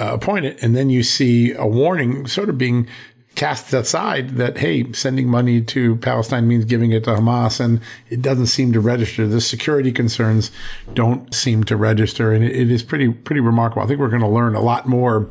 uh, 0.00 0.14
appointed. 0.14 0.58
And 0.62 0.74
then 0.74 0.88
you 0.88 1.02
see 1.02 1.52
a 1.52 1.66
warning 1.66 2.26
sort 2.26 2.48
of 2.48 2.56
being 2.56 2.88
cast 3.36 3.72
aside 3.74 4.30
that, 4.30 4.58
hey, 4.58 4.90
sending 4.92 5.28
money 5.28 5.60
to 5.60 5.96
Palestine 5.96 6.48
means 6.48 6.64
giving 6.64 6.92
it 6.92 7.04
to 7.04 7.10
Hamas. 7.10 7.60
And 7.60 7.80
it 8.08 8.22
doesn't 8.22 8.46
seem 8.46 8.72
to 8.72 8.80
register. 8.80 9.26
The 9.26 9.40
security 9.42 9.92
concerns 9.92 10.50
don't 10.94 11.32
seem 11.34 11.62
to 11.64 11.76
register. 11.76 12.32
And 12.32 12.42
it, 12.42 12.70
is 12.70 12.82
pretty, 12.82 13.10
pretty 13.12 13.40
remarkable. 13.40 13.82
I 13.82 13.86
think 13.86 14.00
we're 14.00 14.08
going 14.08 14.22
to 14.22 14.28
learn 14.28 14.54
a 14.54 14.60
lot 14.60 14.88
more 14.88 15.28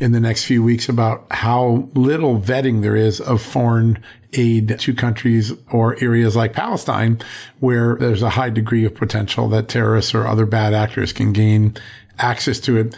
in 0.00 0.12
the 0.12 0.20
next 0.20 0.44
few 0.44 0.62
weeks 0.62 0.88
about 0.88 1.26
how 1.30 1.88
little 1.94 2.40
vetting 2.40 2.82
there 2.82 2.96
is 2.96 3.20
of 3.20 3.42
foreign 3.42 4.02
aid 4.32 4.78
to 4.78 4.94
countries 4.94 5.52
or 5.70 6.02
areas 6.02 6.34
like 6.34 6.54
Palestine, 6.54 7.20
where 7.60 7.96
there's 7.96 8.22
a 8.22 8.30
high 8.30 8.48
degree 8.50 8.86
of 8.86 8.94
potential 8.94 9.46
that 9.50 9.68
terrorists 9.68 10.14
or 10.14 10.26
other 10.26 10.46
bad 10.46 10.72
actors 10.72 11.12
can 11.12 11.32
gain 11.34 11.76
access 12.18 12.58
to 12.60 12.78
it. 12.78 12.96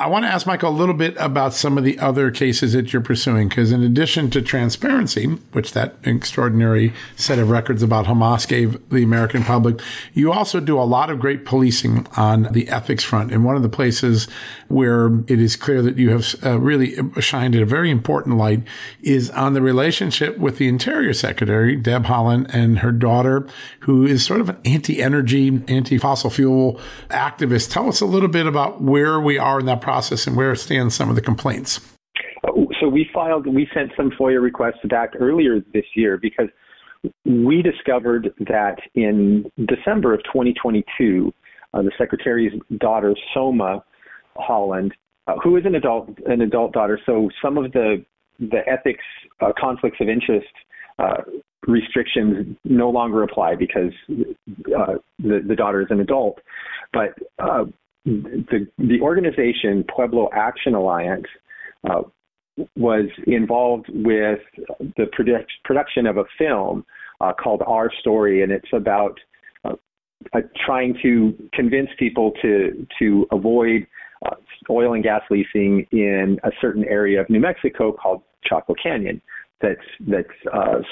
I 0.00 0.06
want 0.06 0.24
to 0.24 0.28
ask 0.28 0.46
Michael 0.46 0.70
a 0.70 0.70
little 0.70 0.94
bit 0.94 1.16
about 1.18 1.54
some 1.54 1.76
of 1.76 1.82
the 1.82 1.98
other 1.98 2.30
cases 2.30 2.72
that 2.72 2.92
you're 2.92 3.02
pursuing, 3.02 3.48
because 3.48 3.72
in 3.72 3.82
addition 3.82 4.30
to 4.30 4.40
transparency, 4.40 5.26
which 5.26 5.72
that 5.72 5.96
extraordinary 6.04 6.92
set 7.16 7.40
of 7.40 7.50
records 7.50 7.82
about 7.82 8.06
Hamas 8.06 8.46
gave 8.46 8.88
the 8.90 9.02
American 9.02 9.42
public, 9.42 9.80
you 10.14 10.30
also 10.30 10.60
do 10.60 10.80
a 10.80 10.82
lot 10.84 11.10
of 11.10 11.18
great 11.18 11.44
policing 11.44 12.06
on 12.16 12.44
the 12.52 12.68
ethics 12.68 13.02
front. 13.02 13.32
And 13.32 13.44
one 13.44 13.56
of 13.56 13.62
the 13.62 13.68
places 13.68 14.28
where 14.68 15.06
it 15.26 15.40
is 15.40 15.56
clear 15.56 15.82
that 15.82 15.96
you 15.96 16.10
have 16.10 16.34
uh, 16.44 16.58
really 16.58 16.94
shined 17.20 17.54
a 17.54 17.64
very 17.64 17.90
important 17.90 18.36
light 18.36 18.62
is 19.02 19.30
on 19.30 19.54
the 19.54 19.62
relationship 19.62 20.38
with 20.38 20.58
the 20.58 20.68
Interior 20.68 21.14
Secretary, 21.14 21.74
Deb 21.74 22.04
Haaland, 22.04 22.48
and 22.52 22.80
her 22.80 22.92
daughter, 22.92 23.46
who 23.80 24.06
is 24.06 24.24
sort 24.24 24.40
of 24.40 24.50
an 24.50 24.58
anti-energy, 24.64 25.62
anti-fossil 25.68 26.30
fuel 26.30 26.80
activist. 27.08 27.72
Tell 27.72 27.88
us 27.88 28.00
a 28.00 28.06
little 28.06 28.28
bit 28.28 28.46
about 28.46 28.82
where 28.82 29.18
we 29.20 29.38
are 29.38 29.58
in 29.58 29.66
that 29.66 29.80
process 29.80 30.26
and 30.26 30.36
where 30.36 30.54
stands 30.54 30.94
some 30.94 31.08
of 31.08 31.14
the 31.14 31.22
complaints? 31.22 31.80
So 32.80 32.88
we 32.88 33.08
filed, 33.12 33.46
we 33.46 33.68
sent 33.74 33.92
some 33.96 34.10
FOIA 34.10 34.40
requests 34.40 34.84
back 34.84 35.14
earlier 35.18 35.60
this 35.72 35.84
year 35.94 36.16
because 36.16 36.48
we 37.24 37.62
discovered 37.62 38.32
that 38.40 38.76
in 38.94 39.50
December 39.66 40.14
of 40.14 40.20
2022, 40.24 41.32
uh, 41.74 41.82
the 41.82 41.92
secretary's 41.98 42.52
daughter 42.78 43.14
Somah 43.36 43.82
Haaland, 44.38 44.92
uh, 45.26 45.34
who 45.42 45.56
is 45.56 45.64
an 45.66 45.74
adult 45.74 46.08
an 46.26 46.40
adult 46.40 46.72
daughter, 46.72 46.98
so 47.04 47.30
some 47.42 47.58
of 47.58 47.72
the 47.72 48.04
the 48.38 48.60
ethics 48.68 49.04
uh, 49.40 49.52
conflicts 49.58 49.98
of 50.00 50.08
interest 50.08 50.46
uh, 50.98 51.22
restrictions 51.66 52.56
no 52.64 52.88
longer 52.90 53.22
apply 53.22 53.54
because 53.54 53.92
uh, 54.76 54.94
the 55.18 55.42
the 55.46 55.56
daughter 55.56 55.82
is 55.82 55.88
an 55.90 56.00
adult, 56.00 56.38
but 56.92 57.14
uh, 57.38 57.64
the 58.04 58.66
the 58.78 59.00
organization 59.00 59.84
Pueblo 59.94 60.30
Action 60.32 60.74
Alliance 60.74 61.26
uh, 61.88 62.02
was 62.76 63.06
involved 63.26 63.86
with 63.88 64.40
the 64.96 65.06
product, 65.12 65.50
production 65.64 66.06
of 66.06 66.16
a 66.16 66.24
film 66.36 66.84
uh, 67.20 67.32
called 67.32 67.62
Our 67.66 67.90
Story, 68.00 68.42
and 68.42 68.50
it's 68.52 68.72
about 68.72 69.18
uh, 69.64 70.40
trying 70.66 70.96
to 71.02 71.34
convince 71.52 71.88
people 71.98 72.32
to 72.42 72.86
to 72.98 73.26
avoid 73.32 73.86
oil 74.70 74.94
and 74.94 75.02
gas 75.02 75.22
leasing 75.30 75.86
in 75.92 76.38
a 76.44 76.50
certain 76.60 76.84
area 76.84 77.20
of 77.20 77.28
New 77.30 77.40
Mexico 77.40 77.92
called 77.92 78.22
Chaco 78.44 78.74
Canyon. 78.80 79.20
That's 79.60 79.80
that's 80.06 80.28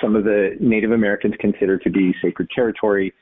some 0.01 0.17
of 0.17 0.25
the 0.25 0.57
Native 0.61 0.91
Americans 0.91 1.35
consider 1.39 1.79
to 1.79 1.91
be 1.91 2.15
sacred 2.23 2.49
territory 2.55 3.13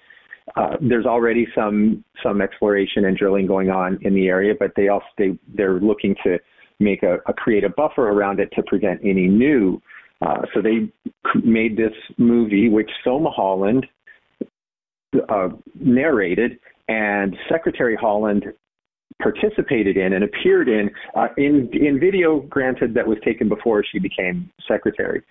uh, 0.57 0.77
there's 0.81 1.07
already 1.07 1.47
some 1.55 2.05
some 2.23 2.41
exploration 2.41 3.07
and 3.07 3.17
drilling 3.17 3.47
going 3.47 3.71
on 3.71 3.99
in 4.03 4.15
the 4.15 4.29
area, 4.29 4.55
but 4.59 4.73
they 4.77 4.89
also 4.89 5.07
they, 5.17 5.39
they're 5.55 5.81
looking 5.81 6.15
to 6.23 6.39
make 6.81 7.03
a, 7.03 7.17
a 7.27 7.33
create 7.33 7.65
a 7.65 7.69
buffer 7.71 8.11
around 8.11 8.41
it 8.41 8.51
to 8.55 8.63
prevent 8.65 9.01
any 9.03 9.27
new. 9.27 9.81
Uh, 10.21 10.43
so 10.53 10.61
they 10.61 10.91
made 11.43 11.77
this 11.77 11.93
movie, 12.19 12.69
which 12.69 12.91
Somah 13.07 13.35
Haaland 13.37 13.85
uh, 15.29 15.49
narrated, 15.75 16.59
and 16.89 17.37
Secretary 17.49 17.97
Haaland 17.97 18.53
participated 19.25 19.97
in 19.97 20.13
and 20.13 20.23
appeared 20.23 20.69
in 20.69 20.91
uh, 21.17 21.29
in 21.39 21.69
in 21.73 21.99
video. 21.99 22.41
Granted, 22.41 22.95
that 22.95 23.07
was 23.07 23.19
taken 23.25 23.49
before 23.49 23.83
she 23.91 23.99
became 23.99 24.51
secretary, 24.69 25.23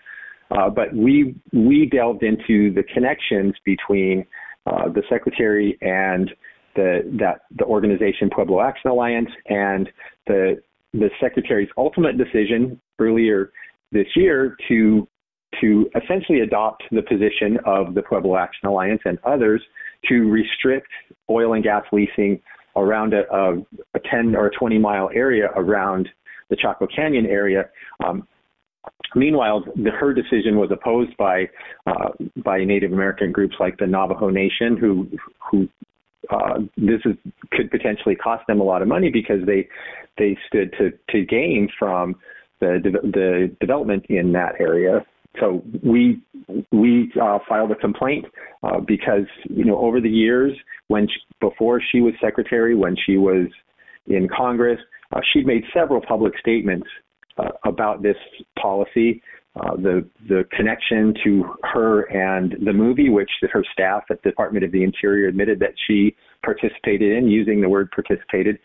uh, 0.51 0.69
but 0.69 0.93
we 0.93 1.35
we 1.53 1.85
delved 1.85 2.23
into 2.23 2.73
the 2.73 2.83
connections 2.93 3.53
between 3.63 4.25
uh, 4.65 4.89
the 4.89 5.03
secretary 5.09 5.77
and 5.81 6.31
the 6.75 7.01
that 7.19 7.41
the 7.57 7.65
organization 7.65 8.29
Pueblo 8.33 8.61
Action 8.61 8.89
Alliance 8.89 9.29
and 9.47 9.87
the 10.25 10.61
the 10.93 11.09
secretary's 11.21 11.69
ultimate 11.77 12.17
decision 12.17 12.81
earlier 12.99 13.51
this 13.91 14.07
year 14.15 14.57
to 14.67 15.07
to 15.61 15.87
essentially 16.01 16.39
adopt 16.39 16.83
the 16.91 17.03
position 17.03 17.59
of 17.63 17.93
the 17.93 18.01
Pueblo 18.01 18.37
Action 18.37 18.67
Alliance 18.67 19.01
and 19.05 19.19
others 19.23 19.61
to 20.09 20.29
restrict 20.31 20.87
oil 21.29 21.53
and 21.53 21.63
gas 21.63 21.83
leasing 21.91 22.41
around 22.75 23.13
a, 23.13 23.23
a, 23.33 23.57
a 23.95 23.99
10 24.09 24.35
or 24.35 24.51
20 24.57 24.77
mile 24.77 25.09
area 25.13 25.49
around 25.55 26.09
the 26.49 26.55
Chaco 26.55 26.87
Canyon 26.87 27.25
area. 27.25 27.69
Um, 28.05 28.27
meanwhile, 29.15 29.63
the, 29.75 29.91
her 29.91 30.13
decision 30.13 30.57
was 30.57 30.69
opposed 30.71 31.15
by 31.17 31.49
uh, 31.87 32.09
by 32.43 32.63
Native 32.63 32.91
American 32.91 33.31
groups 33.31 33.55
like 33.59 33.77
the 33.77 33.87
Navajo 33.87 34.29
Nation, 34.29 34.77
who 34.77 35.07
who 35.51 35.67
uh, 36.29 36.59
this 36.77 37.01
is 37.05 37.15
could 37.51 37.69
potentially 37.71 38.15
cost 38.15 38.45
them 38.47 38.59
a 38.59 38.63
lot 38.63 38.81
of 38.81 38.87
money 38.87 39.09
because 39.09 39.45
they 39.45 39.67
they 40.17 40.37
stood 40.47 40.73
to 40.77 40.91
to 41.09 41.25
gain 41.25 41.69
from 41.77 42.15
the 42.59 42.79
the 42.83 43.55
development 43.59 44.05
in 44.09 44.31
that 44.33 44.59
area. 44.59 45.05
So 45.39 45.63
we 45.83 46.21
we 46.71 47.11
uh, 47.21 47.39
filed 47.49 47.71
a 47.71 47.75
complaint 47.75 48.25
uh, 48.61 48.79
because 48.79 49.25
you 49.45 49.65
know 49.65 49.77
over 49.77 49.99
the 49.99 50.09
years 50.09 50.51
when 50.87 51.07
she, 51.07 51.15
before 51.39 51.81
she 51.91 52.01
was 52.01 52.13
secretary, 52.21 52.75
when 52.75 52.95
she 53.05 53.17
was 53.17 53.47
in 54.07 54.27
Congress, 54.35 54.79
uh, 55.11 55.21
she'd 55.31 55.47
made 55.47 55.63
several 55.73 56.01
public 56.01 56.33
statements 56.39 56.87
uh, 57.37 57.49
about 57.65 58.03
this 58.03 58.17
policy. 58.61 59.21
Uh, 59.55 59.75
the 59.75 60.07
the 60.27 60.43
connection 60.51 61.13
to 61.23 61.43
her 61.63 62.03
and 62.11 62.55
the 62.65 62.73
movie, 62.73 63.09
which 63.09 63.29
her 63.51 63.63
staff 63.71 64.03
at 64.09 64.21
the 64.23 64.29
Department 64.29 64.65
of 64.65 64.71
the 64.71 64.83
Interior 64.83 65.27
admitted 65.27 65.59
that 65.59 65.73
she 65.87 66.15
participated 66.43 67.17
in, 67.17 67.27
using 67.27 67.61
the 67.61 67.69
word 67.69 67.89
participated, 67.91 68.57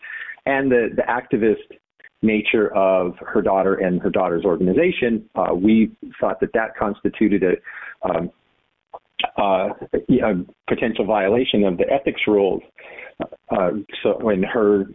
and 0.45 0.71
the 0.71 0.89
the 0.95 1.03
activist 1.03 1.77
nature 2.21 2.75
of 2.75 3.15
her 3.25 3.41
daughter 3.41 3.75
and 3.75 4.01
her 4.01 4.09
daughter's 4.09 4.45
organization, 4.45 5.29
uh, 5.35 5.53
we 5.53 5.91
thought 6.19 6.39
that 6.41 6.51
that 6.53 6.75
constituted 6.77 7.43
a, 7.43 8.09
um, 8.09 8.29
uh, 9.37 9.69
a 9.93 10.45
potential 10.67 11.05
violation 11.05 11.63
of 11.63 11.77
the 11.77 11.85
ethics 11.89 12.21
rules. 12.27 12.61
Uh, 13.49 13.71
so 14.03 14.17
when 14.21 14.43
her 14.43 14.85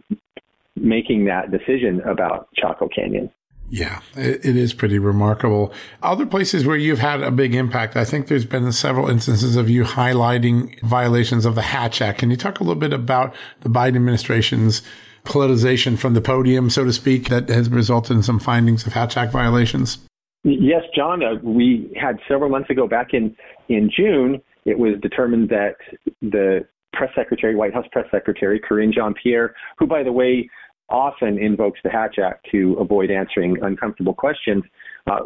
making 0.75 1.25
that 1.25 1.51
decision 1.51 2.01
about 2.01 2.49
Chaco 2.55 2.89
Canyon. 2.93 3.31
Yeah, 3.69 4.01
it 4.15 4.55
is 4.55 4.73
pretty 4.73 4.99
remarkable. 4.99 5.73
Other 6.03 6.27
places 6.27 6.67
where 6.67 6.75
you've 6.75 6.99
had 6.99 7.21
a 7.21 7.31
big 7.31 7.55
impact, 7.55 7.95
I 7.95 8.05
think 8.05 8.27
there's 8.27 8.45
been 8.45 8.71
several 8.71 9.09
instances 9.09 9.55
of 9.55 9.69
you 9.69 9.83
highlighting 9.83 10.79
violations 10.81 11.45
of 11.45 11.55
the 11.55 11.63
Hatch 11.63 11.99
Act. 11.99 12.19
Can 12.19 12.29
you 12.29 12.37
talk 12.37 12.59
a 12.59 12.63
little 12.63 12.79
bit 12.79 12.93
about 12.93 13.33
the 13.61 13.69
Biden 13.69 13.95
administration's 13.95 14.83
politicization 15.25 15.97
from 15.97 16.13
the 16.13 16.21
podium, 16.21 16.69
so 16.69 16.83
to 16.83 16.93
speak, 16.93 17.29
that 17.29 17.49
has 17.49 17.69
resulted 17.69 18.15
in 18.17 18.23
some 18.23 18.39
findings 18.39 18.85
of 18.85 18.93
Hatch 18.93 19.17
Act 19.17 19.31
violations? 19.31 19.99
Yes, 20.43 20.83
John. 20.95 21.23
Uh, 21.23 21.35
we 21.43 21.91
had 21.99 22.19
several 22.27 22.49
months 22.49 22.69
ago, 22.69 22.87
back 22.87 23.13
in 23.13 23.35
in 23.67 23.89
June, 23.95 24.41
it 24.65 24.77
was 24.77 24.93
determined 25.01 25.49
that 25.49 25.75
the 26.21 26.67
press 26.93 27.09
secretary, 27.15 27.55
White 27.55 27.73
House 27.73 27.85
press 27.91 28.05
secretary, 28.11 28.59
Karine 28.59 28.93
Jean-Pierre, 28.93 29.55
who, 29.77 29.87
by 29.87 30.03
the 30.03 30.11
way, 30.11 30.49
often 30.89 31.39
invokes 31.39 31.79
the 31.83 31.89
Hatch 31.89 32.17
Act 32.23 32.45
to 32.51 32.73
avoid 32.79 33.09
answering 33.09 33.57
uncomfortable 33.61 34.13
questions. 34.13 34.63
Uh, 35.07 35.21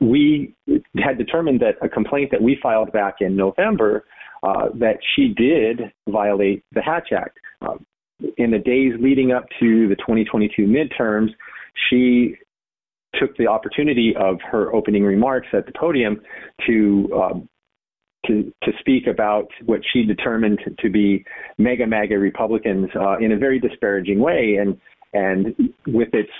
we 0.00 0.54
had 0.96 1.18
determined 1.18 1.60
that 1.60 1.76
a 1.82 1.88
complaint 1.88 2.30
that 2.32 2.42
we 2.42 2.58
filed 2.62 2.92
back 2.92 3.16
in 3.20 3.36
November 3.36 4.04
uh, 4.42 4.68
that 4.74 4.98
she 5.14 5.28
did 5.28 5.92
violate 6.08 6.64
the 6.72 6.82
Hatch 6.82 7.08
Act. 7.16 7.38
Uh, 7.62 7.76
in 8.36 8.50
the 8.50 8.58
days 8.58 8.92
leading 9.00 9.32
up 9.32 9.46
to 9.60 9.88
the 9.88 9.96
2022 9.96 10.62
midterms, 10.62 11.28
she 11.90 12.36
took 13.20 13.36
the 13.36 13.46
opportunity 13.46 14.14
of 14.18 14.38
her 14.50 14.74
opening 14.74 15.04
remarks 15.04 15.46
at 15.52 15.66
the 15.66 15.72
podium 15.78 16.20
to 16.66 17.08
um, 17.14 17.48
to, 18.26 18.52
to 18.62 18.72
speak 18.80 19.06
about 19.06 19.48
what 19.66 19.80
she 19.92 20.02
determined 20.02 20.58
to 20.78 20.90
be 20.90 21.24
mega 21.58 21.86
MAGA 21.86 22.18
Republicans 22.18 22.88
uh, 22.98 23.18
in 23.18 23.32
a 23.32 23.36
very 23.36 23.58
disparaging 23.58 24.18
way, 24.18 24.56
and 24.60 24.78
and 25.12 25.72
with 25.86 26.08
its 26.12 26.30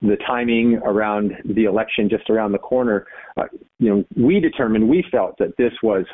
the 0.00 0.16
timing 0.26 0.80
around 0.84 1.32
the 1.44 1.64
election 1.64 2.08
just 2.08 2.28
around 2.28 2.52
the 2.52 2.58
corner, 2.58 3.06
uh, 3.36 3.44
you 3.78 3.88
know, 3.88 4.04
we 4.16 4.40
determined 4.40 4.88
we 4.88 5.04
felt 5.10 5.36
that 5.38 5.56
this 5.58 5.72
was 5.82 6.04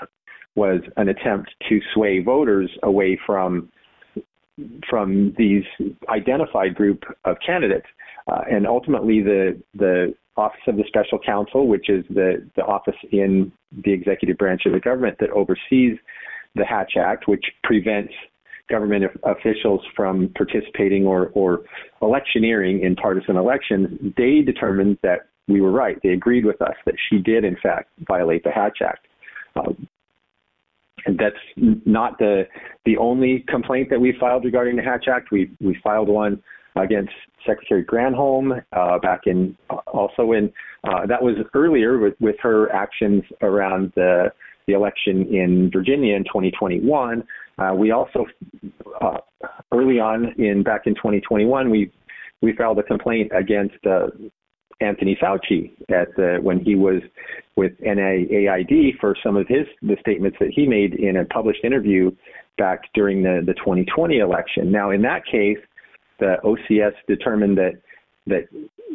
was 0.54 0.80
an 0.96 1.08
attempt 1.08 1.50
to 1.68 1.78
sway 1.94 2.20
voters 2.20 2.70
away 2.82 3.18
from 3.24 3.70
from 4.88 5.34
these 5.36 5.64
identified 6.08 6.74
group 6.74 7.04
of 7.24 7.36
candidates. 7.44 7.86
Uh, 8.30 8.42
and 8.50 8.66
ultimately, 8.66 9.22
the 9.22 9.60
the 9.74 10.14
Office 10.36 10.60
of 10.66 10.76
the 10.76 10.84
Special 10.86 11.18
Counsel, 11.18 11.66
which 11.66 11.88
is 11.88 12.04
the 12.10 12.46
the 12.56 12.62
office 12.62 12.96
in 13.10 13.50
the 13.84 13.92
executive 13.92 14.38
branch 14.38 14.62
of 14.66 14.72
the 14.72 14.80
government 14.80 15.16
that 15.20 15.30
oversees 15.30 15.98
the 16.54 16.64
Hatch 16.64 16.92
Act, 16.96 17.28
which 17.28 17.44
prevents 17.64 18.12
government 18.68 19.04
officials 19.24 19.80
from 19.96 20.32
participating 20.36 21.06
or, 21.06 21.30
or 21.34 21.62
electioneering 22.02 22.82
in 22.82 22.94
partisan 22.96 23.36
elections, 23.36 23.88
they 24.16 24.40
determined 24.40 24.98
that 25.02 25.28
we 25.48 25.60
were 25.60 25.70
right. 25.70 25.96
They 26.02 26.10
agreed 26.10 26.44
with 26.44 26.60
us 26.60 26.74
that 26.84 26.94
she 27.08 27.18
did, 27.18 27.44
in 27.44 27.56
fact, 27.62 27.90
violate 28.06 28.44
the 28.44 28.50
Hatch 28.50 28.78
Act. 28.84 29.06
Uh, 29.56 29.72
that's 31.18 31.36
not 31.56 32.18
the 32.18 32.44
the 32.84 32.96
only 32.96 33.44
complaint 33.48 33.88
that 33.90 34.00
we 34.00 34.14
filed 34.18 34.44
regarding 34.44 34.76
the 34.76 34.82
Hatch 34.82 35.06
Act. 35.08 35.30
We 35.30 35.50
we 35.60 35.78
filed 35.82 36.08
one 36.08 36.42
against 36.76 37.12
Secretary 37.46 37.84
Granholm 37.84 38.62
uh, 38.72 38.98
back 38.98 39.22
in 39.26 39.56
also 39.86 40.32
in 40.32 40.52
uh, 40.84 41.06
that 41.06 41.22
was 41.22 41.34
earlier 41.54 41.98
with, 41.98 42.14
with 42.20 42.36
her 42.40 42.70
actions 42.72 43.22
around 43.42 43.92
the 43.94 44.32
the 44.66 44.74
election 44.74 45.26
in 45.34 45.70
Virginia 45.72 46.14
in 46.14 46.24
2021. 46.24 47.24
Uh, 47.58 47.74
we 47.74 47.90
also 47.90 48.26
uh, 49.00 49.18
early 49.72 49.98
on 49.98 50.32
in 50.38 50.62
back 50.62 50.82
in 50.86 50.94
2021 50.94 51.70
we 51.70 51.90
we 52.40 52.52
filed 52.54 52.78
a 52.78 52.82
complaint 52.82 53.30
against 53.36 53.84
uh, 53.86 54.06
Anthony 54.80 55.18
Fauci 55.20 55.72
at 55.88 56.14
the, 56.16 56.38
when 56.40 56.60
he 56.60 56.74
was 56.74 57.02
with 57.56 57.72
NIAID 57.80 58.98
for 59.00 59.16
some 59.22 59.36
of 59.36 59.48
his 59.48 59.66
the 59.82 59.96
statements 60.00 60.36
that 60.40 60.50
he 60.54 60.66
made 60.66 60.94
in 60.94 61.16
a 61.16 61.24
published 61.24 61.64
interview 61.64 62.10
back 62.56 62.82
during 62.94 63.22
the, 63.22 63.42
the 63.44 63.54
2020 63.54 64.18
election. 64.18 64.70
Now, 64.70 64.90
in 64.90 65.02
that 65.02 65.24
case, 65.26 65.58
the 66.18 66.36
OCS 66.44 66.92
determined 67.06 67.58
that 67.58 67.80
that 68.26 68.48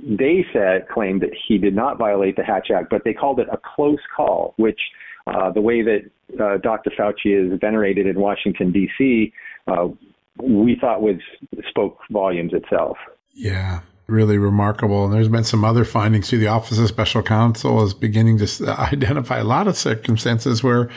they 0.04 0.46
said 0.54 0.88
claimed 0.94 1.22
that 1.22 1.32
he 1.48 1.58
did 1.58 1.76
not 1.76 1.98
violate 1.98 2.36
the 2.36 2.44
Hatch 2.44 2.70
Act, 2.74 2.90
but 2.90 3.04
they 3.04 3.14
called 3.14 3.40
it 3.40 3.48
a 3.52 3.58
close 3.76 4.00
call, 4.16 4.54
which 4.58 4.80
uh, 5.28 5.52
the 5.52 5.62
way 5.62 5.82
that 5.82 6.02
uh, 6.40 6.58
Dr. 6.58 6.92
Fauci 6.98 7.54
is 7.54 7.60
venerated 7.60 8.08
in 8.08 8.20
Washington 8.20 8.72
D.C. 8.72 9.34
Uh, 9.68 9.88
we 10.42 10.78
thought 10.80 11.02
was 11.02 11.16
spoke 11.70 12.00
volumes 12.12 12.54
itself. 12.54 12.98
Yeah, 13.34 13.82
really 14.08 14.38
remarkable. 14.38 15.06
And 15.06 15.14
there's 15.14 15.30
been 15.30 15.44
some 15.44 15.64
other 15.64 15.86
findings 15.86 16.28
too. 16.28 16.38
The 16.38 16.48
Office 16.48 16.78
of 16.78 16.88
Special 16.88 17.24
Counsel 17.24 17.84
is 17.84 17.94
beginning 17.94 18.38
to 18.40 18.66
uh, 18.68 18.76
identify 18.92 19.40
a 19.40 19.44
lot 19.44 19.68
of 19.68 19.78
circumstances 19.78 20.64
where 20.64 20.90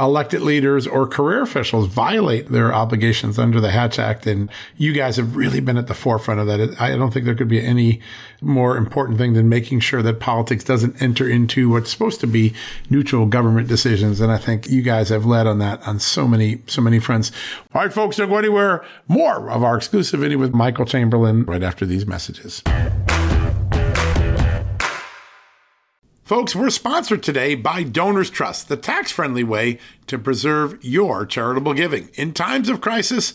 elected 0.00 0.40
leaders 0.40 0.86
or 0.86 1.06
career 1.06 1.42
officials 1.42 1.86
violate 1.86 2.48
their 2.48 2.74
obligations 2.74 3.38
under 3.38 3.60
the 3.60 3.70
Hatch 3.70 3.98
Act. 3.98 4.26
And 4.26 4.50
you 4.76 4.92
guys 4.92 5.16
have 5.16 5.36
really 5.36 5.60
been 5.60 5.76
at 5.76 5.86
the 5.86 5.94
forefront 5.94 6.40
of 6.40 6.46
that. 6.46 6.80
I 6.80 6.96
don't 6.96 7.12
think 7.12 7.26
there 7.26 7.34
could 7.34 7.48
be 7.48 7.64
any 7.64 8.00
more 8.40 8.76
important 8.76 9.18
thing 9.18 9.34
than 9.34 9.48
making 9.48 9.80
sure 9.80 10.02
that 10.02 10.18
politics 10.18 10.64
doesn't 10.64 11.00
enter 11.02 11.28
into 11.28 11.68
what's 11.68 11.90
supposed 11.90 12.20
to 12.20 12.26
be 12.26 12.54
neutral 12.88 13.26
government 13.26 13.68
decisions. 13.68 14.20
And 14.20 14.32
I 14.32 14.38
think 14.38 14.70
you 14.70 14.80
guys 14.80 15.10
have 15.10 15.26
led 15.26 15.46
on 15.46 15.58
that 15.58 15.86
on 15.86 16.00
so 16.00 16.26
many, 16.26 16.62
so 16.66 16.80
many 16.80 16.98
fronts. 16.98 17.30
All 17.74 17.82
right, 17.82 17.92
folks, 17.92 18.16
don't 18.16 18.30
go 18.30 18.38
anywhere. 18.38 18.84
More 19.06 19.50
of 19.50 19.62
our 19.62 19.76
exclusive 19.76 20.20
video 20.20 20.38
with 20.38 20.54
Michael 20.54 20.86
Chamberlain 20.86 21.44
right 21.44 21.62
after 21.62 21.84
these 21.84 22.06
messages. 22.06 22.62
Folks, 26.30 26.54
we're 26.54 26.70
sponsored 26.70 27.24
today 27.24 27.56
by 27.56 27.82
Donors 27.82 28.30
Trust, 28.30 28.68
the 28.68 28.76
tax 28.76 29.10
friendly 29.10 29.42
way 29.42 29.80
to 30.06 30.16
preserve 30.16 30.78
your 30.80 31.26
charitable 31.26 31.74
giving. 31.74 32.08
In 32.14 32.32
times 32.32 32.68
of 32.68 32.80
crisis, 32.80 33.34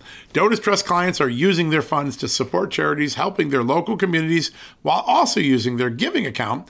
Donors 0.33 0.61
Trust 0.61 0.85
clients 0.85 1.19
are 1.19 1.27
using 1.27 1.71
their 1.71 1.81
funds 1.81 2.15
to 2.17 2.27
support 2.29 2.71
charities 2.71 3.15
helping 3.15 3.49
their 3.49 3.63
local 3.63 3.97
communities 3.97 4.51
while 4.81 5.03
also 5.05 5.41
using 5.41 5.75
their 5.75 5.89
giving 5.89 6.25
account 6.25 6.69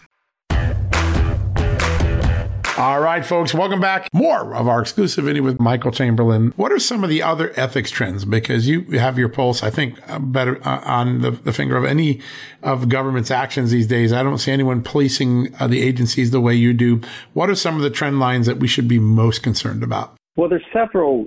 All 2.77 3.01
right, 3.01 3.25
folks, 3.25 3.53
welcome 3.53 3.81
back. 3.81 4.07
More 4.13 4.55
of 4.55 4.69
our 4.69 4.81
exclusive 4.81 5.25
video 5.25 5.43
with 5.43 5.59
Michael 5.59 5.91
Chamberlain. 5.91 6.53
What 6.55 6.71
are 6.71 6.79
some 6.79 7.03
of 7.03 7.09
the 7.09 7.21
other 7.21 7.51
ethics 7.57 7.91
trends? 7.91 8.23
Because 8.23 8.65
you 8.65 8.83
have 8.91 9.19
your 9.19 9.27
pulse, 9.27 9.61
I 9.61 9.69
think, 9.69 9.99
uh, 10.09 10.19
better 10.19 10.65
uh, 10.65 10.79
on 10.85 11.21
the, 11.21 11.31
the, 11.31 11.51
finger 11.51 11.75
of 11.75 11.83
any 11.83 12.21
of 12.63 12.87
government's 12.87 13.29
actions 13.29 13.71
these 13.71 13.87
days. 13.87 14.13
I 14.13 14.23
don't 14.23 14.37
see 14.37 14.53
anyone 14.53 14.83
policing 14.83 15.53
uh, 15.59 15.67
the 15.67 15.81
agencies 15.81 16.31
the 16.31 16.39
way 16.39 16.55
you 16.55 16.73
do. 16.73 17.01
What 17.33 17.49
are 17.49 17.55
some 17.55 17.75
of 17.75 17.81
the 17.81 17.89
trend 17.89 18.21
lines 18.21 18.47
that 18.47 18.57
we 18.57 18.69
should 18.69 18.87
be 18.87 18.99
most 18.99 19.43
concerned 19.43 19.83
about? 19.83 20.15
Well, 20.37 20.47
there's 20.47 20.63
several 20.71 21.25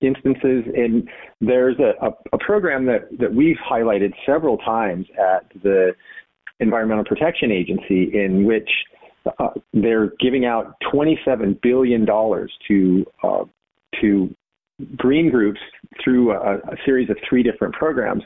instances, 0.00 0.64
and 0.76 1.08
there's 1.40 1.76
a, 1.78 1.92
a, 2.04 2.10
a 2.32 2.38
program 2.38 2.84
that, 2.86 3.08
that 3.20 3.32
we've 3.32 3.58
highlighted 3.58 4.12
several 4.26 4.58
times 4.58 5.06
at 5.16 5.46
the 5.62 5.94
Environmental 6.58 7.04
Protection 7.04 7.52
Agency 7.52 8.10
in 8.12 8.44
which 8.44 8.68
uh, 9.38 9.48
they're 9.72 10.12
giving 10.20 10.44
out 10.44 10.74
27 10.90 11.58
billion 11.62 12.04
dollars 12.04 12.52
to 12.68 13.04
uh, 13.22 13.44
to 14.00 14.34
green 14.96 15.30
groups 15.30 15.60
through 16.02 16.32
a, 16.32 16.56
a, 16.56 16.76
series 16.84 17.10
of 17.10 17.16
three 17.28 17.42
different 17.42 17.74
programs, 17.74 18.22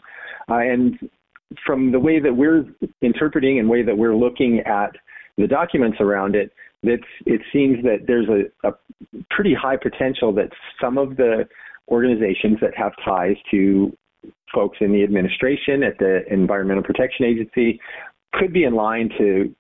uh, 0.51 0.57
and 0.57 0.99
from 1.65 1.93
the 1.93 1.99
way 1.99 2.21
that 2.21 2.35
we're 2.35 2.65
interpreting 3.01 3.59
and 3.59 3.69
way 3.69 3.83
that 3.83 3.97
we're 3.97 4.15
looking 4.15 4.61
at 4.61 4.91
the 5.39 5.47
documents 5.47 5.99
around 6.01 6.35
it, 6.35 6.51
it's, 6.83 7.05
it 7.27 7.41
seems 7.53 7.83
that 7.85 8.07
there's 8.07 8.29
a, 8.29 8.69
a 8.69 8.73
pretty 9.31 9.55
high 9.55 9.77
potential 9.77 10.33
that 10.35 10.51
some 10.81 10.99
of 10.99 11.17
the 11.17 11.47
organizations 11.89 12.59
that 12.61 12.77
have 12.77 12.93
ties 13.05 13.37
to 13.51 13.97
folks 14.55 14.79
in 14.81 14.93
the 14.93 15.03
administration 15.03 15.83
at 15.83 15.99
the 15.99 16.21
Environmental 16.31 16.83
Protection 16.83 17.25
Agency 17.25 17.81
could 18.35 18.53
be 18.53 18.65
in 18.65 18.75
line 18.75 19.11
to 19.19 19.55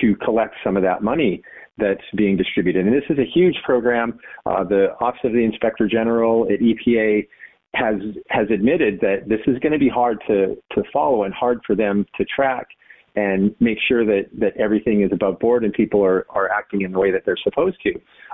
to 0.00 0.16
collect 0.16 0.54
some 0.64 0.76
of 0.76 0.82
that 0.82 1.02
money 1.02 1.42
that's 1.78 2.02
being 2.16 2.36
distributed. 2.36 2.86
And 2.86 2.94
this 2.94 3.04
is 3.08 3.18
a 3.18 3.24
huge 3.24 3.56
program. 3.64 4.18
Uh, 4.46 4.64
the 4.64 4.94
Office 5.00 5.20
of 5.24 5.32
the 5.32 5.44
Inspector 5.44 5.86
General 5.88 6.46
at 6.52 6.60
EPA 6.60 7.26
has 7.74 7.94
has 8.28 8.46
admitted 8.50 9.00
that 9.00 9.28
this 9.28 9.40
is 9.46 9.58
going 9.60 9.72
to 9.72 9.78
be 9.78 9.88
hard 9.88 10.22
to 10.26 10.56
to 10.72 10.82
follow 10.92 11.24
and 11.24 11.32
hard 11.32 11.60
for 11.66 11.74
them 11.74 12.04
to 12.16 12.24
track 12.24 12.68
and 13.16 13.54
make 13.60 13.78
sure 13.88 14.04
that 14.04 14.28
that 14.38 14.54
everything 14.58 15.02
is 15.02 15.10
above 15.12 15.38
board 15.38 15.64
and 15.64 15.72
people 15.72 16.04
are 16.04 16.26
are 16.30 16.50
acting 16.50 16.82
in 16.82 16.92
the 16.92 16.98
way 16.98 17.10
that 17.10 17.22
they're 17.24 17.36
supposed 17.42 17.76
to. 17.82 17.92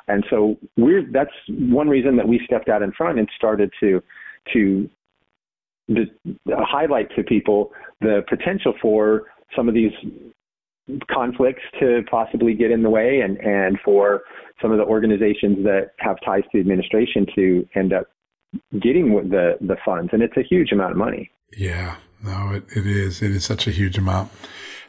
And 0.08 0.24
so 0.28 0.56
we're 0.76 1.06
that's 1.12 1.30
one 1.48 1.88
reason 1.88 2.16
that 2.16 2.26
we 2.26 2.40
stepped 2.44 2.68
out 2.68 2.82
in 2.82 2.92
front 2.92 3.18
and 3.18 3.28
started 3.36 3.70
to 3.80 4.02
to 4.52 4.90
the, 5.88 6.06
highlight 6.48 7.14
to 7.16 7.22
people 7.22 7.72
the 8.00 8.22
potential 8.28 8.74
for 8.80 9.24
some 9.56 9.68
of 9.68 9.74
these 9.74 9.92
conflicts 11.10 11.62
to 11.80 12.02
possibly 12.10 12.54
get 12.54 12.70
in 12.70 12.82
the 12.82 12.90
way 12.90 13.20
and, 13.20 13.36
and 13.38 13.78
for 13.84 14.22
some 14.60 14.72
of 14.72 14.78
the 14.78 14.84
organizations 14.84 15.64
that 15.64 15.92
have 15.98 16.16
ties 16.24 16.42
to 16.44 16.48
the 16.54 16.60
administration 16.60 17.26
to 17.34 17.68
end 17.74 17.92
up 17.92 18.06
getting 18.80 19.12
the, 19.30 19.56
the 19.60 19.76
funds. 19.84 20.10
And 20.12 20.22
it's 20.22 20.36
a 20.36 20.42
huge 20.42 20.72
amount 20.72 20.92
of 20.92 20.96
money. 20.96 21.30
Yeah, 21.56 21.96
no, 22.22 22.52
it, 22.52 22.64
it 22.74 22.86
is. 22.86 23.22
It 23.22 23.30
is 23.30 23.44
such 23.44 23.66
a 23.66 23.70
huge 23.70 23.98
amount. 23.98 24.30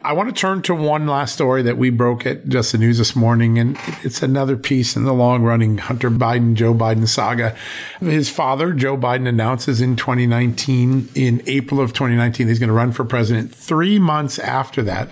I 0.02 0.14
want 0.14 0.34
to 0.34 0.36
turn 0.36 0.62
to 0.62 0.74
one 0.74 1.08
last 1.08 1.34
story 1.34 1.62
that 1.64 1.78
we 1.78 1.90
broke 1.90 2.26
at 2.26 2.48
Just 2.48 2.72
the 2.72 2.78
News 2.78 3.00
this 3.00 3.18
morning, 3.18 3.60
and 3.60 3.78
it's 4.02 4.24
another 4.24 4.56
piece 4.56 4.96
in 4.96 5.04
the 5.04 5.14
long 5.14 5.44
running 5.44 5.78
Hunter 5.78 6.10
Biden, 6.10 6.54
Joe 6.54 6.74
Biden 6.74 7.06
saga. 7.06 7.54
His 8.00 8.30
father, 8.30 8.72
Joe 8.72 8.96
Biden, 8.96 9.28
announces 9.28 9.82
in 9.82 9.98
2019, 9.98 11.10
in 11.16 11.44
April 11.48 11.82
of 11.82 11.92
2019, 11.92 12.48
he's 12.48 12.60
going 12.60 12.70
to 12.70 12.74
run 12.74 12.94
for 12.94 13.04
president. 13.04 13.54
Three 13.54 14.00
months 14.00 14.40
after 14.40 14.82
that, 14.84 15.10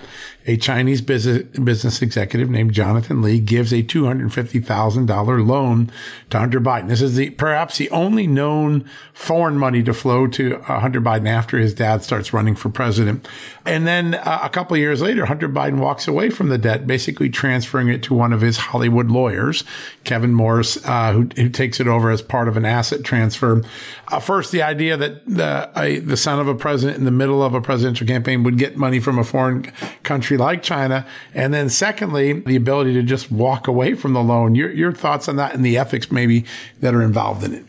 a 0.48 0.56
Chinese 0.56 1.02
business, 1.02 1.44
business 1.60 2.02
executive 2.02 2.50
named 2.50 2.72
Jonathan 2.72 3.22
Li 3.22 3.42
gives 3.42 3.74
a 3.74 3.84
$250,000 3.84 5.46
loan 5.46 5.92
to 6.30 6.40
Hunter 6.40 6.62
Biden. 6.62 6.88
This 6.88 7.02
is 7.02 7.18
the, 7.18 7.32
perhaps 7.32 7.78
the 7.78 7.90
only 7.90 8.26
known 8.26 8.90
foreign 9.14 9.58
money 9.58 9.84
to 9.84 9.94
flow 9.94 10.26
to 10.28 10.56
uh, 10.62 10.80
Hunter 10.80 11.02
Biden 11.02 11.28
after 11.28 11.58
his 11.58 11.74
dad 11.74 12.02
starts 12.02 12.32
running 12.32 12.56
for 12.56 12.70
president. 12.70 13.28
And 13.66 13.86
then 13.86 14.16
uh, 14.16 14.40
a 14.42 14.50
couple 14.50 14.77
of 14.78 14.82
years 14.82 15.02
later, 15.02 15.26
Hunter 15.26 15.50
Biden 15.50 15.80
walks 15.80 16.08
away 16.08 16.30
from 16.30 16.50
the 16.50 16.58
debt, 16.58 16.88
basically 16.88 17.30
transferring 17.30 17.90
it 17.90 18.04
to 18.04 18.14
one 18.14 18.32
of 18.32 18.42
his 18.42 18.58
Hollywood 18.58 19.12
lawyers, 19.12 19.64
Kevin 20.04 20.34
Morris, 20.34 20.78
uh, 20.86 21.12
who, 21.12 21.30
who, 21.36 21.50
takes 21.50 21.80
it 21.80 21.88
over 21.88 22.10
as 22.10 22.22
part 22.22 22.48
of 22.48 22.56
an 22.56 22.66
asset 22.66 23.04
transfer. 23.04 23.64
Uh, 24.08 24.20
first, 24.20 24.52
the 24.52 24.62
idea 24.62 24.96
that 24.96 25.26
the, 25.26 26.02
the 26.06 26.18
son 26.18 26.40
of 26.40 26.48
a 26.48 26.56
president 26.56 26.98
in 26.98 27.06
the 27.06 27.12
middle 27.12 27.44
of 27.44 27.54
a 27.54 27.62
presidential 27.62 28.08
campaign 28.08 28.44
would 28.44 28.58
get 28.58 28.78
money 28.78 29.00
from 29.00 29.20
a 29.20 29.24
foreign 29.24 29.64
country 30.04 30.38
like 30.38 30.64
China. 30.64 31.06
And 31.34 31.54
then 31.54 31.70
secondly, 31.70 32.34
the 32.34 32.56
ability 32.56 32.94
to 32.94 33.04
just 33.04 33.32
walk 33.32 33.68
away 33.68 33.96
from 33.96 34.14
the 34.14 34.24
loan. 34.24 34.56
Your, 34.56 34.72
your 34.72 34.94
thoughts 34.94 35.28
on 35.28 35.36
that 35.38 35.54
and 35.54 35.66
the 35.66 35.78
ethics 35.78 36.12
maybe 36.12 36.46
that 36.80 36.94
are 36.94 37.02
involved 37.02 37.44
in 37.44 37.54
it? 37.54 37.66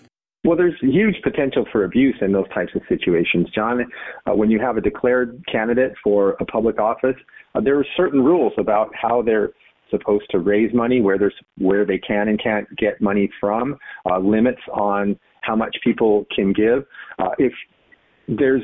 Well, 0.49 0.57
there's 0.57 0.81
huge 0.81 1.17
potential 1.23 1.67
for 1.71 1.85
abuse 1.85 2.17
in 2.23 2.33
those 2.33 2.49
types 2.55 2.73
of 2.75 2.81
situations, 2.89 3.49
John. 3.55 3.85
Uh, 4.27 4.35
when 4.35 4.51
you 4.51 4.59
have 4.59 4.79
a 4.79 4.81
declared 4.81 5.45
candidate 5.47 5.93
for 6.03 6.39
a 6.41 6.47
public 6.47 6.81
office, 6.81 7.17
uh, 7.55 7.61
there 7.61 7.79
are 7.79 7.85
certain 7.99 8.25
rules 8.25 8.55
about 8.57 8.89
how 8.95 9.21
they're 9.21 9.51
supposed 9.91 10.25
to 10.31 10.39
raise 10.39 10.73
money, 10.73 11.03
where 11.03 11.19
there's 11.19 11.35
where 11.59 11.85
they 11.85 11.99
can 11.99 12.29
and 12.29 12.43
can't 12.43 12.67
get 12.79 12.99
money 12.99 13.29
from, 13.39 13.77
uh, 14.11 14.19
limits 14.21 14.63
on 14.73 15.19
how 15.43 15.55
much 15.55 15.77
people 15.85 16.25
can 16.35 16.55
give. 16.55 16.83
Uh, 17.19 17.29
if 17.37 17.53
there's 18.27 18.63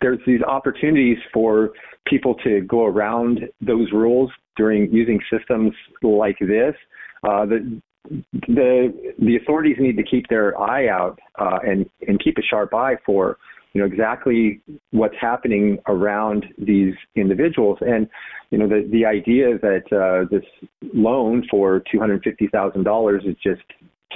there's 0.00 0.18
these 0.26 0.42
opportunities 0.42 1.18
for 1.32 1.70
people 2.08 2.34
to 2.42 2.60
go 2.62 2.86
around 2.86 3.42
those 3.60 3.86
rules 3.92 4.32
during 4.56 4.92
using 4.92 5.20
systems 5.30 5.72
like 6.02 6.40
this. 6.40 6.74
Uh, 7.22 7.46
the 7.46 7.80
the 8.10 9.14
the 9.18 9.36
authorities 9.36 9.76
need 9.78 9.96
to 9.96 10.02
keep 10.02 10.28
their 10.28 10.58
eye 10.60 10.88
out 10.88 11.18
uh, 11.38 11.58
and 11.64 11.88
and 12.06 12.22
keep 12.22 12.36
a 12.38 12.42
sharp 12.42 12.74
eye 12.74 12.96
for 13.06 13.38
you 13.72 13.80
know 13.80 13.86
exactly 13.86 14.60
what's 14.90 15.14
happening 15.20 15.78
around 15.86 16.46
these 16.58 16.94
individuals. 17.14 17.78
And 17.80 18.08
you 18.50 18.58
know 18.58 18.68
the 18.68 18.88
the 18.90 19.04
idea 19.06 19.58
that 19.58 19.84
uh, 19.92 20.28
this 20.30 20.44
loan 20.92 21.46
for 21.50 21.82
two 21.90 21.98
hundred 21.98 22.22
fifty 22.22 22.48
thousand 22.48 22.84
dollars 22.84 23.22
is 23.24 23.36
just 23.42 23.62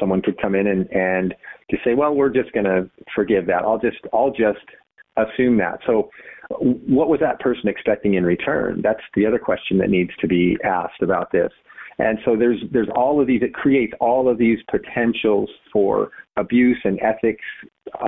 someone 0.00 0.20
could 0.20 0.40
come 0.40 0.54
in 0.54 0.66
and 0.66 0.90
and 0.90 1.34
just 1.70 1.84
say 1.84 1.94
well 1.94 2.14
we're 2.14 2.30
just 2.30 2.52
going 2.52 2.66
to 2.66 2.90
forgive 3.14 3.46
that. 3.46 3.62
I'll 3.62 3.78
just 3.78 3.98
I'll 4.12 4.30
just 4.30 4.66
assume 5.16 5.56
that. 5.58 5.78
So 5.86 6.10
what 6.50 7.08
was 7.08 7.20
that 7.20 7.40
person 7.40 7.68
expecting 7.68 8.14
in 8.14 8.24
return? 8.24 8.80
That's 8.82 9.00
the 9.14 9.26
other 9.26 9.38
question 9.38 9.78
that 9.78 9.90
needs 9.90 10.10
to 10.20 10.28
be 10.28 10.58
asked 10.64 11.02
about 11.02 11.32
this 11.32 11.50
and 11.98 12.18
so 12.24 12.36
there's 12.36 12.58
there's 12.72 12.88
all 12.94 13.20
of 13.20 13.26
these. 13.26 13.42
It 13.42 13.54
creates 13.54 13.92
all 14.00 14.28
of 14.28 14.36
these 14.38 14.58
potentials 14.70 15.48
for 15.72 16.10
abuse 16.36 16.78
and 16.84 17.00
ethics 17.00 17.44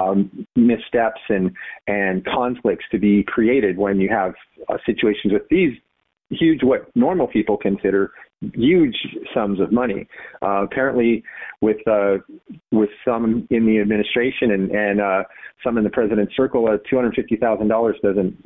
um, 0.00 0.46
missteps 0.56 1.20
and 1.28 1.50
and 1.86 2.24
conflicts 2.24 2.84
to 2.90 2.98
be 2.98 3.22
created 3.22 3.78
when 3.78 3.98
you 3.98 4.08
have 4.10 4.34
uh, 4.68 4.76
situations 4.84 5.32
with 5.32 5.48
these 5.50 5.72
huge 6.30 6.62
what 6.62 6.94
normal 6.94 7.26
people 7.26 7.56
consider 7.56 8.12
huge 8.54 8.96
sums 9.34 9.60
of 9.60 9.72
money. 9.72 10.06
Uh, 10.42 10.64
apparently, 10.64 11.22
with 11.60 11.76
uh, 11.88 12.16
with 12.70 12.90
some 13.04 13.46
in 13.50 13.66
the 13.66 13.80
administration 13.80 14.52
and 14.52 14.70
and 14.70 15.00
uh, 15.00 15.22
some 15.64 15.78
in 15.78 15.84
the 15.84 15.90
president's 15.90 16.34
circle, 16.36 16.66
uh, 16.68 16.76
two 16.88 16.96
hundred 16.96 17.14
fifty 17.14 17.36
thousand 17.36 17.68
dollars 17.68 17.96
doesn't 18.02 18.36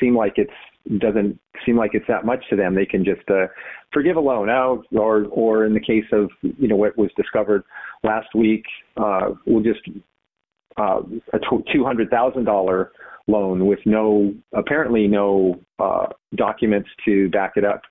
seem 0.00 0.16
like 0.16 0.34
it's 0.36 0.98
doesn't 0.98 1.38
seem 1.64 1.76
like 1.76 1.90
it's 1.94 2.06
that 2.08 2.24
much 2.24 2.42
to 2.50 2.56
them. 2.56 2.74
They 2.74 2.86
can 2.86 3.04
just 3.04 3.28
uh, 3.30 3.46
forgive 3.92 4.16
a 4.16 4.20
loan 4.20 4.48
out, 4.48 4.84
or 4.92 5.26
or 5.26 5.66
in 5.66 5.74
the 5.74 5.80
case 5.80 6.06
of 6.12 6.30
you 6.42 6.68
know 6.68 6.76
what 6.76 6.96
was 6.96 7.10
discovered 7.16 7.62
last 8.02 8.34
week, 8.34 8.64
uh, 8.96 9.30
we'll 9.46 9.62
just 9.62 9.80
uh, 10.78 11.00
a 11.32 11.38
two 11.72 11.84
hundred 11.84 12.10
thousand 12.10 12.44
dollar 12.44 12.92
loan 13.28 13.66
with 13.66 13.78
no 13.86 14.34
apparently 14.54 15.06
no 15.06 15.60
uh, 15.78 16.06
documents 16.36 16.88
to 17.04 17.28
back 17.30 17.52
it 17.56 17.64
up. 17.64 17.82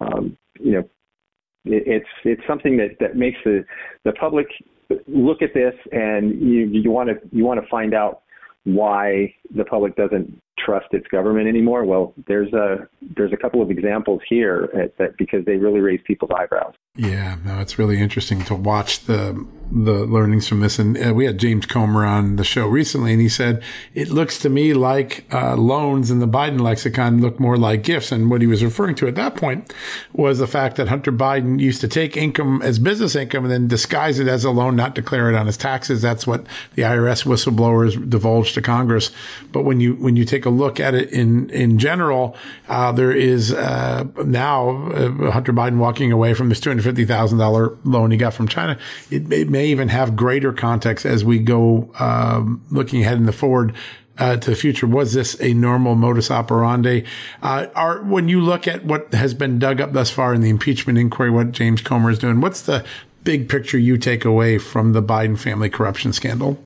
Um, 0.00 0.36
you 0.60 0.72
know, 0.72 0.88
it's 1.64 2.06
it's 2.24 2.42
something 2.46 2.76
that 2.76 2.96
that 3.00 3.16
makes 3.16 3.38
the 3.44 3.64
the 4.04 4.12
public 4.12 4.46
look 5.06 5.42
at 5.42 5.52
this 5.54 5.74
and 5.92 6.40
you 6.40 6.66
you 6.66 6.90
want 6.90 7.08
to 7.08 7.16
you 7.36 7.44
want 7.44 7.60
to 7.60 7.66
find 7.68 7.94
out 7.94 8.22
why 8.64 9.32
the 9.54 9.64
public 9.64 9.96
doesn't 9.96 10.40
trust 10.64 10.86
its 10.92 11.06
government 11.08 11.48
anymore? 11.48 11.84
Well, 11.84 12.14
there's 12.26 12.52
a 12.52 12.88
there's 13.16 13.32
a 13.32 13.36
couple 13.36 13.62
of 13.62 13.70
examples 13.70 14.20
here 14.28 14.68
at, 14.74 14.96
that 14.98 15.16
because 15.16 15.44
they 15.44 15.56
really 15.56 15.80
raise 15.80 16.00
people's 16.06 16.30
eyebrows. 16.36 16.74
Yeah, 16.96 17.36
no, 17.44 17.60
it's 17.60 17.78
really 17.78 18.00
interesting 18.00 18.42
to 18.44 18.54
watch 18.54 19.04
the 19.04 19.46
the 19.70 20.06
learnings 20.06 20.48
from 20.48 20.60
this. 20.60 20.78
And 20.78 20.96
uh, 20.96 21.12
we 21.14 21.26
had 21.26 21.38
James 21.38 21.66
Comer 21.66 22.04
on 22.04 22.36
the 22.36 22.44
show 22.44 22.66
recently, 22.66 23.12
and 23.12 23.20
he 23.20 23.28
said 23.28 23.62
it 23.94 24.08
looks 24.08 24.38
to 24.40 24.48
me 24.48 24.74
like 24.74 25.24
uh, 25.32 25.56
loans 25.56 26.10
in 26.10 26.20
the 26.20 26.28
Biden 26.28 26.60
lexicon 26.60 27.20
look 27.20 27.38
more 27.38 27.56
like 27.56 27.82
gifts. 27.82 28.10
And 28.10 28.30
what 28.30 28.40
he 28.40 28.46
was 28.46 28.64
referring 28.64 28.94
to 28.96 29.06
at 29.06 29.14
that 29.16 29.36
point 29.36 29.72
was 30.12 30.38
the 30.38 30.46
fact 30.46 30.76
that 30.76 30.88
Hunter 30.88 31.12
Biden 31.12 31.60
used 31.60 31.80
to 31.82 31.88
take 31.88 32.16
income 32.16 32.62
as 32.62 32.78
business 32.78 33.14
income 33.14 33.44
and 33.44 33.52
then 33.52 33.68
disguise 33.68 34.18
it 34.18 34.28
as 34.28 34.44
a 34.44 34.50
loan, 34.50 34.76
not 34.76 34.94
declare 34.94 35.30
it 35.30 35.36
on 35.36 35.46
his 35.46 35.56
taxes. 35.56 36.02
That's 36.02 36.26
what 36.26 36.46
the 36.74 36.82
IRS 36.82 37.24
whistleblowers 37.24 38.08
divulged 38.08 38.54
to 38.54 38.62
Congress. 38.62 39.10
But 39.52 39.62
when 39.62 39.80
you 39.80 39.94
when 39.94 40.16
you 40.16 40.24
take 40.24 40.46
a 40.46 40.47
look 40.48 40.80
at 40.80 40.94
it 40.94 41.10
in 41.10 41.50
in 41.50 41.78
general, 41.78 42.36
uh, 42.68 42.92
there 42.92 43.12
is 43.12 43.52
uh, 43.52 44.04
now 44.24 44.90
uh, 44.92 45.30
Hunter 45.30 45.52
Biden 45.52 45.78
walking 45.78 46.12
away 46.12 46.34
from 46.34 46.48
this 46.48 46.60
two 46.60 46.70
hundred 46.70 46.84
fifty 46.84 47.04
thousand 47.04 47.38
dollar 47.38 47.76
loan 47.84 48.10
he 48.10 48.16
got 48.16 48.34
from 48.34 48.48
China. 48.48 48.78
It, 49.10 49.32
it 49.32 49.50
may 49.50 49.66
even 49.66 49.88
have 49.88 50.16
greater 50.16 50.52
context 50.52 51.06
as 51.06 51.24
we 51.24 51.38
go 51.38 51.90
um, 51.98 52.64
looking 52.70 53.02
ahead 53.02 53.18
in 53.18 53.26
the 53.26 53.32
forward 53.32 53.74
uh, 54.18 54.36
to 54.36 54.50
the 54.50 54.56
future. 54.56 54.86
Was 54.86 55.12
this 55.12 55.40
a 55.40 55.54
normal 55.54 55.94
modus 55.94 56.30
operandi? 56.30 57.04
Uh, 57.42 57.66
are 57.74 58.02
when 58.02 58.28
you 58.28 58.40
look 58.40 58.66
at 58.68 58.84
what 58.84 59.12
has 59.14 59.34
been 59.34 59.58
dug 59.58 59.80
up 59.80 59.92
thus 59.92 60.10
far 60.10 60.34
in 60.34 60.40
the 60.40 60.50
impeachment 60.50 60.98
inquiry, 60.98 61.30
what 61.30 61.52
James 61.52 61.80
Comer 61.80 62.10
is 62.10 62.18
doing, 62.18 62.40
what's 62.40 62.62
the 62.62 62.84
big 63.24 63.48
picture 63.48 63.78
you 63.78 63.98
take 63.98 64.24
away 64.24 64.58
from 64.58 64.92
the 64.92 65.02
Biden 65.02 65.38
family 65.38 65.68
corruption 65.68 66.12
scandal? 66.12 66.58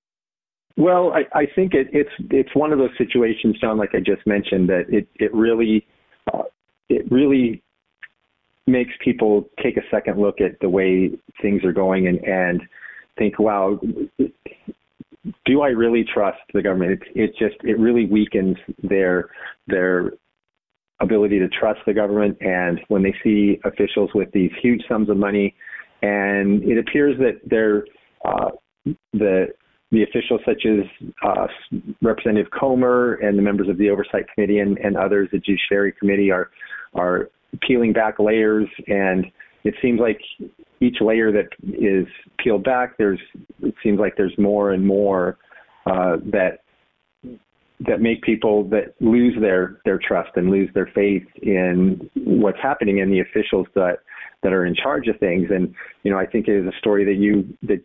Well, 0.76 1.12
I, 1.12 1.40
I 1.40 1.46
think 1.54 1.74
it, 1.74 1.88
it's 1.92 2.10
it's 2.30 2.54
one 2.54 2.72
of 2.72 2.78
those 2.78 2.96
situations, 2.96 3.56
John, 3.60 3.76
like 3.76 3.90
I 3.94 3.98
just 3.98 4.26
mentioned, 4.26 4.68
that 4.70 4.84
it 4.88 5.06
it 5.16 5.32
really 5.34 5.86
uh, 6.32 6.44
it 6.88 7.10
really 7.10 7.62
makes 8.66 8.92
people 9.04 9.48
take 9.62 9.76
a 9.76 9.82
second 9.90 10.20
look 10.20 10.40
at 10.40 10.58
the 10.60 10.68
way 10.68 11.10
things 11.40 11.64
are 11.64 11.72
going 11.72 12.06
and 12.06 12.18
and 12.24 12.62
think, 13.18 13.38
wow, 13.38 13.78
do 15.44 15.60
I 15.60 15.68
really 15.68 16.04
trust 16.04 16.38
the 16.54 16.62
government? 16.62 16.92
It, 16.92 17.02
it 17.14 17.30
just 17.38 17.62
it 17.64 17.78
really 17.78 18.06
weakens 18.06 18.56
their 18.82 19.28
their 19.66 20.12
ability 21.00 21.38
to 21.40 21.48
trust 21.48 21.80
the 21.86 21.92
government. 21.92 22.38
And 22.40 22.80
when 22.88 23.02
they 23.02 23.14
see 23.22 23.60
officials 23.64 24.10
with 24.14 24.30
these 24.32 24.50
huge 24.62 24.82
sums 24.88 25.10
of 25.10 25.16
money, 25.16 25.54
and 26.00 26.62
it 26.62 26.78
appears 26.78 27.18
that 27.18 27.40
they're 27.44 27.84
uh, 28.24 28.50
the 29.12 29.48
the 29.92 30.02
officials 30.02 30.40
such 30.44 30.64
as 30.66 31.10
uh, 31.22 31.46
Representative 32.00 32.50
Comer 32.50 33.14
and 33.16 33.38
the 33.38 33.42
members 33.42 33.68
of 33.68 33.76
the 33.76 33.90
Oversight 33.90 34.24
Committee 34.34 34.58
and, 34.58 34.78
and 34.78 34.96
others, 34.96 35.28
the 35.30 35.38
Judiciary 35.38 35.92
Committee, 35.92 36.30
are 36.30 36.50
are 36.94 37.28
peeling 37.60 37.92
back 37.92 38.18
layers. 38.18 38.66
And 38.88 39.26
it 39.64 39.74
seems 39.82 40.00
like 40.00 40.18
each 40.80 40.96
layer 41.00 41.30
that 41.30 41.48
is 41.62 42.06
peeled 42.42 42.64
back, 42.64 42.96
there's 42.96 43.20
it 43.62 43.74
seems 43.82 44.00
like 44.00 44.16
there's 44.16 44.36
more 44.38 44.72
and 44.72 44.84
more 44.84 45.36
uh, 45.86 46.16
that 46.32 46.60
that 47.86 48.00
make 48.00 48.22
people 48.22 48.64
that 48.70 48.94
lose 49.00 49.34
their 49.40 49.78
their 49.84 49.98
trust 49.98 50.30
and 50.36 50.50
lose 50.50 50.70
their 50.72 50.90
faith 50.94 51.24
in 51.42 52.10
what's 52.14 52.58
happening 52.62 52.98
in 52.98 53.10
the 53.10 53.20
officials. 53.20 53.66
That 53.74 53.98
that 54.42 54.52
are 54.52 54.66
in 54.66 54.74
charge 54.74 55.08
of 55.08 55.18
things. 55.18 55.48
And 55.50 55.74
you 56.02 56.10
know, 56.10 56.18
I 56.18 56.26
think 56.26 56.48
it 56.48 56.56
is 56.56 56.66
a 56.66 56.76
story 56.78 57.04
that 57.04 57.14
you 57.14 57.56
that 57.62 57.82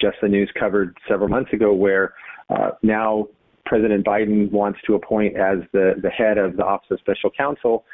Just 0.00 0.16
the 0.22 0.28
News 0.28 0.50
covered 0.58 0.96
several 1.08 1.28
months 1.28 1.52
ago, 1.52 1.72
where 1.72 2.14
uh, 2.50 2.70
now 2.82 3.28
President 3.66 4.04
Biden 4.04 4.50
wants 4.50 4.78
to 4.86 4.94
appoint 4.94 5.36
as 5.36 5.58
the 5.72 5.94
the 6.02 6.10
head 6.10 6.38
of 6.38 6.56
the 6.56 6.64
Office 6.64 6.88
of 6.90 7.00
Special 7.00 7.30
Counsel, 7.36 7.84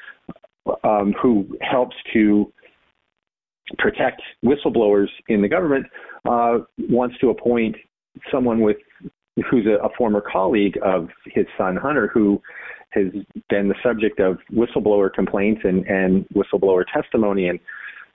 um, 0.84 1.14
who 1.20 1.46
helps 1.60 1.96
to 2.12 2.52
protect 3.78 4.20
whistleblowers 4.44 5.08
in 5.28 5.42
the 5.42 5.48
government 5.48 5.86
uh, 6.28 6.58
wants 6.88 7.16
to 7.18 7.30
appoint 7.30 7.76
someone 8.30 8.60
with 8.60 8.76
who's 9.50 9.66
a, 9.66 9.84
a, 9.84 9.88
former 9.96 10.20
colleague 10.20 10.76
of 10.84 11.08
his 11.24 11.46
son 11.56 11.76
Hunter, 11.76 12.10
who 12.12 12.42
has 12.90 13.06
been 13.48 13.68
the 13.68 13.76
subject 13.82 14.18
of 14.18 14.38
whistleblower 14.52 15.12
complaints 15.12 15.60
and, 15.64 15.86
and 15.86 16.26
whistleblower 16.34 16.84
testimony, 16.92 17.48
and 17.48 17.60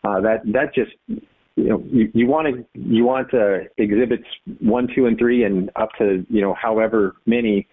uh, 0.06 0.22
that 0.22 0.42
that 0.46 0.74
just 0.74 0.92
you 1.08 1.70
know 1.70 1.84
you, 2.14 2.28
want 2.28 2.48
to 2.48 2.66
you 2.80 3.06
want 3.06 3.34
uh, 3.34 3.60
exhibits 3.78 4.26
one, 4.60 4.88
two, 4.94 5.06
and 5.06 5.18
three, 5.18 5.44
and 5.44 5.72
up 5.76 5.90
to 5.98 6.26
you 6.30 6.42
know 6.42 6.54
however 6.54 7.16
many 7.26 7.68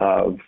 of 0.00 0.38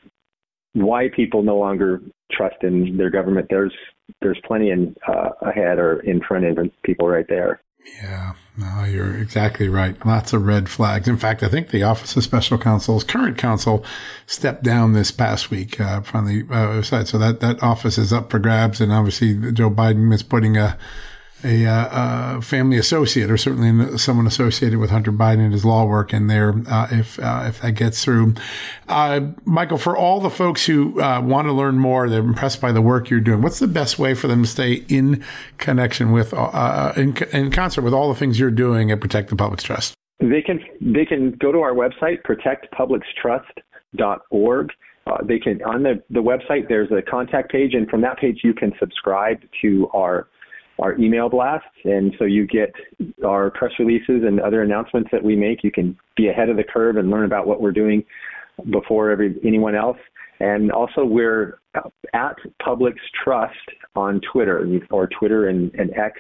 why 0.75 1.09
people 1.15 1.43
no 1.43 1.57
longer 1.57 2.01
trust 2.31 2.57
in 2.63 2.97
their 2.97 3.11
government. 3.11 3.47
There's 3.49 3.75
there's 4.21 4.41
plenty 4.45 4.71
in 4.71 4.95
uh, 5.07 5.31
ahead 5.43 5.79
or 5.79 6.01
in 6.01 6.21
front 6.21 6.45
of 6.45 6.71
people 6.83 7.09
right 7.09 7.27
there. 7.29 7.61
Yeah, 8.03 8.35
no, 8.59 8.85
you're 8.85 9.17
exactly 9.17 9.69
right. 9.69 9.97
Lots 10.05 10.33
of 10.33 10.47
red 10.47 10.69
flags. 10.69 11.09
In 11.09 11.17
fact, 11.17 11.43
I 11.43 11.49
think 11.49 11.71
the 11.71 11.83
Office 11.83 12.15
of 12.15 12.23
Special 12.23 12.59
Counsel's 12.59 13.05
current 13.05 13.39
counsel 13.39 13.85
stepped 14.27 14.63
down 14.63 14.93
this 14.93 15.11
past 15.11 15.51
week 15.51 15.81
uh, 15.81 16.03
from 16.03 16.27
the 16.27 16.47
uh, 16.55 16.83
side. 16.83 17.09
So 17.09 17.17
that, 17.19 17.41
that 17.41 17.63
office 17.63 17.97
is 17.97 18.13
up 18.13 18.31
for 18.31 18.39
grabs. 18.39 18.83
And 18.83 18.93
obviously 18.93 19.53
Joe 19.53 19.71
Biden 19.71 20.13
is 20.13 20.23
putting 20.23 20.59
a, 20.59 20.77
a, 21.45 21.67
uh, 21.67 22.41
family 22.41 22.79
associate 22.79 23.31
or 23.31 23.37
certainly 23.37 23.99
someone 23.99 24.27
associated 24.27 24.79
with 24.79 24.91
Hunter 24.91 25.13
Biden 25.13 25.41
and 25.41 25.53
his 25.53 25.65
law 25.65 25.85
work 25.85 26.13
in 26.13 26.27
there 26.27 26.55
uh, 26.69 26.89
if 26.91 27.19
uh, 27.19 27.45
if 27.47 27.61
that 27.61 27.73
gets 27.73 28.05
through. 28.05 28.35
Uh, 28.89 29.21
Michael, 29.45 29.79
for 29.79 29.97
all 29.97 30.21
the 30.21 30.31
folks 30.31 30.67
who 30.67 31.01
uh, 31.01 31.21
want 31.21 31.47
to 31.47 31.53
learn 31.53 31.79
more, 31.79 32.09
they're 32.09 32.21
impressed 32.21 32.61
by 32.61 32.73
the 32.73 32.83
work 32.83 33.11
you're 33.11 33.21
doing. 33.21 33.43
What's 33.43 33.59
the 33.59 33.69
best 33.69 33.99
way 33.99 34.15
for 34.15 34.29
them 34.29 34.43
to 34.43 34.49
stay 34.49 34.85
in 34.89 35.25
connection 35.59 36.13
with, 36.13 36.35
uh, 36.35 36.93
in, 36.97 37.17
in 37.33 37.51
concert 37.51 37.83
with 37.83 37.95
all 37.95 38.09
the 38.09 38.19
things 38.19 38.39
you're 38.39 38.51
doing 38.51 38.91
at 38.91 39.01
Protect 39.01 39.31
the 39.31 39.37
Public's 39.37 39.63
Trust? 39.63 39.95
They 40.21 40.43
can 40.43 40.61
they 40.81 41.07
can 41.07 41.33
go 41.33 41.53
to 41.53 41.61
our 41.61 41.73
website 41.73 42.23
protectpublicstrust.org. 42.23 44.73
Uh, 45.07 45.17
they 45.25 45.39
can 45.39 45.63
on 45.63 45.83
the, 45.83 46.03
the 46.11 46.21
website 46.21 46.69
there's 46.69 46.93
a 46.93 47.01
contact 47.01 47.51
page 47.51 47.73
and 47.73 47.89
from 47.89 48.03
that 48.03 48.19
page 48.19 48.41
you 48.45 48.53
can 48.53 48.71
subscribe 48.79 49.39
to 49.63 49.89
our 49.95 50.29
our 50.81 50.99
email 50.99 51.29
blasts, 51.29 51.69
and 51.85 52.15
so 52.19 52.25
you 52.25 52.47
get 52.47 52.73
our 53.25 53.51
press 53.51 53.73
releases 53.79 54.25
and 54.25 54.41
other 54.41 54.63
announcements 54.63 55.11
that 55.13 55.23
we 55.23 55.37
make. 55.37 55.63
You 55.63 55.71
can 55.71 55.97
be 56.17 56.29
ahead 56.29 56.49
of 56.49 56.57
the 56.57 56.65
curve 56.65 56.97
and 56.97 57.11
learn 57.11 57.25
about 57.25 57.47
what 57.47 57.61
we're 57.61 57.73
doing 57.73 58.05
before 58.71 59.11
every 59.11 59.39
anyone 59.45 59.75
else. 59.75 59.99
And 60.41 60.73
also, 60.73 61.05
we're 61.05 61.59
at 62.15 62.37
Publix 62.63 62.95
Trust 63.23 63.55
on 63.95 64.21
Twitter 64.33 64.67
or 64.91 65.07
Twitter 65.07 65.49
and, 65.49 65.73
and 65.75 65.91
X 65.97 66.19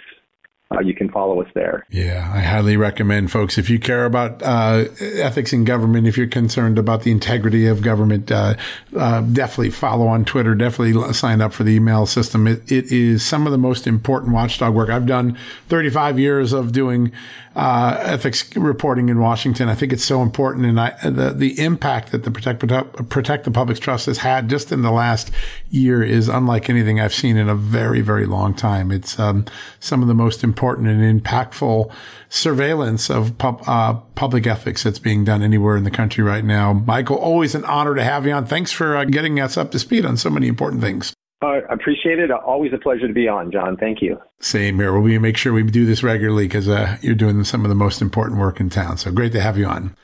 uh, 0.72 0.80
you 0.80 0.94
can 0.94 1.10
follow 1.10 1.42
us 1.42 1.48
there. 1.54 1.84
Yeah, 1.90 2.30
I 2.32 2.40
highly 2.40 2.76
recommend 2.76 3.32
folks 3.32 3.58
if 3.58 3.68
you 3.68 3.80
care 3.80 4.04
about 4.04 4.40
uh, 4.42 4.84
ethics 5.00 5.52
in 5.52 5.64
government, 5.64 6.06
if 6.06 6.16
you're 6.16 6.28
concerned 6.28 6.78
about 6.78 7.02
the 7.02 7.10
integrity 7.10 7.66
of 7.66 7.82
government, 7.82 8.30
uh, 8.30 8.54
uh 8.96 9.20
definitely 9.22 9.70
follow 9.70 10.06
on 10.06 10.24
Twitter. 10.24 10.54
Definitely 10.54 11.12
sign 11.12 11.40
up 11.40 11.52
for 11.52 11.64
the 11.64 11.72
email 11.72 12.06
system. 12.06 12.46
It, 12.46 12.70
it 12.70 12.92
is 12.92 13.24
some 13.24 13.46
of 13.46 13.52
the 13.52 13.58
most 13.58 13.86
important 13.86 14.32
watchdog 14.32 14.74
work 14.74 14.90
I've 14.90 15.06
done. 15.06 15.36
35 15.68 16.20
years 16.20 16.52
of 16.52 16.70
doing 16.70 17.10
uh, 17.56 17.96
ethics 18.00 18.54
reporting 18.56 19.08
in 19.08 19.18
Washington. 19.18 19.68
I 19.68 19.74
think 19.74 19.92
it's 19.92 20.04
so 20.04 20.22
important, 20.22 20.66
and 20.66 20.80
I, 20.80 20.90
the 21.02 21.32
the 21.32 21.58
impact 21.60 22.12
that 22.12 22.22
the 22.22 22.30
protect 22.30 22.60
protect 23.08 23.44
the 23.44 23.50
public's 23.50 23.80
trust 23.80 24.06
has 24.06 24.18
had 24.18 24.48
just 24.48 24.70
in 24.70 24.82
the 24.82 24.92
last 24.92 25.32
year 25.68 26.02
is 26.02 26.28
unlike 26.28 26.70
anything 26.70 27.00
I've 27.00 27.14
seen 27.14 27.36
in 27.36 27.48
a 27.48 27.56
very 27.56 28.02
very 28.02 28.26
long 28.26 28.54
time. 28.54 28.92
It's 28.92 29.18
um, 29.18 29.46
some 29.80 30.00
of 30.00 30.06
the 30.06 30.14
most 30.14 30.44
important 30.44 30.88
and 30.88 31.22
impactful 31.22 31.92
surveillance 32.28 33.10
of 33.10 33.36
pub, 33.38 33.62
uh, 33.66 33.94
public 34.14 34.46
ethics 34.46 34.84
that's 34.84 35.00
being 35.00 35.24
done 35.24 35.42
anywhere 35.42 35.76
in 35.76 35.82
the 35.82 35.90
country 35.90 36.22
right 36.22 36.44
now. 36.44 36.72
Michael, 36.72 37.16
always 37.16 37.56
an 37.56 37.64
honor 37.64 37.96
to 37.96 38.04
have 38.04 38.26
you 38.26 38.32
on. 38.32 38.46
Thanks 38.46 38.70
for 38.70 38.96
uh, 38.96 39.04
getting 39.04 39.40
us 39.40 39.56
up 39.56 39.72
to 39.72 39.78
speed 39.80 40.06
on 40.06 40.16
so 40.16 40.30
many 40.30 40.46
important 40.46 40.82
things. 40.82 41.12
I 41.42 41.60
appreciate 41.70 42.18
it. 42.18 42.30
Always 42.30 42.72
a 42.74 42.78
pleasure 42.78 43.08
to 43.08 43.14
be 43.14 43.26
on, 43.26 43.50
John. 43.50 43.76
Thank 43.76 44.02
you. 44.02 44.20
Same 44.40 44.78
here. 44.78 44.98
We'll 44.98 45.20
make 45.20 45.38
sure 45.38 45.52
we 45.52 45.62
do 45.62 45.86
this 45.86 46.02
regularly 46.02 46.46
because 46.46 46.68
uh, 46.68 46.98
you're 47.00 47.14
doing 47.14 47.44
some 47.44 47.64
of 47.64 47.70
the 47.70 47.74
most 47.74 48.02
important 48.02 48.38
work 48.38 48.60
in 48.60 48.68
town. 48.68 48.98
So 48.98 49.10
great 49.10 49.32
to 49.32 49.40
have 49.40 49.56
you 49.56 49.66
on. 49.66 49.96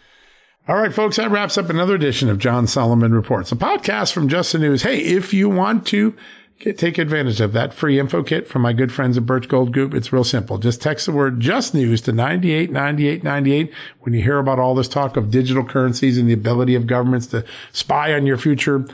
All 0.68 0.76
right, 0.76 0.92
folks, 0.92 1.16
that 1.16 1.30
wraps 1.30 1.58
up 1.58 1.70
another 1.70 1.94
edition 1.94 2.28
of 2.28 2.38
John 2.38 2.66
Solomon 2.66 3.12
Reports, 3.12 3.52
a 3.52 3.56
podcast 3.56 4.12
from 4.12 4.28
Just 4.28 4.52
the 4.52 4.58
News. 4.58 4.82
Hey, 4.82 4.98
if 4.98 5.32
you 5.32 5.48
want 5.48 5.86
to 5.88 6.16
get, 6.58 6.76
take 6.76 6.98
advantage 6.98 7.40
of 7.40 7.52
that 7.52 7.72
free 7.72 8.00
info 8.00 8.24
kit 8.24 8.48
from 8.48 8.62
my 8.62 8.72
good 8.72 8.90
friends 8.90 9.16
at 9.16 9.26
Birch 9.26 9.46
Gold 9.46 9.72
Group, 9.72 9.94
it's 9.94 10.12
real 10.12 10.24
simple. 10.24 10.58
Just 10.58 10.82
text 10.82 11.06
the 11.06 11.12
word 11.12 11.38
Just 11.38 11.72
News 11.72 12.00
to 12.00 12.12
989898 12.12 13.72
when 14.00 14.14
you 14.14 14.22
hear 14.22 14.38
about 14.38 14.58
all 14.58 14.74
this 14.74 14.88
talk 14.88 15.16
of 15.16 15.30
digital 15.30 15.62
currencies 15.62 16.18
and 16.18 16.28
the 16.28 16.34
ability 16.34 16.74
of 16.74 16.88
governments 16.88 17.28
to 17.28 17.44
spy 17.70 18.12
on 18.12 18.26
your 18.26 18.38
future 18.38 18.86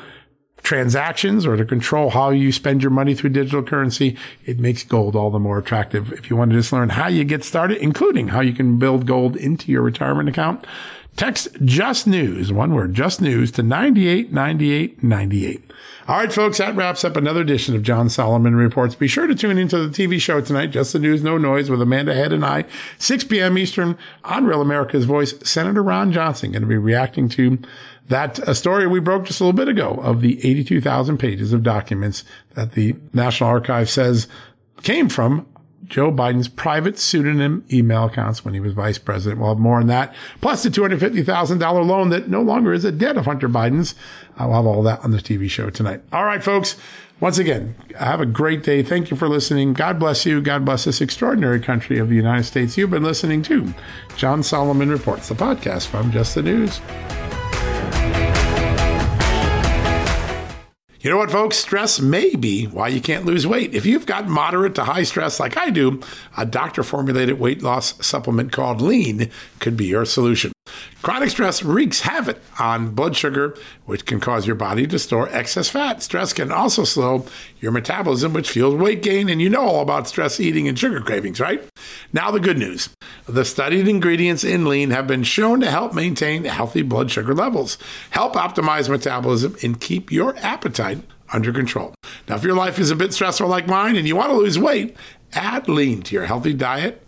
transactions 0.63 1.45
or 1.45 1.57
to 1.57 1.65
control 1.65 2.11
how 2.11 2.31
you 2.31 2.53
spend 2.53 2.83
your 2.83 2.91
money 2.91 3.15
through 3.15 3.31
digital 3.31 3.63
currency, 3.63 4.17
it 4.45 4.59
makes 4.59 4.85
gold 4.85 5.17
all 5.17 5.31
the 5.31 5.39
more 5.39 5.59
attractive. 5.59 6.13
If 6.13 6.31
you 6.31 6.37
want 6.37 6.53
to 6.53 6.57
just 6.57 6.73
learn 6.73 6.91
how 6.91 7.09
you 7.09 7.25
get 7.25 7.45
started, 7.45 7.79
including 7.79 8.29
how 8.29 8.41
you 8.41 8.53
can 8.53 8.79
build 8.79 9.07
gold 9.07 9.37
into 9.37 9.73
your 9.73 9.83
retirement 9.83 10.29
account, 10.29 10.65
text 11.17 11.49
just 11.65 12.07
news, 12.07 12.53
one 12.53 12.75
word, 12.75 12.95
just 12.95 13.21
news 13.21 13.51
to 13.53 13.63
989898. 13.63 15.71
All 16.09 16.17
right, 16.17 16.33
folks, 16.33 16.59
that 16.59 16.75
wraps 16.75 17.05
up 17.05 17.17
another 17.17 17.43
edition 17.43 17.77
of 17.77 17.83
John 17.83 18.09
Solomon 18.09 18.57
Reports. 18.57 18.97
Be 18.97 19.07
sure 19.07 19.29
to 19.29 19.35
tune 19.35 19.57
into 19.57 19.87
the 19.87 19.89
TV 19.89 20.21
show 20.21 20.41
tonight, 20.41 20.73
Just 20.73 20.93
the 20.93 20.99
News, 20.99 21.23
No 21.23 21.39
Noise, 21.39 21.71
with 21.71 21.81
Amanda 21.81 22.13
Head 22.13 22.33
and 22.33 22.45
I, 22.45 22.65
6 22.99 23.25
p.m. 23.25 23.57
Eastern 23.57 23.97
on 24.25 24.45
Real 24.45 24.61
America's 24.61 25.05
Voice. 25.05 25.35
Senator 25.49 25.83
Ron 25.83 26.11
Johnson 26.11 26.51
going 26.51 26.63
to 26.63 26.69
be 26.69 26.77
reacting 26.77 27.29
to 27.31 27.59
that 28.09 28.41
a 28.41 28.55
story 28.55 28.89
we 28.89 28.99
broke 28.99 29.27
just 29.27 29.41
a 29.41 29.45
little 29.45 29.57
bit 29.57 29.69
ago 29.69 30.01
of 30.03 30.23
the 30.23 30.45
82,000 30.45 31.19
pages 31.19 31.53
of 31.53 31.63
documents 31.63 32.25
that 32.55 32.73
the 32.73 32.97
National 33.13 33.49
Archive 33.49 33.89
says 33.89 34.27
came 34.83 35.09
from 35.09 35.47
Joe 35.93 36.11
Biden's 36.11 36.49
private 36.49 36.99
pseudonym 36.99 37.67
email 37.71 38.07
accounts 38.07 38.47
when 38.47 38.55
he 38.55 38.61
was 38.61 38.73
vice 38.73 38.97
president. 38.97 39.43
We'll 39.43 39.51
have 39.51 39.59
more 39.59 39.79
on 39.79 39.89
that. 39.89 40.15
Plus 40.41 40.63
the 40.63 40.71
$250,000 40.71 41.87
loan 41.87 42.09
that 42.09 42.31
no 42.31 42.41
longer 42.41 42.73
is 42.73 42.87
a 42.87 42.91
debt 42.91 43.19
of 43.19 43.27
Hunter 43.27 43.47
Biden's. 43.47 43.95
Uh, 44.41 44.45
I'll 44.45 44.55
have 44.55 44.65
all 44.65 44.83
that 44.85 45.05
on 45.05 45.11
the 45.11 45.19
TV 45.19 45.51
show 45.51 45.69
tonight. 45.69 46.01
All 46.11 46.25
right, 46.25 46.43
folks. 46.43 46.77
Once 47.21 47.37
again, 47.37 47.75
have 47.99 48.23
a 48.23 48.27
great 48.27 48.63
day. 48.63 48.83
Thank 48.83 49.11
you 49.11 49.19
for 49.19 49.29
listening. 49.29 49.75
God 49.75 49.99
bless 49.99 50.25
you. 50.25 50.41
God 50.41 50.65
bless 50.65 50.85
this 50.85 51.03
extraordinary 51.03 51.61
country 51.61 51.99
of 51.99 52.09
the 52.09 52.17
United 52.17 52.45
States. 52.45 52.79
You've 52.79 52.91
been 52.91 53.05
listening 53.05 53.43
to 53.43 53.75
John 54.17 54.43
Solomon 54.43 54.89
Reports, 54.89 55.29
the 55.29 55.35
podcast 55.35 55.89
from 55.89 56.11
Just 56.11 56.35
the 56.35 56.43
News. 56.43 56.81
You 61.03 61.11
know 61.11 61.17
what, 61.17 61.33
folks? 61.33 61.57
Stress 61.57 61.99
may 61.99 62.37
be 62.37 62.67
why 62.67 62.87
you 62.87 63.01
can't 63.01 63.25
lose 63.25 63.45
weight. 63.45 63.75
If 63.75 63.85
you've 63.85 64.07
got 64.07 64.29
moderate 64.29 64.77
to 64.77 64.85
high 64.85 65.03
stress 65.03 65.41
like 65.41 65.57
I 65.57 65.69
do, 65.71 66.01
a 66.37 66.47
doctor 66.47 66.85
formulated 66.85 67.41
weight 67.41 67.61
loss 67.61 68.07
supplement 68.07 68.53
called 68.53 68.81
Lean 68.81 69.29
could 69.59 69.77
be 69.77 69.87
your 69.87 70.05
solution. 70.05 70.53
Chronic 71.03 71.31
stress 71.31 71.65
wreaks 71.65 72.03
havoc 72.03 72.41
on 72.61 72.95
blood 72.95 73.17
sugar, 73.17 73.57
which 73.85 74.07
can 74.07 74.21
cause 74.21 74.47
your 74.47 74.55
body 74.55 74.87
to 74.87 74.99
store 75.01 75.29
excess 75.31 75.69
fat. 75.69 76.05
Stress 76.05 76.33
can 76.33 76.53
also 76.53 76.85
slow 76.85 77.27
your 77.59 77.73
metabolism, 77.73 78.33
which 78.33 78.51
fuels 78.51 78.77
weight 78.77 79.03
gain. 79.03 79.29
And 79.29 79.43
you 79.43 79.51
know 79.51 79.63
all 79.63 79.83
about 79.83 80.07
stress 80.07 80.39
eating 80.39 80.69
and 80.69 80.79
sugar 80.79 81.01
cravings, 81.01 81.41
right? 81.41 81.69
Now, 82.13 82.31
the 82.31 82.41
good 82.41 82.59
news 82.59 82.91
the 83.27 83.45
studied 83.45 83.89
ingredients 83.89 84.45
in 84.45 84.67
lean 84.67 84.91
have 84.91 85.07
been 85.07 85.23
shown 85.23 85.61
to 85.61 85.71
help 85.71 85.95
maintain 85.95 86.45
healthy 86.45 86.83
blood 86.83 87.11
sugar 87.11 87.35
levels, 87.35 87.79
help 88.11 88.35
optimize 88.35 88.89
metabolism, 88.89 89.57
and 89.63 89.81
keep 89.81 90.13
your 90.13 90.37
appetite 90.39 90.99
under 91.33 91.53
control. 91.53 91.95
Now, 92.29 92.37
if 92.37 92.43
your 92.43 92.57
life 92.57 92.79
is 92.79 92.91
a 92.91 92.97
bit 92.97 93.15
stressful 93.15 93.49
like 93.49 93.67
mine 93.67 93.97
and 93.97 94.07
you 94.07 94.17
want 94.17 94.31
to 94.31 94.37
lose 94.37 94.59
weight, 94.59 94.97
add 95.33 95.69
lean 95.69 96.03
to 96.03 96.15
your 96.15 96.27
healthy 96.27 96.53
diet 96.53 97.02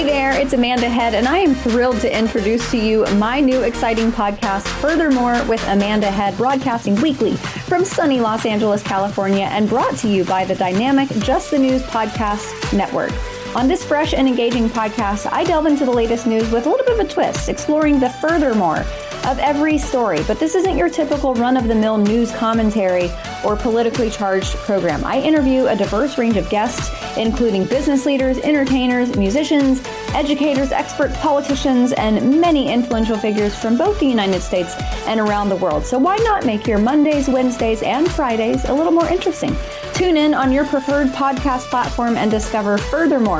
Hey 0.00 0.06
there, 0.06 0.32
it's 0.32 0.54
Amanda 0.54 0.88
Head, 0.88 1.12
and 1.12 1.28
I 1.28 1.40
am 1.40 1.54
thrilled 1.54 2.00
to 2.00 2.18
introduce 2.18 2.70
to 2.70 2.78
you 2.78 3.04
my 3.16 3.38
new 3.38 3.64
exciting 3.64 4.10
podcast, 4.10 4.66
Furthermore 4.80 5.44
with 5.44 5.62
Amanda 5.68 6.10
Head, 6.10 6.38
broadcasting 6.38 6.94
weekly 7.02 7.36
from 7.36 7.84
sunny 7.84 8.18
Los 8.18 8.46
Angeles, 8.46 8.82
California, 8.82 9.44
and 9.44 9.68
brought 9.68 9.98
to 9.98 10.08
you 10.08 10.24
by 10.24 10.46
the 10.46 10.54
dynamic 10.54 11.10
Just 11.18 11.50
the 11.50 11.58
News 11.58 11.82
Podcast 11.82 12.74
Network. 12.74 13.12
On 13.56 13.66
this 13.66 13.84
fresh 13.84 14.14
and 14.14 14.28
engaging 14.28 14.68
podcast, 14.68 15.28
I 15.32 15.42
delve 15.42 15.66
into 15.66 15.84
the 15.84 15.90
latest 15.90 16.24
news 16.24 16.48
with 16.52 16.66
a 16.66 16.70
little 16.70 16.86
bit 16.86 17.00
of 17.00 17.04
a 17.04 17.08
twist, 17.08 17.48
exploring 17.48 17.98
the 17.98 18.08
furthermore 18.08 18.84
of 19.26 19.38
every 19.40 19.76
story. 19.76 20.22
But 20.26 20.38
this 20.38 20.54
isn't 20.54 20.78
your 20.78 20.88
typical 20.88 21.34
run 21.34 21.56
of 21.56 21.66
the 21.66 21.74
mill 21.74 21.98
news 21.98 22.30
commentary 22.32 23.10
or 23.44 23.56
politically 23.56 24.08
charged 24.08 24.54
program. 24.54 25.04
I 25.04 25.20
interview 25.20 25.66
a 25.66 25.74
diverse 25.74 26.16
range 26.16 26.36
of 26.36 26.48
guests, 26.48 26.90
including 27.18 27.64
business 27.64 28.06
leaders, 28.06 28.38
entertainers, 28.38 29.16
musicians, 29.16 29.82
educators, 30.14 30.70
experts, 30.70 31.16
politicians, 31.18 31.92
and 31.92 32.40
many 32.40 32.72
influential 32.72 33.18
figures 33.18 33.56
from 33.56 33.76
both 33.76 33.98
the 33.98 34.06
United 34.06 34.40
States 34.42 34.74
and 35.06 35.18
around 35.18 35.48
the 35.48 35.56
world. 35.56 35.84
So 35.84 35.98
why 35.98 36.16
not 36.18 36.46
make 36.46 36.68
your 36.68 36.78
Mondays, 36.78 37.28
Wednesdays, 37.28 37.82
and 37.82 38.10
Fridays 38.10 38.64
a 38.66 38.72
little 38.72 38.92
more 38.92 39.08
interesting? 39.08 39.56
Tune 39.92 40.16
in 40.16 40.32
on 40.32 40.50
your 40.50 40.64
preferred 40.64 41.08
podcast 41.08 41.68
platform 41.68 42.16
and 42.16 42.30
discover 42.30 42.78
furthermore 42.78 43.39